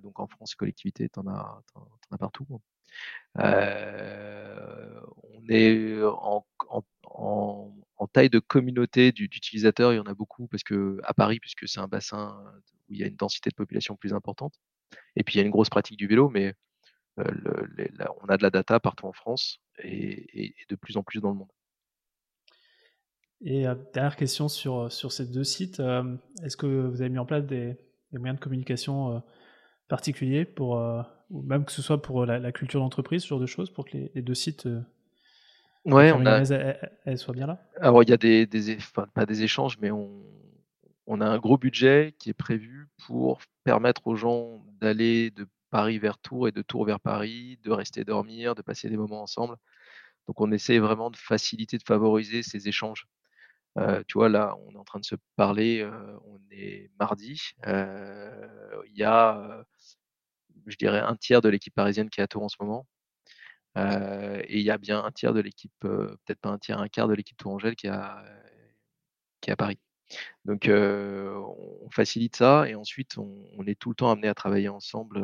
Donc 0.02 0.20
en 0.20 0.26
France, 0.26 0.54
collectivité, 0.54 1.08
tu 1.08 1.18
en 1.20 1.26
as 1.28 1.62
tu 1.72 1.78
en 1.78 1.84
tu 2.02 2.08
en 2.10 2.14
as 2.16 2.18
partout. 2.18 2.46
Heu, 3.38 5.00
on 5.34 5.42
est 5.48 6.02
en 6.02 6.46
en 6.68 6.82
en 7.04 7.72
en 7.96 8.06
taille 8.06 8.30
de 8.30 8.38
communauté 8.38 9.12
d'u 9.12 9.28
d'utilisateurs, 9.28 9.92
il 9.92 9.96
y 9.96 10.00
en 10.00 10.04
a 10.04 10.14
beaucoup 10.14 10.46
parce 10.48 10.62
qu'à 10.62 11.14
Paris, 11.16 11.40
puisque 11.40 11.68
c'est 11.68 11.80
un 11.80 11.88
bassin, 11.88 12.42
heu, 12.54 12.62
où 12.88 12.94
il 12.94 13.00
y 13.00 13.04
a 13.04 13.06
une 13.06 13.16
densité 13.16 13.50
de 13.50 13.54
population 13.54 13.96
plus 13.96 14.12
importante 14.12 14.54
et 15.16 15.24
puis 15.24 15.34
il 15.34 15.38
y 15.38 15.40
a 15.40 15.44
une 15.44 15.50
grosse 15.50 15.70
pratique 15.70 15.98
du 15.98 16.06
vélo, 16.06 16.28
mais 16.28 16.54
la 17.16 18.12
on 18.22 18.26
a 18.28 18.36
de 18.36 18.42
la 18.42 18.50
data 18.50 18.78
partout 18.78 19.06
en 19.06 19.12
France 19.12 19.60
et 19.78 20.54
de 20.68 20.76
plus 20.76 20.96
en 20.96 21.02
plus 21.02 21.20
dans 21.20 21.30
le 21.30 21.36
monde. 21.36 21.50
Et 23.42 23.66
heu, 23.66 23.78
dernière 23.92 24.16
question 24.16 24.48
sur, 24.48 24.90
sur 24.90 25.12
ces 25.12 25.26
2 25.26 25.44
sites, 25.44 25.80
est-ce 26.42 26.56
que 26.56 26.66
vous 26.66 27.00
avez 27.00 27.10
mis 27.10 27.18
en 27.18 27.26
place 27.26 27.44
des 27.44 27.76
moyens 28.12 28.38
de 28.38 28.44
communication, 28.44 29.22
particuliers 29.88 30.44
pour, 30.44 30.82
ou 31.30 31.42
même 31.42 31.64
que 31.64 31.72
ce 31.72 31.82
soit 31.82 32.00
pour, 32.00 32.26
la 32.26 32.52
culture 32.52 32.80
d'entreprise, 32.80 33.22
ce 33.22 33.28
genre 33.28 33.40
de 33.40 33.46
choses, 33.46 33.70
pour 33.70 33.84
que 33.84 33.96
les 34.14 34.22
2 34.22 34.34
sites, 34.34 34.68
Ouais, 35.86 36.12
on 36.12 36.26
a 36.26 36.42
elle 37.04 37.18
soit 37.18 37.34
bien 37.34 37.46
là? 37.46 37.58
alors 37.80 38.02
il 38.02 38.08
y 38.10 38.12
a 38.12 38.16
des 38.16 38.46
des 38.46 38.70
é 38.72 38.76
enfin 38.76 39.06
pas 39.14 39.26
des 39.26 39.42
échanges, 39.42 39.78
mais 39.80 39.90
on 39.90 40.22
on 41.08 41.20
a 41.20 41.26
un 41.26 41.38
gros 41.38 41.56
budget 41.58 42.14
qui 42.18 42.30
est 42.30 42.34
prévu 42.34 42.88
pour 43.06 43.40
permettre 43.64 44.06
aux 44.08 44.16
gens 44.16 44.64
d'aller 44.80 45.30
de 45.30 45.46
Paris 45.70 45.98
vers 45.98 46.18
Tours 46.18 46.48
et 46.48 46.52
de 46.52 46.62
Tours 46.62 46.84
vers 46.84 46.98
Paris, 47.00 47.58
de 47.62 47.70
rester 47.70 48.04
dormir, 48.04 48.54
de 48.56 48.62
passer 48.62 48.88
des 48.90 48.96
moments 48.96 49.22
ensemble. 49.22 49.56
Donc 50.28 50.40
on 50.40 50.52
essaie 50.52 50.78
vraiment 50.80 51.10
de 51.10 51.16
faciliter, 51.18 51.78
de 51.78 51.84
favoriser 51.84 52.42
ces 52.44 52.68
échanges. 52.68 53.06
Heu, 53.78 54.04
tu 54.08 54.18
vois, 54.18 54.28
là, 54.30 54.56
on 54.66 54.72
est 54.74 54.78
en 54.78 54.84
train 54.84 55.00
de 55.00 55.04
se 55.06 55.16
parler, 55.36 55.80
heu, 55.82 55.92
on 56.26 56.40
est 56.52 56.90
mardi, 57.00 57.40
heu, 57.66 58.82
il 58.88 58.96
y 58.98 59.04
a, 59.04 59.64
je 60.66 60.76
dirais 60.76 61.00
un 61.00 61.16
tiers 61.16 61.40
de 61.40 61.48
l'équipe 61.48 61.74
parisienne 61.74 62.10
qui 62.10 62.20
est 62.20 62.24
à 62.24 62.28
Tours 62.28 62.42
en 62.42 62.48
ce 62.48 62.56
moment, 62.60 62.86
et 63.76 64.58
il 64.58 64.62
y 64.62 64.70
a 64.70 64.78
bien 64.78 65.04
un 65.04 65.10
tiers 65.10 65.34
de 65.34 65.40
l'équipe, 65.40 65.72
peut-être 65.80 66.40
pas 66.40 66.50
un 66.50 66.58
tiers, 66.58 66.78
un 66.78 66.88
quart 66.88 67.08
de 67.08 67.14
l'équipe 67.14 67.36
tourangelle 67.36 67.76
qui 67.76 67.86
est 67.86 67.90
à 67.90 69.56
Paris. 69.56 69.78
Donc 70.44 70.68
on 70.68 71.90
facilite 71.90 72.36
ça 72.36 72.68
et 72.68 72.74
ensuite 72.74 73.18
on 73.18 73.66
est 73.66 73.78
tout 73.78 73.90
le 73.90 73.94
temps 73.96 74.10
amené 74.10 74.28
à 74.28 74.34
travailler 74.34 74.68
ensemble, 74.68 75.20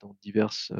dans 0.00 0.14
diverses, 0.22 0.72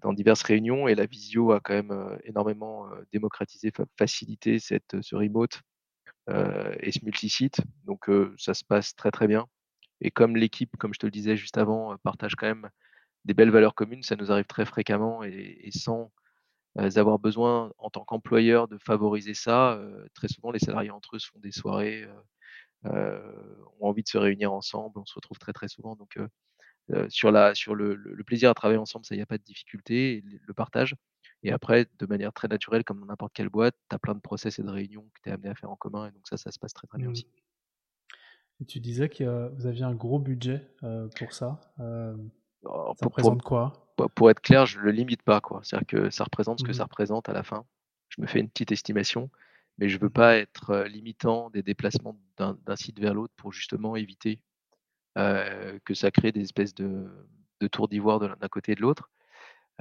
dans 0.00 0.12
diverses 0.12 0.42
réunions 0.42 0.88
et 0.88 0.94
la 0.94 1.06
visio 1.06 1.52
a 1.52 1.60
quand 1.60 1.74
même, 1.74 2.18
énormément, 2.24 2.88
démocratisé, 3.12 3.70
fa 3.70 3.84
facilité 3.96 4.58
cette, 4.58 5.00
ce 5.02 5.14
remote, 5.14 5.60
et 6.80 6.90
ce 6.90 7.04
multisite. 7.04 7.60
Donc 7.84 8.10
ça 8.38 8.54
se 8.54 8.64
passe 8.64 8.96
très, 8.96 9.10
très 9.10 9.28
bien 9.28 9.46
et 10.00 10.10
comme 10.10 10.36
l'équipe, 10.36 10.76
comme 10.78 10.94
je 10.94 10.98
te 10.98 11.06
le 11.06 11.12
disais 11.12 11.36
juste 11.36 11.58
avant, 11.58 11.96
partage 11.98 12.34
quand 12.34 12.46
même 12.46 12.70
des 13.28 13.34
belles 13.34 13.52
valeurs 13.52 13.76
communes, 13.76 14.02
ça 14.04 14.16
nous 14.16 14.32
arrive 14.32 14.46
très 14.46 14.66
fréquemment 14.66 15.24
et 15.24 15.58
et 15.64 15.72
sans, 15.72 16.12
heu, 16.80 16.98
avoir 16.98 17.18
besoin 17.20 17.72
en 17.78 17.90
tant 17.90 18.04
qu'employeur 18.04 18.68
de 18.68 18.78
favoriser 18.78 19.34
ça, 19.34 19.76
heu, 19.78 20.08
très 20.14 20.28
souvent 20.28 20.52
les 20.52 20.60
salariés 20.60 20.90
entre 20.92 21.16
eux 21.16 21.20
se 21.20 21.28
font 21.28 21.40
des 21.40 21.52
soirées, 21.52 22.04
heu, 22.86 23.62
ont 23.80 23.88
envie 23.88 24.02
de 24.04 24.08
se 24.08 24.18
réunir 24.18 24.52
ensemble. 24.52 24.98
On 25.00 25.06
se 25.06 25.14
retrouve 25.14 25.38
très, 25.38 25.52
très 25.52 25.68
souvent 25.68 25.96
donc 25.96 26.18
sur 27.08 27.30
la 27.32 27.54
sur 27.54 27.74
le 27.74 27.94
le 27.94 28.14
le 28.14 28.24
plaisir 28.24 28.50
à 28.50 28.54
travailler 28.54 28.78
ensemble, 28.80 29.04
ça, 29.06 29.14
il 29.14 29.18
y 29.18 29.22
a 29.22 29.26
pas 29.26 29.38
de 29.38 29.42
difficulté 29.44 30.22
le 30.24 30.38
le 30.46 30.54
partage 30.54 30.94
et 31.42 31.52
après 31.52 31.86
de 31.98 32.06
manière 32.06 32.32
très 32.32 32.48
naturelle 32.48 32.84
comme 32.84 33.00
dans 33.00 33.06
n'importe 33.06 33.32
quelle 33.34 33.48
boîte, 33.50 33.76
tu 33.90 33.94
as 33.96 33.98
plein 33.98 34.14
de 34.14 34.20
process 34.20 34.58
et 34.58 34.62
de 34.62 34.70
réunions 34.70 35.08
que 35.14 35.20
tu 35.22 35.30
es 35.30 35.32
amené 35.32 35.48
à 35.50 35.54
faire 35.54 35.70
en 35.70 35.76
commun 35.76 36.08
et 36.08 36.12
donc 36.12 36.26
ça, 36.28 36.36
ça 36.36 36.50
se 36.52 36.58
passe 36.58 36.72
très, 36.74 36.86
très 36.88 36.98
bien 36.98 37.08
Mmh. 37.08 37.12
aussi. 37.12 37.26
Et 38.60 38.64
tu 38.64 38.80
disais 38.80 39.08
que 39.08 39.48
vous 39.54 39.66
aviez 39.66 39.84
un 39.84 39.94
gros 39.94 40.18
budget, 40.18 40.68
pour 41.14 41.32
ça, 41.32 41.60
ça 42.94 43.06
pour 43.06 43.06
représente 43.06 43.42
quoi? 43.42 43.72
pour 43.96 44.10
pour 44.12 44.30
être 44.30 44.40
clair, 44.40 44.66
je 44.66 44.80
le 44.80 44.90
limite 44.92 45.22
pas. 45.22 45.40
C'est-à-dire 45.62 45.86
que 45.86 46.10
ça 46.10 46.24
représente 46.24 46.60
ce 46.60 46.64
que 46.64 46.72
Mmh 46.72 46.74
ça 46.74 46.84
représente 46.84 47.28
à 47.28 47.32
la 47.32 47.42
fin. 47.42 47.66
Je 48.10 48.22
me 48.22 48.26
fais 48.26 48.40
une 48.40 48.50
petite 48.50 48.72
estimation, 48.72 49.30
mais 49.78 49.88
je 49.88 49.98
veux 49.98 50.08
Mmh 50.08 50.18
mh. 50.18 50.22
pas 50.22 50.36
être, 50.38 50.70
heu, 50.72 50.84
limitant 50.88 51.50
des 51.50 51.62
déplacements 51.62 52.18
d'un 52.38 52.76
site 52.76 53.00
vers 53.00 53.14
l'autre 53.14 53.34
pour 53.36 53.52
justement 53.52 53.96
éviter, 53.96 54.42
heu, 55.18 55.80
que 55.84 55.94
ça 55.94 56.10
crée 56.12 56.32
des 56.32 56.42
espèces 56.42 56.74
de 56.74 57.08
de 57.60 57.68
tours 57.68 57.88
d'ivoire 57.88 58.20
d'un 58.20 58.48
côté 58.50 58.72
et 58.72 58.76
de 58.76 58.82
l'autre. 58.82 59.10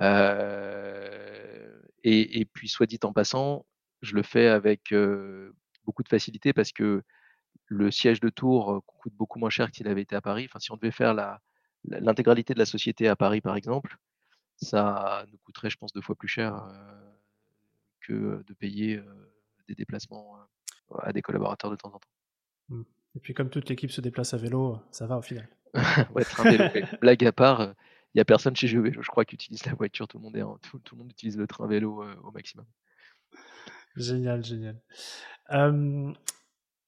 Heu 0.01 1.83
et 2.03 2.41
et 2.41 2.45
puis 2.45 2.69
soit 2.69 2.85
dit 2.87 2.99
en 3.03 3.13
passant, 3.13 3.65
je 4.01 4.15
le 4.15 4.23
fais 4.23 4.47
avec, 4.47 4.93
beaucoup 5.85 6.03
de 6.03 6.09
facilité 6.09 6.53
parce 6.53 6.71
que 6.71 7.03
le 7.67 7.91
siège 7.91 8.19
de 8.21 8.29
Tours, 8.29 8.83
coûte 8.85 9.13
beaucoup 9.15 9.39
moins 9.39 9.49
cher 9.49 9.71
que 9.71 9.77
s'il 9.77 9.87
avait 9.87 10.01
été 10.03 10.15
à 10.15 10.21
Paris. 10.21 10.45
Enfin, 10.49 10.59
si 10.59 10.71
on 10.71 10.77
devait 10.77 10.91
faire 10.91 11.13
la 11.13 11.41
l'intégralité 11.87 12.53
de 12.53 12.59
la 12.59 12.65
société 12.65 13.07
à 13.07 13.15
Paris, 13.15 13.41
par 13.41 13.55
exemple, 13.55 13.97
ça 14.57 15.25
nous 15.31 15.37
coûterait, 15.39 15.69
je 15.69 15.77
pense, 15.77 15.93
2 15.93 16.01
fois 16.01 16.15
plus 16.15 16.27
cher, 16.27 16.55
heu, 16.55 17.17
que 18.01 18.43
de 18.45 18.53
payer, 18.53 18.97
heu, 18.97 19.33
des 19.67 19.75
déplacements, 19.75 20.37
heu, 20.37 20.95
à 21.01 21.13
des 21.13 21.21
collaborateurs 21.21 21.71
de 21.71 21.75
temps 21.75 21.89
en 21.89 21.99
temps. 21.99 22.09
Mmh 22.69 22.83
et 23.15 23.19
puis 23.19 23.33
comme 23.33 23.49
toute 23.49 23.67
l'équipe 23.67 23.89
se 23.89 23.99
déplace 23.99 24.35
à 24.35 24.37
vélo, 24.37 24.77
ça 24.91 25.07
va 25.07 25.17
au 25.17 25.23
final. 25.23 25.49
Ouais, 26.15 26.23
train 26.23 26.43
vélo. 26.43 26.63
Blague 27.01 27.25
à 27.25 27.31
part, 27.31 27.73
il 28.13 28.19
y 28.19 28.21
a 28.21 28.25
personne 28.25 28.55
chez 28.55 28.67
GeoVélo, 28.67 29.01
je 29.01 29.09
crois, 29.09 29.25
qui 29.25 29.33
utilise 29.33 29.65
la 29.65 29.73
voiture. 29.73 30.07
Tout 30.07 30.19
le 30.19 30.23
monde 30.23 30.35
est 30.37 30.43
en 30.43 30.57
tout 30.59 30.77
tout 30.79 30.93
le 30.95 30.99
monde 30.99 31.11
utilise 31.11 31.35
le 31.35 31.47
train 31.47 31.65
vélo, 31.65 32.03
au 32.23 32.31
maximum. 32.31 32.65
Génial, 33.95 34.43
génial. 34.43 34.79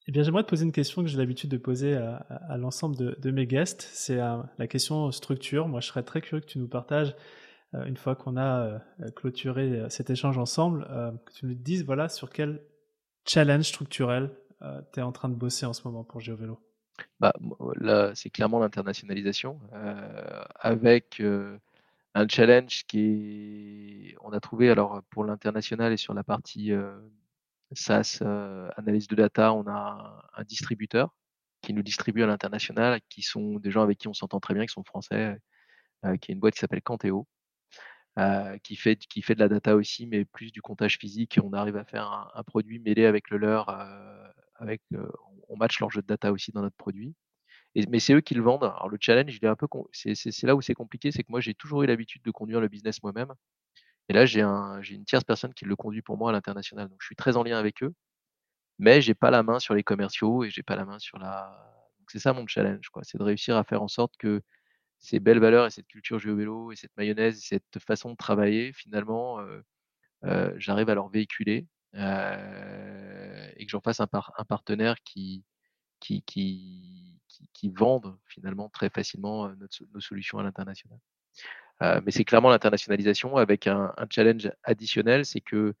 Et 0.06 0.12
bien, 0.12 0.22
j'aimerais 0.22 0.42
te 0.42 0.48
poser 0.48 0.64
une 0.64 0.72
question 0.72 1.02
que 1.02 1.08
j'ai 1.08 1.18
l'habitude 1.18 1.50
de 1.50 1.56
poser 1.58 1.94
à 1.94 2.56
l'ensemble 2.56 2.96
de 3.18 3.30
mes 3.30 3.46
guests. 3.46 3.88
C'est, 3.92 4.18
heu, 4.20 4.42
la 4.58 4.66
question 4.66 5.10
structure. 5.12 5.68
Moi, 5.68 5.80
je 5.80 5.88
serais 5.88 6.02
très 6.02 6.20
curieux 6.20 6.40
que 6.40 6.46
tu 6.50 6.58
nous 6.58 6.68
partages, 6.68 7.14
heu, 7.74 7.86
une 7.86 7.96
fois 7.96 8.16
qu'on 8.16 8.36
a, 8.36 8.80
heu, 9.00 9.10
clôturé, 9.14 9.84
cet 9.90 10.10
échange 10.10 10.38
ensemble, 10.38 10.86
que 11.26 11.32
tu 11.32 11.46
nous 11.46 11.54
dises, 11.54 11.84
voilà, 11.84 12.08
sur 12.08 12.30
quel 12.30 12.62
challenge 13.26 13.64
structurel, 13.64 14.30
tu 14.92 15.00
es 15.00 15.02
en 15.02 15.12
train 15.12 15.28
de 15.28 15.34
bosser 15.34 15.66
en 15.66 15.72
ce 15.72 15.86
moment 15.86 16.04
pour 16.04 16.20
GeoVélo? 16.20 16.58
Bah, 17.20 17.32
là, 17.76 18.12
c'est 18.14 18.30
clairement 18.30 18.58
l'internationalisation, 18.60 19.60
avec, 20.56 21.22
un 22.14 22.26
challenge 22.28 22.84
qui 22.86 24.10
est 24.10 24.16
on 24.22 24.32
a 24.32 24.40
trouvé 24.40 24.70
alors, 24.70 25.02
pour 25.10 25.24
l'international 25.24 25.92
et 25.92 25.96
sur 25.96 26.14
la 26.14 26.24
partie, 26.24 26.72
SaaS, 27.74 28.20
heu, 28.22 28.68
analyse 28.76 29.08
de 29.08 29.14
data, 29.16 29.52
on 29.54 29.66
a 29.68 30.28
un 30.34 30.44
distributeur 30.44 31.14
qui 31.62 31.74
nous 31.74 31.82
distribue 31.82 32.22
à 32.22 32.26
l'international, 32.26 33.00
qui 33.08 33.22
sont 33.22 33.58
des 33.58 33.70
gens 33.70 33.82
avec 33.82 33.98
qui 33.98 34.08
on 34.08 34.14
s'entend 34.14 34.40
très 34.40 34.54
bien, 34.54 34.66
qui 34.66 34.72
sont 34.72 34.84
français, 34.84 35.36
heu, 36.06 36.16
qui 36.18 36.32
est 36.32 36.34
une 36.34 36.40
boîte 36.40 36.54
qui 36.54 36.60
s'appelle 36.60 36.82
Quanteo, 36.82 37.26
heu, 38.18 38.58
qui 38.64 38.76
fait 38.76 38.96
de 38.96 39.40
la 39.40 39.48
data 39.48 39.76
aussi, 39.76 40.06
mais 40.06 40.24
plus 40.24 40.52
du 40.52 40.62
comptage 40.62 40.98
physique. 40.98 41.38
On 41.42 41.52
arrive 41.52 41.76
à 41.76 41.84
faire 41.84 42.30
un 42.34 42.42
produit 42.44 42.78
mêlé 42.80 43.06
avec 43.06 43.30
le 43.30 43.38
leur, 43.38 43.70
avec, 44.56 44.82
on 45.48 45.56
match 45.56 45.80
leur 45.80 45.90
jeu 45.90 46.02
de 46.02 46.06
data 46.06 46.32
aussi 46.32 46.52
dans 46.52 46.62
notre 46.62 46.76
produit. 46.76 47.14
Mais 47.90 48.00
c'est 48.00 48.14
eux 48.14 48.20
qui 48.20 48.34
le 48.34 48.42
vendent. 48.42 48.64
Alors 48.64 48.88
le 48.88 48.98
challenge, 49.00 49.38
c'est 49.92 50.44
là 50.44 50.56
où 50.56 50.60
c'est 50.62 50.74
compliqué, 50.74 51.12
c'est 51.12 51.22
que 51.24 51.30
moi 51.32 51.40
j'ai 51.40 51.54
toujours 51.54 51.82
eu 51.82 51.86
l'habitude 51.86 52.22
de 52.22 52.30
conduire 52.30 52.60
le 52.60 52.68
business 52.68 53.02
moi-même 53.02 53.34
et 54.10 54.14
là 54.14 54.26
j'ai 54.26 54.42
un 54.42 54.82
j'ai 54.82 54.96
une 54.96 55.06
tierce 55.06 55.24
personne 55.24 55.54
qui 55.54 55.66
le 55.66 55.76
conduit 55.76 56.02
pour 56.02 56.18
moi 56.18 56.30
à 56.30 56.34
l'international. 56.34 56.88
Donc 56.90 56.98
je 57.02 57.06
suis 57.06 57.16
très 57.16 57.38
en 57.38 57.44
lien 57.44 57.58
avec 57.58 57.82
eux, 57.84 57.94
mais 58.78 59.00
j'ai 59.02 59.14
pas 59.14 59.30
la 59.30 59.42
main 59.42 59.58
sur 59.60 59.74
les 59.74 59.82
commerciaux 59.84 60.44
et 60.44 60.50
j'ai 60.50 60.62
pas 60.62 60.76
la 60.76 60.84
main 60.84 60.98
sur 60.98 61.18
la 61.18 61.56
c'est 62.08 62.18
ça 62.20 62.32
mon 62.34 62.46
challenge 62.46 62.88
quoi, 62.90 63.02
c'est 63.04 63.18
de 63.18 63.22
réussir 63.24 63.56
à 63.56 63.64
faire 63.64 63.82
en 63.82 63.88
sorte 63.88 64.16
que 64.18 64.42
ces 65.00 65.20
belles 65.20 65.40
valeurs 65.40 65.66
et 65.66 65.70
cette 65.70 65.88
culture 65.88 66.18
GeoVélo 66.20 66.72
et 66.72 66.76
cette 66.76 66.96
mayonnaise 66.98 67.38
et 67.38 67.42
cette 67.42 67.78
façon 67.86 68.12
de 68.12 68.16
travailler 68.16 68.72
finalement, 68.74 69.40
heu 69.42 69.64
heu, 70.26 70.54
j'arrive 70.58 70.90
à 70.90 70.94
leur 70.96 71.08
véhiculer, 71.10 71.66
heu 71.96 72.00
et 73.56 73.66
que 73.66 73.70
j'en 73.70 73.80
fasse 73.80 74.00
un 74.00 74.06
par 74.08 74.32
un 74.38 74.44
partenaire 74.44 74.96
qui 75.04 75.44
qui 76.00 76.22
qui 76.24 77.72
finalement 78.28 78.68
très 78.70 78.90
facilement, 78.90 79.48
nos 79.94 80.00
solutions 80.00 80.38
à 80.38 80.42
l'international. 80.44 80.98
Heu, 81.82 82.00
mais 82.04 82.10
c'est 82.12 82.24
clairement 82.24 82.50
l'internationalisation 82.50 83.36
avec 83.36 83.66
un 83.66 83.92
un 83.96 84.06
challenge 84.10 84.50
additionnel, 84.64 85.24
c'est 85.26 85.40
que 85.40 85.74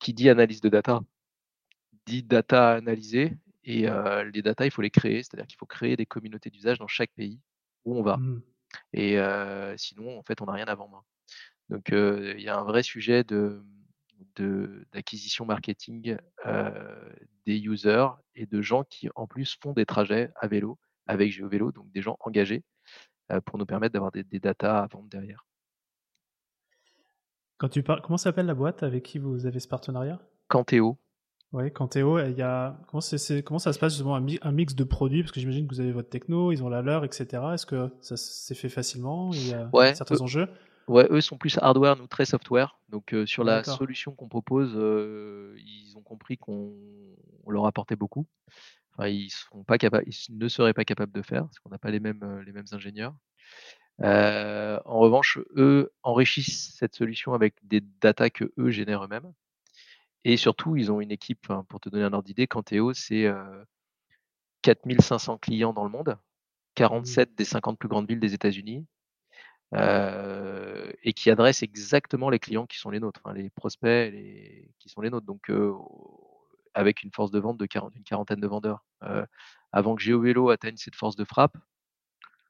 qui 0.00 0.14
dit 0.14 0.30
analyse 0.30 0.60
de 0.62 0.68
data, 0.70 1.00
dit 2.06 2.22
data 2.22 2.70
à 2.72 2.74
analyser 2.76 3.32
et 3.64 3.88
heu, 3.88 4.22
les 4.32 4.42
data, 4.42 4.64
il 4.64 4.70
faut 4.70 4.82
les 4.82 4.90
créer. 4.90 5.22
C'est-à-dire 5.22 5.46
qu'il 5.46 5.58
faut 5.58 5.66
créer 5.66 5.96
des 5.96 6.06
communautés 6.06 6.50
d'usage 6.50 6.78
dans 6.78 6.86
chaque 6.88 7.12
pays 7.12 7.40
où 7.84 7.96
on 7.96 8.02
va 8.02 8.16
Mmh. 8.16 8.40
et 8.94 9.18
heu, 9.18 9.74
sinon 9.78 10.18
en 10.18 10.22
fait, 10.22 10.40
on 10.42 10.46
n'a 10.46 10.52
rien 10.52 10.66
à 10.66 10.74
vendre. 10.74 11.04
Donc 11.70 11.88
il 11.92 12.40
y 12.40 12.48
a 12.48 12.58
un 12.58 12.64
vrai 12.64 12.82
sujet 12.84 13.24
de 13.24 13.62
d'acquisition 14.92 15.44
marketing, 15.44 16.16
des 17.46 17.58
users 17.58 18.06
et 18.34 18.46
de 18.46 18.60
gens 18.62 18.84
qui 18.84 19.08
en 19.14 19.26
plus 19.26 19.56
font 19.60 19.72
des 19.72 19.86
trajets 19.86 20.30
à 20.36 20.46
vélo 20.48 20.78
avec 21.06 21.32
GeoVélo, 21.32 21.72
donc 21.72 21.90
des 21.92 22.02
gens 22.02 22.16
engagés, 22.20 22.62
pour 23.44 23.58
nous 23.58 23.66
permettre 23.66 23.92
d'avoir 23.92 24.12
des 24.12 24.24
des 24.24 24.40
datas 24.40 24.82
à 24.82 24.86
vendre 24.86 25.08
derrière. 25.08 25.44
Quand 27.56 27.68
tu 27.68 27.84
parles 27.84 28.02
comment 28.02 28.16
s'appelle 28.16 28.46
la 28.46 28.54
boîte 28.54 28.82
avec 28.82 29.04
qui 29.04 29.20
vous 29.20 29.46
avez 29.46 29.60
ce 29.60 29.68
partenariat? 29.68 30.18
Quanteo, 30.48 30.98
Ouais, 31.52 31.70
Quanteo, 31.70 32.18
il 32.20 32.36
y 32.36 32.42
a 32.42 32.78
comment 32.86 33.00
ça 33.00 33.16
se 33.72 33.78
passe 33.78 33.92
justement 33.94 34.14
un 34.16 34.20
mi 34.20 34.38
un 34.42 34.52
mix 34.52 34.74
de 34.74 34.84
produits? 34.84 35.22
Parce 35.22 35.32
que 35.32 35.40
j'imagine 35.40 35.66
que 35.66 35.74
vous 35.74 35.80
avez 35.80 35.92
votre 35.92 36.10
techno, 36.10 36.52
ils 36.52 36.62
ont 36.62 36.68
la 36.68 36.82
leur 36.82 37.04
et 37.04 37.08
cetera. 37.10 37.54
Est-ce 37.54 37.64
que 37.64 37.90
ça 38.02 38.16
s'est 38.18 38.54
fait 38.54 38.68
facilement? 38.68 39.34
Il 39.34 39.46
y 39.46 39.54
a 39.54 39.72
ouais, 39.72 39.94
certains 39.94 40.16
eux 40.16 40.20
enjeux? 40.20 40.48
ouais, 40.88 41.06
eux 41.10 41.20
sont 41.20 41.38
plus 41.38 41.58
hardware, 41.60 41.96
nous 41.96 42.06
très 42.06 42.24
software. 42.26 42.78
Donc 42.88 43.14
heu, 43.14 43.26
sur 43.26 43.44
la 43.44 43.64
solution 43.64 44.12
qu'on 44.14 44.28
propose, 44.28 44.74
heu, 44.76 45.54
ils 45.58 45.96
ont 45.96 46.02
compris 46.02 46.36
qu'on 46.38 46.74
on 47.44 47.50
leur 47.50 47.66
apportait 47.66 47.96
beaucoup. 47.96 48.26
Enfin, 48.98 49.08
ils 49.08 49.30
sont 49.30 49.64
pas 49.64 49.78
capables 49.78 50.04
ils 50.06 50.10
s 50.14 50.28
ne 50.30 50.48
seraient 50.48 50.74
pas 50.74 50.84
capables 50.84 51.12
de 51.12 51.22
faire, 51.22 51.44
parce 51.44 51.58
qu'on 51.60 51.70
n'a 51.70 51.78
pas 51.78 51.90
les 51.90 52.00
mêmes, 52.00 52.20
heu, 52.24 52.40
les 52.42 52.52
mêmes 52.52 52.66
ingénieurs. 52.72 53.14
Heu, 54.02 54.80
en 54.86 54.98
revanche, 55.00 55.38
eux 55.56 55.92
enrichissent 56.04 56.74
cette 56.78 56.94
solution 56.96 57.34
avec 57.34 57.54
des 57.64 57.82
datas 58.02 58.30
qu'eux 58.30 58.70
génèrent 58.70 59.04
eux-mêmes 59.04 59.32
et 60.24 60.36
surtout, 60.38 60.76
ils 60.76 60.92
ont 60.92 61.00
une 61.00 61.12
équipe, 61.12 61.48
pour 61.68 61.80
te 61.80 61.88
donner 61.90 62.04
un 62.04 62.12
ordre 62.14 62.26
d'idée, 62.26 62.46
Quanteo, 62.48 62.92
c'est, 62.94 63.26
heu, 63.26 63.64
4 64.62 64.80
500 65.02 65.38
clients 65.38 65.72
dans 65.74 65.84
le 65.84 65.90
monde, 65.90 66.18
Mmh. 66.90 67.18
47 67.24 67.34
des 67.36 67.44
50 67.46 67.78
plus 67.78 67.88
grandes 67.88 68.08
villes 68.08 68.20
des 68.20 68.34
États-Unis, 68.34 68.86
heu 69.76 70.92
et 71.04 71.12
qui 71.14 71.30
adressent 71.30 71.62
exactement 71.64 72.30
les 72.30 72.38
clients 72.40 72.66
qui 72.66 72.78
sont 72.78 72.90
les 72.90 73.00
nôtres, 73.00 73.22
les 73.34 73.50
prospects, 73.50 74.12
les 74.12 74.70
qui 74.80 74.88
sont 74.90 75.02
les 75.02 75.10
nôtres 75.10 75.26
donc 75.26 75.50
avec 76.74 77.02
une 77.02 77.12
force 77.12 77.30
de 77.30 77.38
vente 77.40 77.58
de 77.58 77.66
quarante 77.66 77.94
une 77.96 78.04
quarantaine 78.04 78.40
de 78.40 78.46
vendeurs. 78.48 78.84
Heu, 79.04 79.26
avant 79.72 79.96
que 79.96 80.02
GeoVélo 80.02 80.50
atteigne 80.50 80.76
cette 80.76 80.96
force 80.96 81.16
de 81.16 81.24
frappe, 81.24 81.56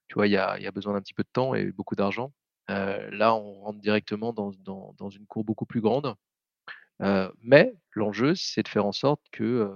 Tu 0.08 0.14
vois, 0.14 0.26
il 0.26 0.32
y 0.32 0.36
a 0.36 0.70
besoin 0.72 0.94
d'un 0.94 1.00
petit 1.00 1.14
peu 1.14 1.22
de 1.22 1.28
temps 1.32 1.54
et 1.54 1.70
beaucoup 1.72 1.94
d'argent. 1.94 2.32
Heu, 2.70 3.10
là, 3.10 3.34
on 3.34 3.60
rentre 3.60 3.80
directement 3.80 4.32
dans 4.32 4.50
une 5.10 5.26
cour 5.26 5.44
beaucoup 5.44 5.66
plus 5.66 5.80
grande, 5.80 6.14
heu, 7.02 7.32
mais 7.42 7.74
l'enjeu, 7.94 8.34
c'est 8.36 8.62
de 8.64 8.68
faire 8.68 8.86
en 8.86 8.92
sorte 8.92 9.22
que, 9.32 9.70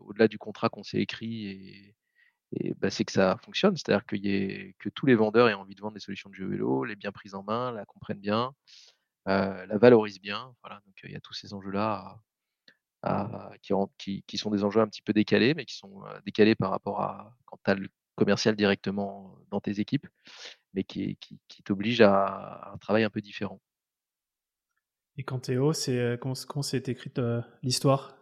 au-delà 0.00 0.28
du 0.28 0.38
contrat 0.38 0.68
qu'on 0.70 0.84
s'est 0.84 1.00
écrit 1.00 1.94
bah, 2.78 2.90
c'est 2.90 3.04
que 3.04 3.12
ça 3.12 3.36
fonctionne. 3.44 3.76
C'est-à-dire 3.76 4.06
que 4.06 4.88
tous 4.90 5.06
les 5.06 5.14
vendeurs 5.16 5.48
aient 5.48 5.54
envie 5.54 5.74
de 5.74 5.80
vendre 5.82 5.94
des 5.94 6.00
solutions 6.00 6.30
de 6.30 6.34
jeux 6.34 6.46
vélo, 6.48 6.84
les 6.84 6.96
bien 6.96 7.12
prises 7.12 7.34
en 7.34 7.42
main, 7.44 7.72
la 7.72 7.84
comprennent 7.86 8.20
bien, 8.20 8.54
la 9.26 9.78
valorisent 9.78 10.20
bien. 10.20 10.54
Voilà, 10.62 10.80
donc 10.86 10.94
il 11.04 11.12
y 11.12 11.16
a 11.16 11.20
tous 11.20 11.34
ces 11.34 11.54
enjeux-là 11.54 12.18
qui 13.62 13.72
ren 13.74 13.90
qui 13.98 14.22
qui 14.26 14.38
sont 14.38 14.50
des 14.50 14.64
enjeux 14.64 14.80
un 14.80 14.88
petit 14.88 15.02
peu 15.02 15.12
décalés, 15.12 15.54
mais 15.54 15.64
qui 15.64 15.76
sont, 15.76 16.02
heu, 16.04 16.20
décalés 16.26 16.54
par 16.54 16.70
rapport 16.70 17.00
à 17.02 17.36
quand 17.46 17.58
tu 17.64 17.70
as 17.70 17.74
le 17.74 17.88
commercial 18.16 18.56
directement 18.56 19.36
dans 19.50 19.60
tes 19.60 19.80
équipes 19.80 20.06
mais 20.74 20.84
qui 20.84 21.16
qui 21.18 21.40
qui 21.48 21.62
t'oblige 21.62 22.00
à 22.00 22.72
un 22.74 22.78
travail 22.78 23.04
un 23.04 23.10
peu 23.10 23.20
différent. 23.20 23.60
Et 25.16 25.22
Quanteo, 25.22 25.72
c'est, 25.72 25.96
heu, 25.96 26.16
comment 26.16 26.34
comment 26.48 26.62
s'est 26.62 26.82
écrite, 26.86 27.20
l'histoire? 27.62 28.16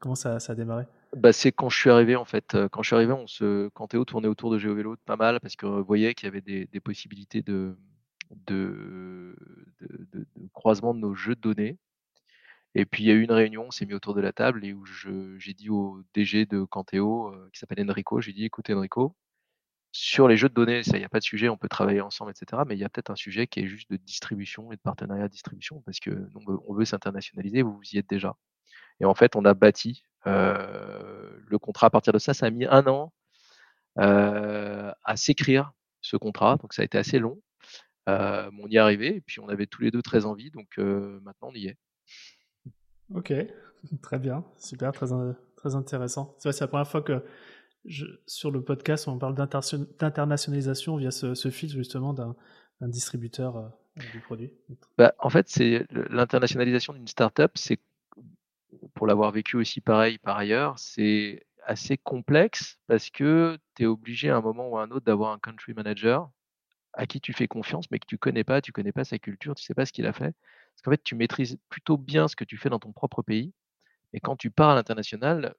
Comment 0.00 0.16
ça 0.16 0.40
ça 0.40 0.52
a 0.52 0.56
démarré? 0.56 0.86
Bah, 1.16 1.32
c'est 1.32 1.52
quand 1.52 1.68
je 1.68 1.78
suis 1.78 1.90
arrivé 1.90 2.16
en 2.16 2.24
fait, 2.24 2.56
quand 2.72 2.82
je 2.82 2.88
suis 2.88 2.96
arrivé, 2.96 3.12
on 3.12 3.26
se 3.26 3.70
tournait 4.04 4.28
autour 4.28 4.50
de 4.50 4.58
GeoVélo 4.58 4.96
pas 5.06 5.16
mal 5.16 5.40
parce 5.40 5.56
qu'on 5.56 5.80
voyait 5.82 6.14
qu'il 6.14 6.26
y 6.26 6.28
avait 6.28 6.40
des 6.40 6.66
des 6.66 6.80
possibilités 6.80 7.42
de 7.42 7.76
de 8.30 9.36
de 9.80 10.06
de 10.12 10.26
de 10.36 10.48
croisement 10.52 10.94
de 10.94 10.98
nos 11.00 11.14
jeux 11.14 11.34
de 11.36 11.40
données 11.40 11.78
et 12.76 12.84
puis 12.86 13.04
il 13.04 13.06
y 13.08 13.10
a 13.10 13.14
eu 13.14 13.22
une 13.22 13.32
réunion, 13.32 13.64
on 13.68 13.70
s'est 13.70 13.86
mis 13.86 13.94
autour 13.94 14.14
de 14.14 14.20
la 14.20 14.32
table 14.32 14.64
et 14.64 14.74
où 14.74 14.84
j'ai 14.84 15.54
dit 15.54 15.70
au 15.70 16.02
DG 16.14 16.44
de 16.46 16.62
Quanteo, 16.64 17.32
heu, 17.32 17.50
qui 17.52 17.58
s'appelle 17.58 17.80
Enrico, 17.90 18.20
j'ai 18.20 18.34
dit: 18.34 18.44
«Écoute 18.44 18.68
Enrico, 18.70 19.16
sur 19.92 20.28
les 20.28 20.36
jeux 20.36 20.48
de 20.50 20.54
données, 20.54 20.82
ça, 20.84 20.96
il 20.96 21.00
n'y 21.00 21.06
a 21.06 21.08
pas 21.08 21.20
de 21.20 21.24
sujet, 21.24 21.48
on 21.48 21.56
peut 21.56 21.68
travailler 21.68 22.02
ensemble, 22.02 22.32
etc. 22.32 22.62
Mais 22.66 22.76
il 22.76 22.80
y 22.80 22.84
a 22.84 22.90
peut-être 22.90 23.10
un 23.10 23.16
sujet 23.16 23.46
qui 23.46 23.60
est 23.60 23.66
juste 23.66 23.90
de 23.90 23.96
distribution 23.96 24.72
et 24.72 24.76
de 24.76 24.80
partenariat 24.82 25.28
de 25.28 25.32
distribution 25.32 25.82
parce 25.86 26.00
que 26.00 26.28
on 26.68 26.74
veut, 26.74 26.84
s'internationaliser, 26.84 27.62
vous, 27.62 27.76
vous 27.76 27.94
y 27.94 27.98
êtes 27.98 28.08
déjà. 28.10 28.36
Et 29.00 29.06
en 29.06 29.14
fait, 29.14 29.36
on 29.36 29.44
a 29.46 29.54
bâti 29.54 30.04
le 30.26 31.58
contrat 31.60 31.88
à 31.88 31.90
partir 31.90 32.12
de 32.12 32.18
ça. 32.18 32.34
Ça 32.34 32.46
a 32.46 32.50
mis 32.50 32.66
un 32.66 32.86
an 32.86 33.12
à 33.96 35.16
s'écrire 35.16 35.72
ce 36.02 36.16
contrat, 36.16 36.56
donc 36.58 36.74
ça 36.74 36.82
a 36.82 36.84
été 36.84 36.98
assez 36.98 37.18
long. 37.18 37.40
on 38.06 38.68
y 38.68 38.76
est 38.76 38.78
arrivé 38.78 39.16
et 39.16 39.20
puis 39.22 39.40
on 39.40 39.48
avait 39.48 39.66
tous 39.66 39.82
les 39.82 39.90
deux 39.90 40.02
très 40.02 40.26
envie, 40.26 40.50
donc 40.50 40.78
maintenant 40.78 41.48
on 41.50 41.54
y 41.54 41.68
est. 41.68 41.76
Ok, 43.14 43.32
très 44.02 44.18
bien, 44.18 44.44
super, 44.58 44.92
très, 44.92 45.06
très 45.56 45.74
intéressant. 45.74 46.34
C'est 46.38 46.60
la 46.60 46.68
première 46.68 46.88
fois 46.88 47.02
que 47.02 47.22
sur 48.26 48.50
le 48.50 48.62
podcast, 48.62 49.06
on 49.08 49.18
parle 49.18 49.34
d'internationalisation 49.34 50.96
via 50.96 51.10
ce, 51.10 51.34
ce 51.34 51.50
fil 51.50 51.70
justement 51.70 52.12
d'un 52.12 52.34
distributeur 52.80 53.56
euh, 53.56 53.68
du 54.12 54.20
produit. 54.20 54.50
Bah, 54.98 55.14
en 55.18 55.30
fait, 55.30 55.48
c'est 55.48 55.86
l'internationalisation 55.90 56.92
d'une 56.92 57.06
startup, 57.06 57.52
c'est 57.54 57.78
pour 58.94 59.06
l'avoir 59.06 59.30
vécu 59.30 59.56
aussi 59.56 59.80
pareil 59.80 60.18
par 60.18 60.36
ailleurs, 60.36 60.78
c'est 60.78 61.46
assez 61.64 61.96
complexe 61.96 62.78
parce 62.86 63.10
que 63.10 63.58
tu 63.74 63.84
es 63.84 63.86
obligé 63.86 64.30
à 64.30 64.36
un 64.36 64.40
moment 64.40 64.68
ou 64.68 64.78
à 64.78 64.82
un 64.82 64.90
autre 64.90 65.04
d'avoir 65.04 65.32
un 65.32 65.38
country 65.38 65.74
manager 65.74 66.30
à 66.92 67.06
qui 67.06 67.20
tu 67.20 67.32
fais 67.32 67.46
confiance, 67.46 67.90
mais 67.90 67.98
que 67.98 68.06
tu 68.06 68.18
connais 68.18 68.44
pas, 68.44 68.62
tu 68.62 68.72
connais 68.72 68.92
pas 68.92 69.04
sa 69.04 69.18
culture, 69.18 69.54
tu 69.54 69.62
sais 69.64 69.74
pas 69.74 69.84
ce 69.84 69.92
qu'il 69.92 70.06
a 70.06 70.12
fait. 70.12 70.34
Parce 70.76 70.82
qu'en 70.82 70.90
fait, 70.90 71.02
tu 71.02 71.14
maîtrises 71.14 71.58
plutôt 71.70 71.96
bien 71.96 72.28
ce 72.28 72.36
que 72.36 72.44
tu 72.44 72.58
fais 72.58 72.68
dans 72.68 72.78
ton 72.78 72.92
propre 72.92 73.22
pays. 73.22 73.52
Et 74.12 74.20
quand 74.20 74.36
tu 74.36 74.50
pars 74.50 74.70
à 74.70 74.74
l'international, 74.74 75.54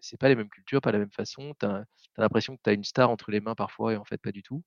c'est 0.00 0.18
pas 0.18 0.28
les 0.28 0.34
mêmes 0.34 0.48
cultures, 0.48 0.80
pas 0.80 0.92
la 0.92 0.98
même 0.98 1.12
façon. 1.12 1.54
Tu 1.60 1.66
as, 1.66 1.84
l'impression 2.16 2.56
que 2.56 2.62
tu 2.62 2.70
as 2.70 2.72
une 2.72 2.84
star 2.84 3.10
entre 3.10 3.30
les 3.30 3.40
mains 3.40 3.54
parfois 3.54 3.92
et 3.92 3.96
en 3.96 4.04
fait 4.04 4.18
pas 4.18 4.32
du 4.32 4.42
tout. 4.42 4.62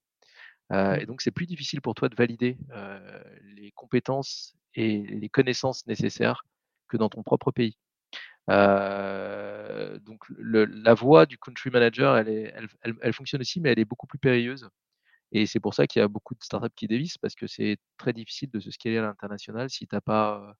Mmh. 0.72 0.96
et 1.00 1.06
donc 1.06 1.22
c'est 1.22 1.30
plus 1.30 1.46
difficile 1.46 1.80
pour 1.80 1.94
toi 1.94 2.10
de 2.10 2.16
valider 2.16 2.58
les 3.56 3.72
compétences 3.74 4.56
et 4.74 4.98
les 4.98 5.30
connaissances 5.30 5.86
nécessaires 5.86 6.44
que 6.88 6.98
dans 6.98 7.10
ton 7.10 7.22
propre 7.22 7.52
pays. 7.52 7.78
donc 8.48 10.26
la 10.40 10.94
voie 10.94 11.26
du 11.26 11.38
country 11.38 11.70
manager, 11.70 12.18
elle, 12.18 12.30
est, 12.30 12.54
elle, 13.02 13.14
fonctionne 13.14 13.42
aussi, 13.42 13.60
mais 13.60 13.72
elle 13.72 13.80
est 13.80 13.86
beaucoup 13.86 14.08
plus 14.08 14.20
périlleuse. 14.20 14.70
Et 15.36 15.46
c'est 15.46 15.60
pour 15.60 15.74
ça 15.74 15.86
qu'il 15.86 16.00
y 16.00 16.04
a 16.04 16.08
beaucoup 16.08 16.34
de 16.34 16.42
startups 16.42 16.74
qui 16.74 16.88
dévissent, 16.88 17.18
parce 17.18 17.36
que 17.36 17.46
c'est 17.46 17.78
très 17.98 18.14
difficile 18.14 18.50
de 18.52 18.62
se 18.62 18.72
scaler 18.72 19.00
à 19.00 19.02
l'international 19.02 19.70
si 19.70 19.86
tu 19.86 19.94
n'as 19.94 20.00
pas 20.00 20.56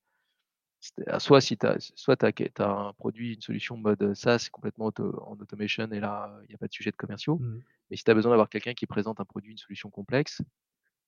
ah, 1.08 1.20
soit 1.22 1.40
si 1.40 1.58
tu 1.58 1.66
as, 1.66 1.78
soit 1.96 2.22
as, 2.26 2.34
un 2.60 2.92
produit, 2.92 3.36
une 3.36 3.42
solution 3.42 3.78
mode 3.78 4.14
SaaS 4.14 4.40
c'est 4.40 4.50
complètement 4.50 4.92
en 5.00 5.38
automation 5.40 5.90
et 5.94 6.02
là, 6.02 6.38
il 6.44 6.50
n'y 6.50 6.56
a 6.56 6.58
pas 6.58 6.68
de 6.68 6.74
sujet 6.74 6.92
de 6.92 6.98
commerciaux. 6.98 7.38
Mmh. 7.38 7.62
Mais 7.90 7.96
si 7.96 8.04
tu 8.04 8.12
as 8.12 8.14
besoin 8.14 8.32
d'avoir 8.32 8.50
quelqu'un 8.50 8.74
qui 8.74 8.86
présente 8.86 9.22
un 9.22 9.26
produit, 9.26 9.54
une 9.54 9.58
solution 9.58 9.90
complexe, 9.90 10.42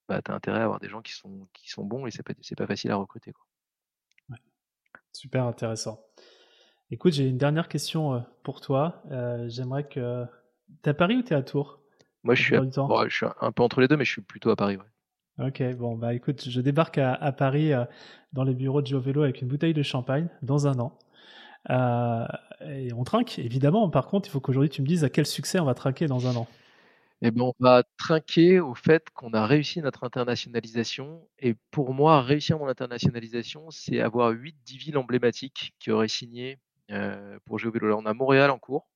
bah, 0.07 0.21
tu 0.21 0.31
as 0.31 0.35
intérêt 0.35 0.61
à 0.61 0.63
avoir 0.63 0.79
des 0.79 0.87
gens 0.87 1.01
qui 1.01 1.11
sont, 1.11 1.49
qui 1.51 1.69
sont 1.69 1.83
bons 1.83 2.07
et 2.07 2.11
c'est 2.11 2.23
pas, 2.23 2.33
pas 2.33 2.67
facile 2.67 2.91
à 2.91 2.95
recruter. 2.95 3.33
Quoi. 3.33 4.37
Super 5.11 5.43
intéressant. 5.43 6.01
Écoute, 6.89 7.11
j'ai 7.11 7.27
une 7.27 7.37
dernière 7.37 7.67
question 7.67 8.23
pour 8.43 8.61
toi. 8.61 9.03
J'aimerais 9.47 9.85
que. 9.89 10.25
Tu 10.83 10.87
es 10.87 10.89
à 10.89 10.93
Paris 10.93 11.17
ou 11.17 11.21
tu 11.21 11.33
es 11.33 11.35
à 11.35 11.43
Tours? 11.43 11.76
Moi, 12.27 12.35
je 12.35 12.43
suis, 12.43 12.55
je 12.55 13.15
suis 13.15 13.25
un 13.39 13.51
peu 13.53 13.63
entre 13.63 13.79
les 13.79 13.87
deux, 13.87 13.95
mais 13.95 14.03
je 14.03 14.11
suis 14.11 14.21
plutôt 14.21 14.49
à 14.49 14.57
Paris. 14.57 14.77
Ouais. 14.77 15.47
Ok, 15.47 15.63
bon, 15.77 15.95
bah 15.95 16.13
écoute, 16.13 16.49
je 16.49 16.59
débarque 16.61 16.97
à, 16.97 17.31
Paris 17.31 17.71
euh, 17.71 17.85
dans 18.33 18.43
les 18.43 18.53
bureaux 18.53 18.81
de 18.81 18.97
Vélo 18.97 19.23
avec 19.23 19.41
une 19.41 19.47
bouteille 19.47 19.73
de 19.73 19.83
champagne 19.83 20.27
dans 20.41 20.67
un 20.67 20.77
an. 20.79 20.97
Euh, 21.69 22.25
et 22.67 22.91
on 22.91 23.05
trinque, 23.05 23.39
évidemment. 23.39 23.89
Par 23.89 24.07
contre, 24.07 24.27
il 24.27 24.31
faut 24.31 24.41
qu'aujourd'hui 24.41 24.69
tu 24.69 24.81
me 24.81 24.87
dises 24.87 25.05
à 25.05 25.09
quel 25.09 25.25
succès 25.25 25.59
on 25.59 25.65
va 25.65 25.73
trinquer 25.73 26.07
dans 26.07 26.27
un 26.27 26.35
an. 26.35 26.47
Eh 27.21 27.31
ben, 27.31 27.43
on 27.43 27.53
va 27.59 27.83
trinquer 27.97 28.59
au 28.59 28.75
fait 28.75 29.09
qu'on 29.13 29.31
a 29.31 29.45
réussi 29.45 29.81
notre 29.81 30.03
internationalisation. 30.03 31.27
Et 31.39 31.55
pour 31.71 31.93
moi, 31.93 32.21
réussir 32.21 32.59
mon 32.59 32.67
internationalisation, 32.67 33.71
c'est 33.71 34.01
avoir 34.01 34.33
8-10 34.33 34.77
villes 34.77 34.97
emblématiques 34.97 35.73
qui 35.79 35.91
auraient 35.91 36.09
signé 36.09 36.59
euh, 36.91 37.39
pour 37.45 37.57
GeoVélo. 37.57 37.87
Là, 37.87 37.95
on 37.97 38.05
a 38.05 38.13
Montréal 38.13 38.51
en 38.51 38.59
cours. 38.59 38.87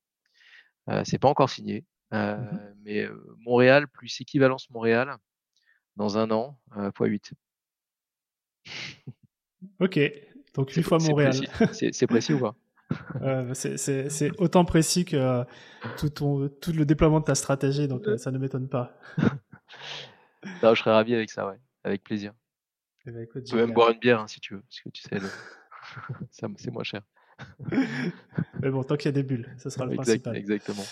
Euh, 0.90 1.04
c'est 1.06 1.20
pas 1.20 1.30
encore 1.30 1.50
signé. 1.50 1.86
Mmh 2.12 2.60
mais 2.84 3.08
Montréal 3.46 3.88
plus 3.88 4.20
équivalence 4.22 4.70
Montréal, 4.72 5.16
dans 5.98 6.18
un 6.18 6.32
an, 6.32 6.60
x 6.76 7.00
8. 7.00 7.34
Ok, 9.80 10.00
donc 10.56 10.72
8 10.72 10.84
fois 10.84 10.98
Montréal. 10.98 11.34
C'est 11.72 12.08
précis 12.08 12.34
ou 12.34 12.40
pas? 12.40 12.56
C'est 13.54 14.32
autant 14.40 14.66
précis 14.66 15.06
que 15.06 15.44
tout, 15.98 16.10
ton, 16.10 16.50
tout, 16.50 16.72
le 16.72 16.86
déploiement 16.86 17.20
de 17.20 17.26
ta 17.26 17.36
stratégie, 17.36 17.88
donc 17.88 18.08
euh, 18.08 18.18
ça 18.18 18.32
ne 18.32 18.38
m'étonne 18.38 18.68
pas. 18.68 18.98
je 20.44 20.76
serais 20.76 20.92
ravi 20.92 21.14
avec 21.14 21.30
ça, 21.30 21.48
ouais, 21.48 21.60
avec 21.84 22.04
plaisir. 22.04 22.34
Eh 23.06 23.12
ben, 23.12 23.28
tu 23.28 23.52
peux 23.52 23.58
même 23.58 23.74
boire 23.74 23.90
une 23.90 24.00
bière 24.00 24.20
hein, 24.20 24.28
si 24.28 24.40
tu 24.40 24.54
veux, 24.54 24.62
parce 24.62 24.82
que 24.82 24.90
tu 24.90 25.02
sais, 25.02 25.18
c'est 26.58 26.72
moins 26.72 26.84
cher. 26.84 27.02
Mais 28.62 28.70
bon, 28.70 28.84
tant 28.84 28.96
qu'il 28.96 29.08
y 29.08 29.10
a 29.10 29.14
des 29.14 29.24
bulles, 29.24 29.52
ça 29.58 29.70
sera 29.70 29.86
le 29.86 29.96
principal. 29.96 30.36
Exactement. 30.36 30.84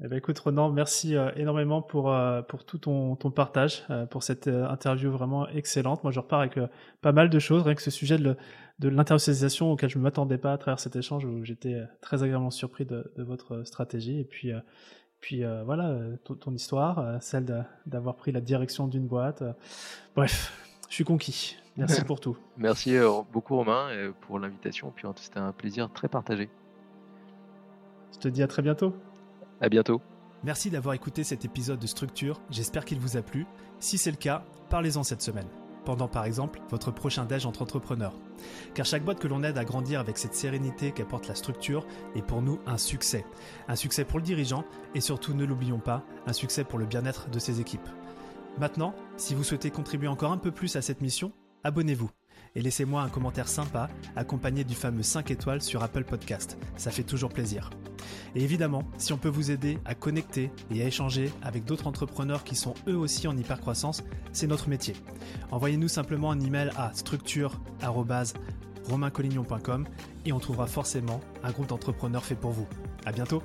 Eh 0.00 0.08
ben, 0.08 0.16
écoute 0.16 0.38
Ronan, 0.38 0.70
merci 0.70 1.16
euh, 1.16 1.30
énormément 1.36 1.82
pour, 1.82 2.12
euh, 2.12 2.42
pour 2.42 2.64
tout 2.64 2.78
ton, 2.78 3.14
ton 3.14 3.30
partage, 3.30 3.84
euh, 3.90 4.06
pour 4.06 4.22
cette 4.22 4.48
interview 4.48 5.10
vraiment 5.10 5.48
excellente. 5.48 6.02
Moi, 6.02 6.12
je 6.12 6.20
repars 6.20 6.40
avec 6.40 6.58
pas 7.02 7.12
mal 7.12 7.28
de 7.28 7.38
choses, 7.38 7.62
rien 7.62 7.74
que 7.74 7.82
ce 7.82 7.90
sujet 7.90 8.18
de, 8.18 8.36
de 8.78 8.88
l'internationalisation 8.88 9.70
auquel 9.70 9.90
je 9.90 9.98
ne 9.98 10.02
m'attendais 10.02 10.38
pas 10.38 10.52
à 10.52 10.58
travers 10.58 10.80
cet 10.80 10.96
échange 10.96 11.24
où 11.24 11.44
j'étais 11.44 11.82
très 12.00 12.22
agréablement 12.22 12.50
surpris 12.50 12.84
de, 12.84 13.12
de, 13.16 13.22
votre 13.22 13.64
stratégie. 13.64 14.18
Et 14.18 14.24
puis, 14.24 14.50
puis 15.20 15.44
voilà, 15.64 15.96
ton, 16.24 16.52
histoire, 16.52 17.22
celle 17.22 17.64
d'avoir 17.86 18.16
pris 18.16 18.32
la 18.32 18.40
direction 18.40 18.88
d'une 18.88 19.06
boîte. 19.06 19.44
Bref, 20.16 20.52
je 20.88 20.94
suis 20.94 21.04
conquis. 21.04 21.56
Merci 21.76 22.02
pour 22.06 22.18
tout. 22.18 22.36
Merci 22.56 22.96
beaucoup 23.32 23.56
Romain 23.56 23.88
pour 24.22 24.40
l'invitation. 24.40 24.92
Puis 24.94 25.06
c'était 25.16 25.38
un 25.38 25.52
plaisir 25.52 25.90
très 25.92 26.08
partagé. 26.08 26.50
Je 28.12 28.18
te 28.18 28.28
dis 28.28 28.42
à 28.42 28.48
très 28.48 28.62
bientôt. 28.62 28.94
À 29.62 29.68
bientôt. 29.68 30.02
Merci 30.42 30.70
d'avoir 30.70 30.96
écouté 30.96 31.22
cet 31.22 31.44
épisode 31.44 31.78
de 31.78 31.86
Structure. 31.86 32.40
J'espère 32.50 32.84
qu'il 32.84 32.98
vous 32.98 33.16
a 33.16 33.22
plu. 33.22 33.46
Si 33.78 33.96
c'est 33.96 34.10
le 34.10 34.16
cas, 34.16 34.44
parlez-en 34.70 35.04
cette 35.04 35.22
semaine. 35.22 35.46
Pendant 35.84 36.08
par 36.08 36.24
exemple 36.24 36.60
votre 36.68 36.90
prochain 36.90 37.24
déj 37.24 37.46
entre 37.46 37.62
entrepreneurs. 37.62 38.14
Car 38.74 38.84
chaque 38.84 39.04
boîte 39.04 39.20
que 39.20 39.28
l'on 39.28 39.44
aide 39.44 39.58
à 39.58 39.64
grandir 39.64 40.00
avec 40.00 40.18
cette 40.18 40.34
sérénité 40.34 40.90
qu'apporte 40.90 41.28
la 41.28 41.36
structure 41.36 41.86
est 42.16 42.22
pour 42.22 42.42
nous 42.42 42.58
un 42.66 42.76
succès. 42.76 43.24
Un 43.68 43.76
succès 43.76 44.04
pour 44.04 44.18
le 44.18 44.24
dirigeant 44.24 44.64
et 44.96 45.00
surtout, 45.00 45.32
ne 45.32 45.44
l'oublions 45.44 45.78
pas, 45.78 46.02
un 46.26 46.32
succès 46.32 46.64
pour 46.64 46.80
le 46.80 46.86
bien-être 46.86 47.30
de 47.30 47.38
ses 47.38 47.60
équipes. 47.60 47.88
Maintenant, 48.58 48.96
si 49.16 49.36
vous 49.36 49.44
souhaitez 49.44 49.70
contribuer 49.70 50.08
encore 50.08 50.32
un 50.32 50.38
peu 50.38 50.50
plus 50.50 50.74
à 50.74 50.82
cette 50.82 51.00
mission, 51.00 51.30
abonnez-vous 51.62 52.10
et 52.56 52.62
laissez-moi 52.62 53.00
un 53.02 53.08
commentaire 53.08 53.48
sympa 53.48 53.88
accompagné 54.16 54.64
du 54.64 54.74
fameux 54.74 55.04
5 55.04 55.30
étoiles 55.30 55.62
sur 55.62 55.84
Apple 55.84 56.04
Podcast. 56.04 56.58
Ça 56.76 56.90
fait 56.90 57.04
toujours 57.04 57.30
plaisir. 57.30 57.70
Et 58.34 58.42
évidemment, 58.42 58.82
si 58.98 59.12
on 59.12 59.18
peut 59.18 59.28
vous 59.28 59.50
aider 59.50 59.78
à 59.84 59.94
connecter 59.94 60.50
et 60.70 60.82
à 60.82 60.86
échanger 60.86 61.30
avec 61.42 61.64
d'autres 61.64 61.86
entrepreneurs 61.86 62.44
qui 62.44 62.54
sont 62.54 62.74
eux 62.88 62.96
aussi 62.96 63.28
en 63.28 63.36
hypercroissance, 63.36 64.02
c'est 64.32 64.46
notre 64.46 64.68
métier. 64.68 64.94
Envoyez-nous 65.50 65.88
simplement 65.88 66.30
un 66.30 66.40
email 66.40 66.70
à 66.76 66.92
structure@romaincollignon.com 66.94 69.86
et 70.24 70.32
on 70.32 70.38
trouvera 70.38 70.66
forcément 70.66 71.20
un 71.42 71.50
groupe 71.50 71.68
d'entrepreneurs 71.68 72.24
fait 72.24 72.34
pour 72.34 72.52
vous. 72.52 72.66
À 73.04 73.12
bientôt. 73.12 73.42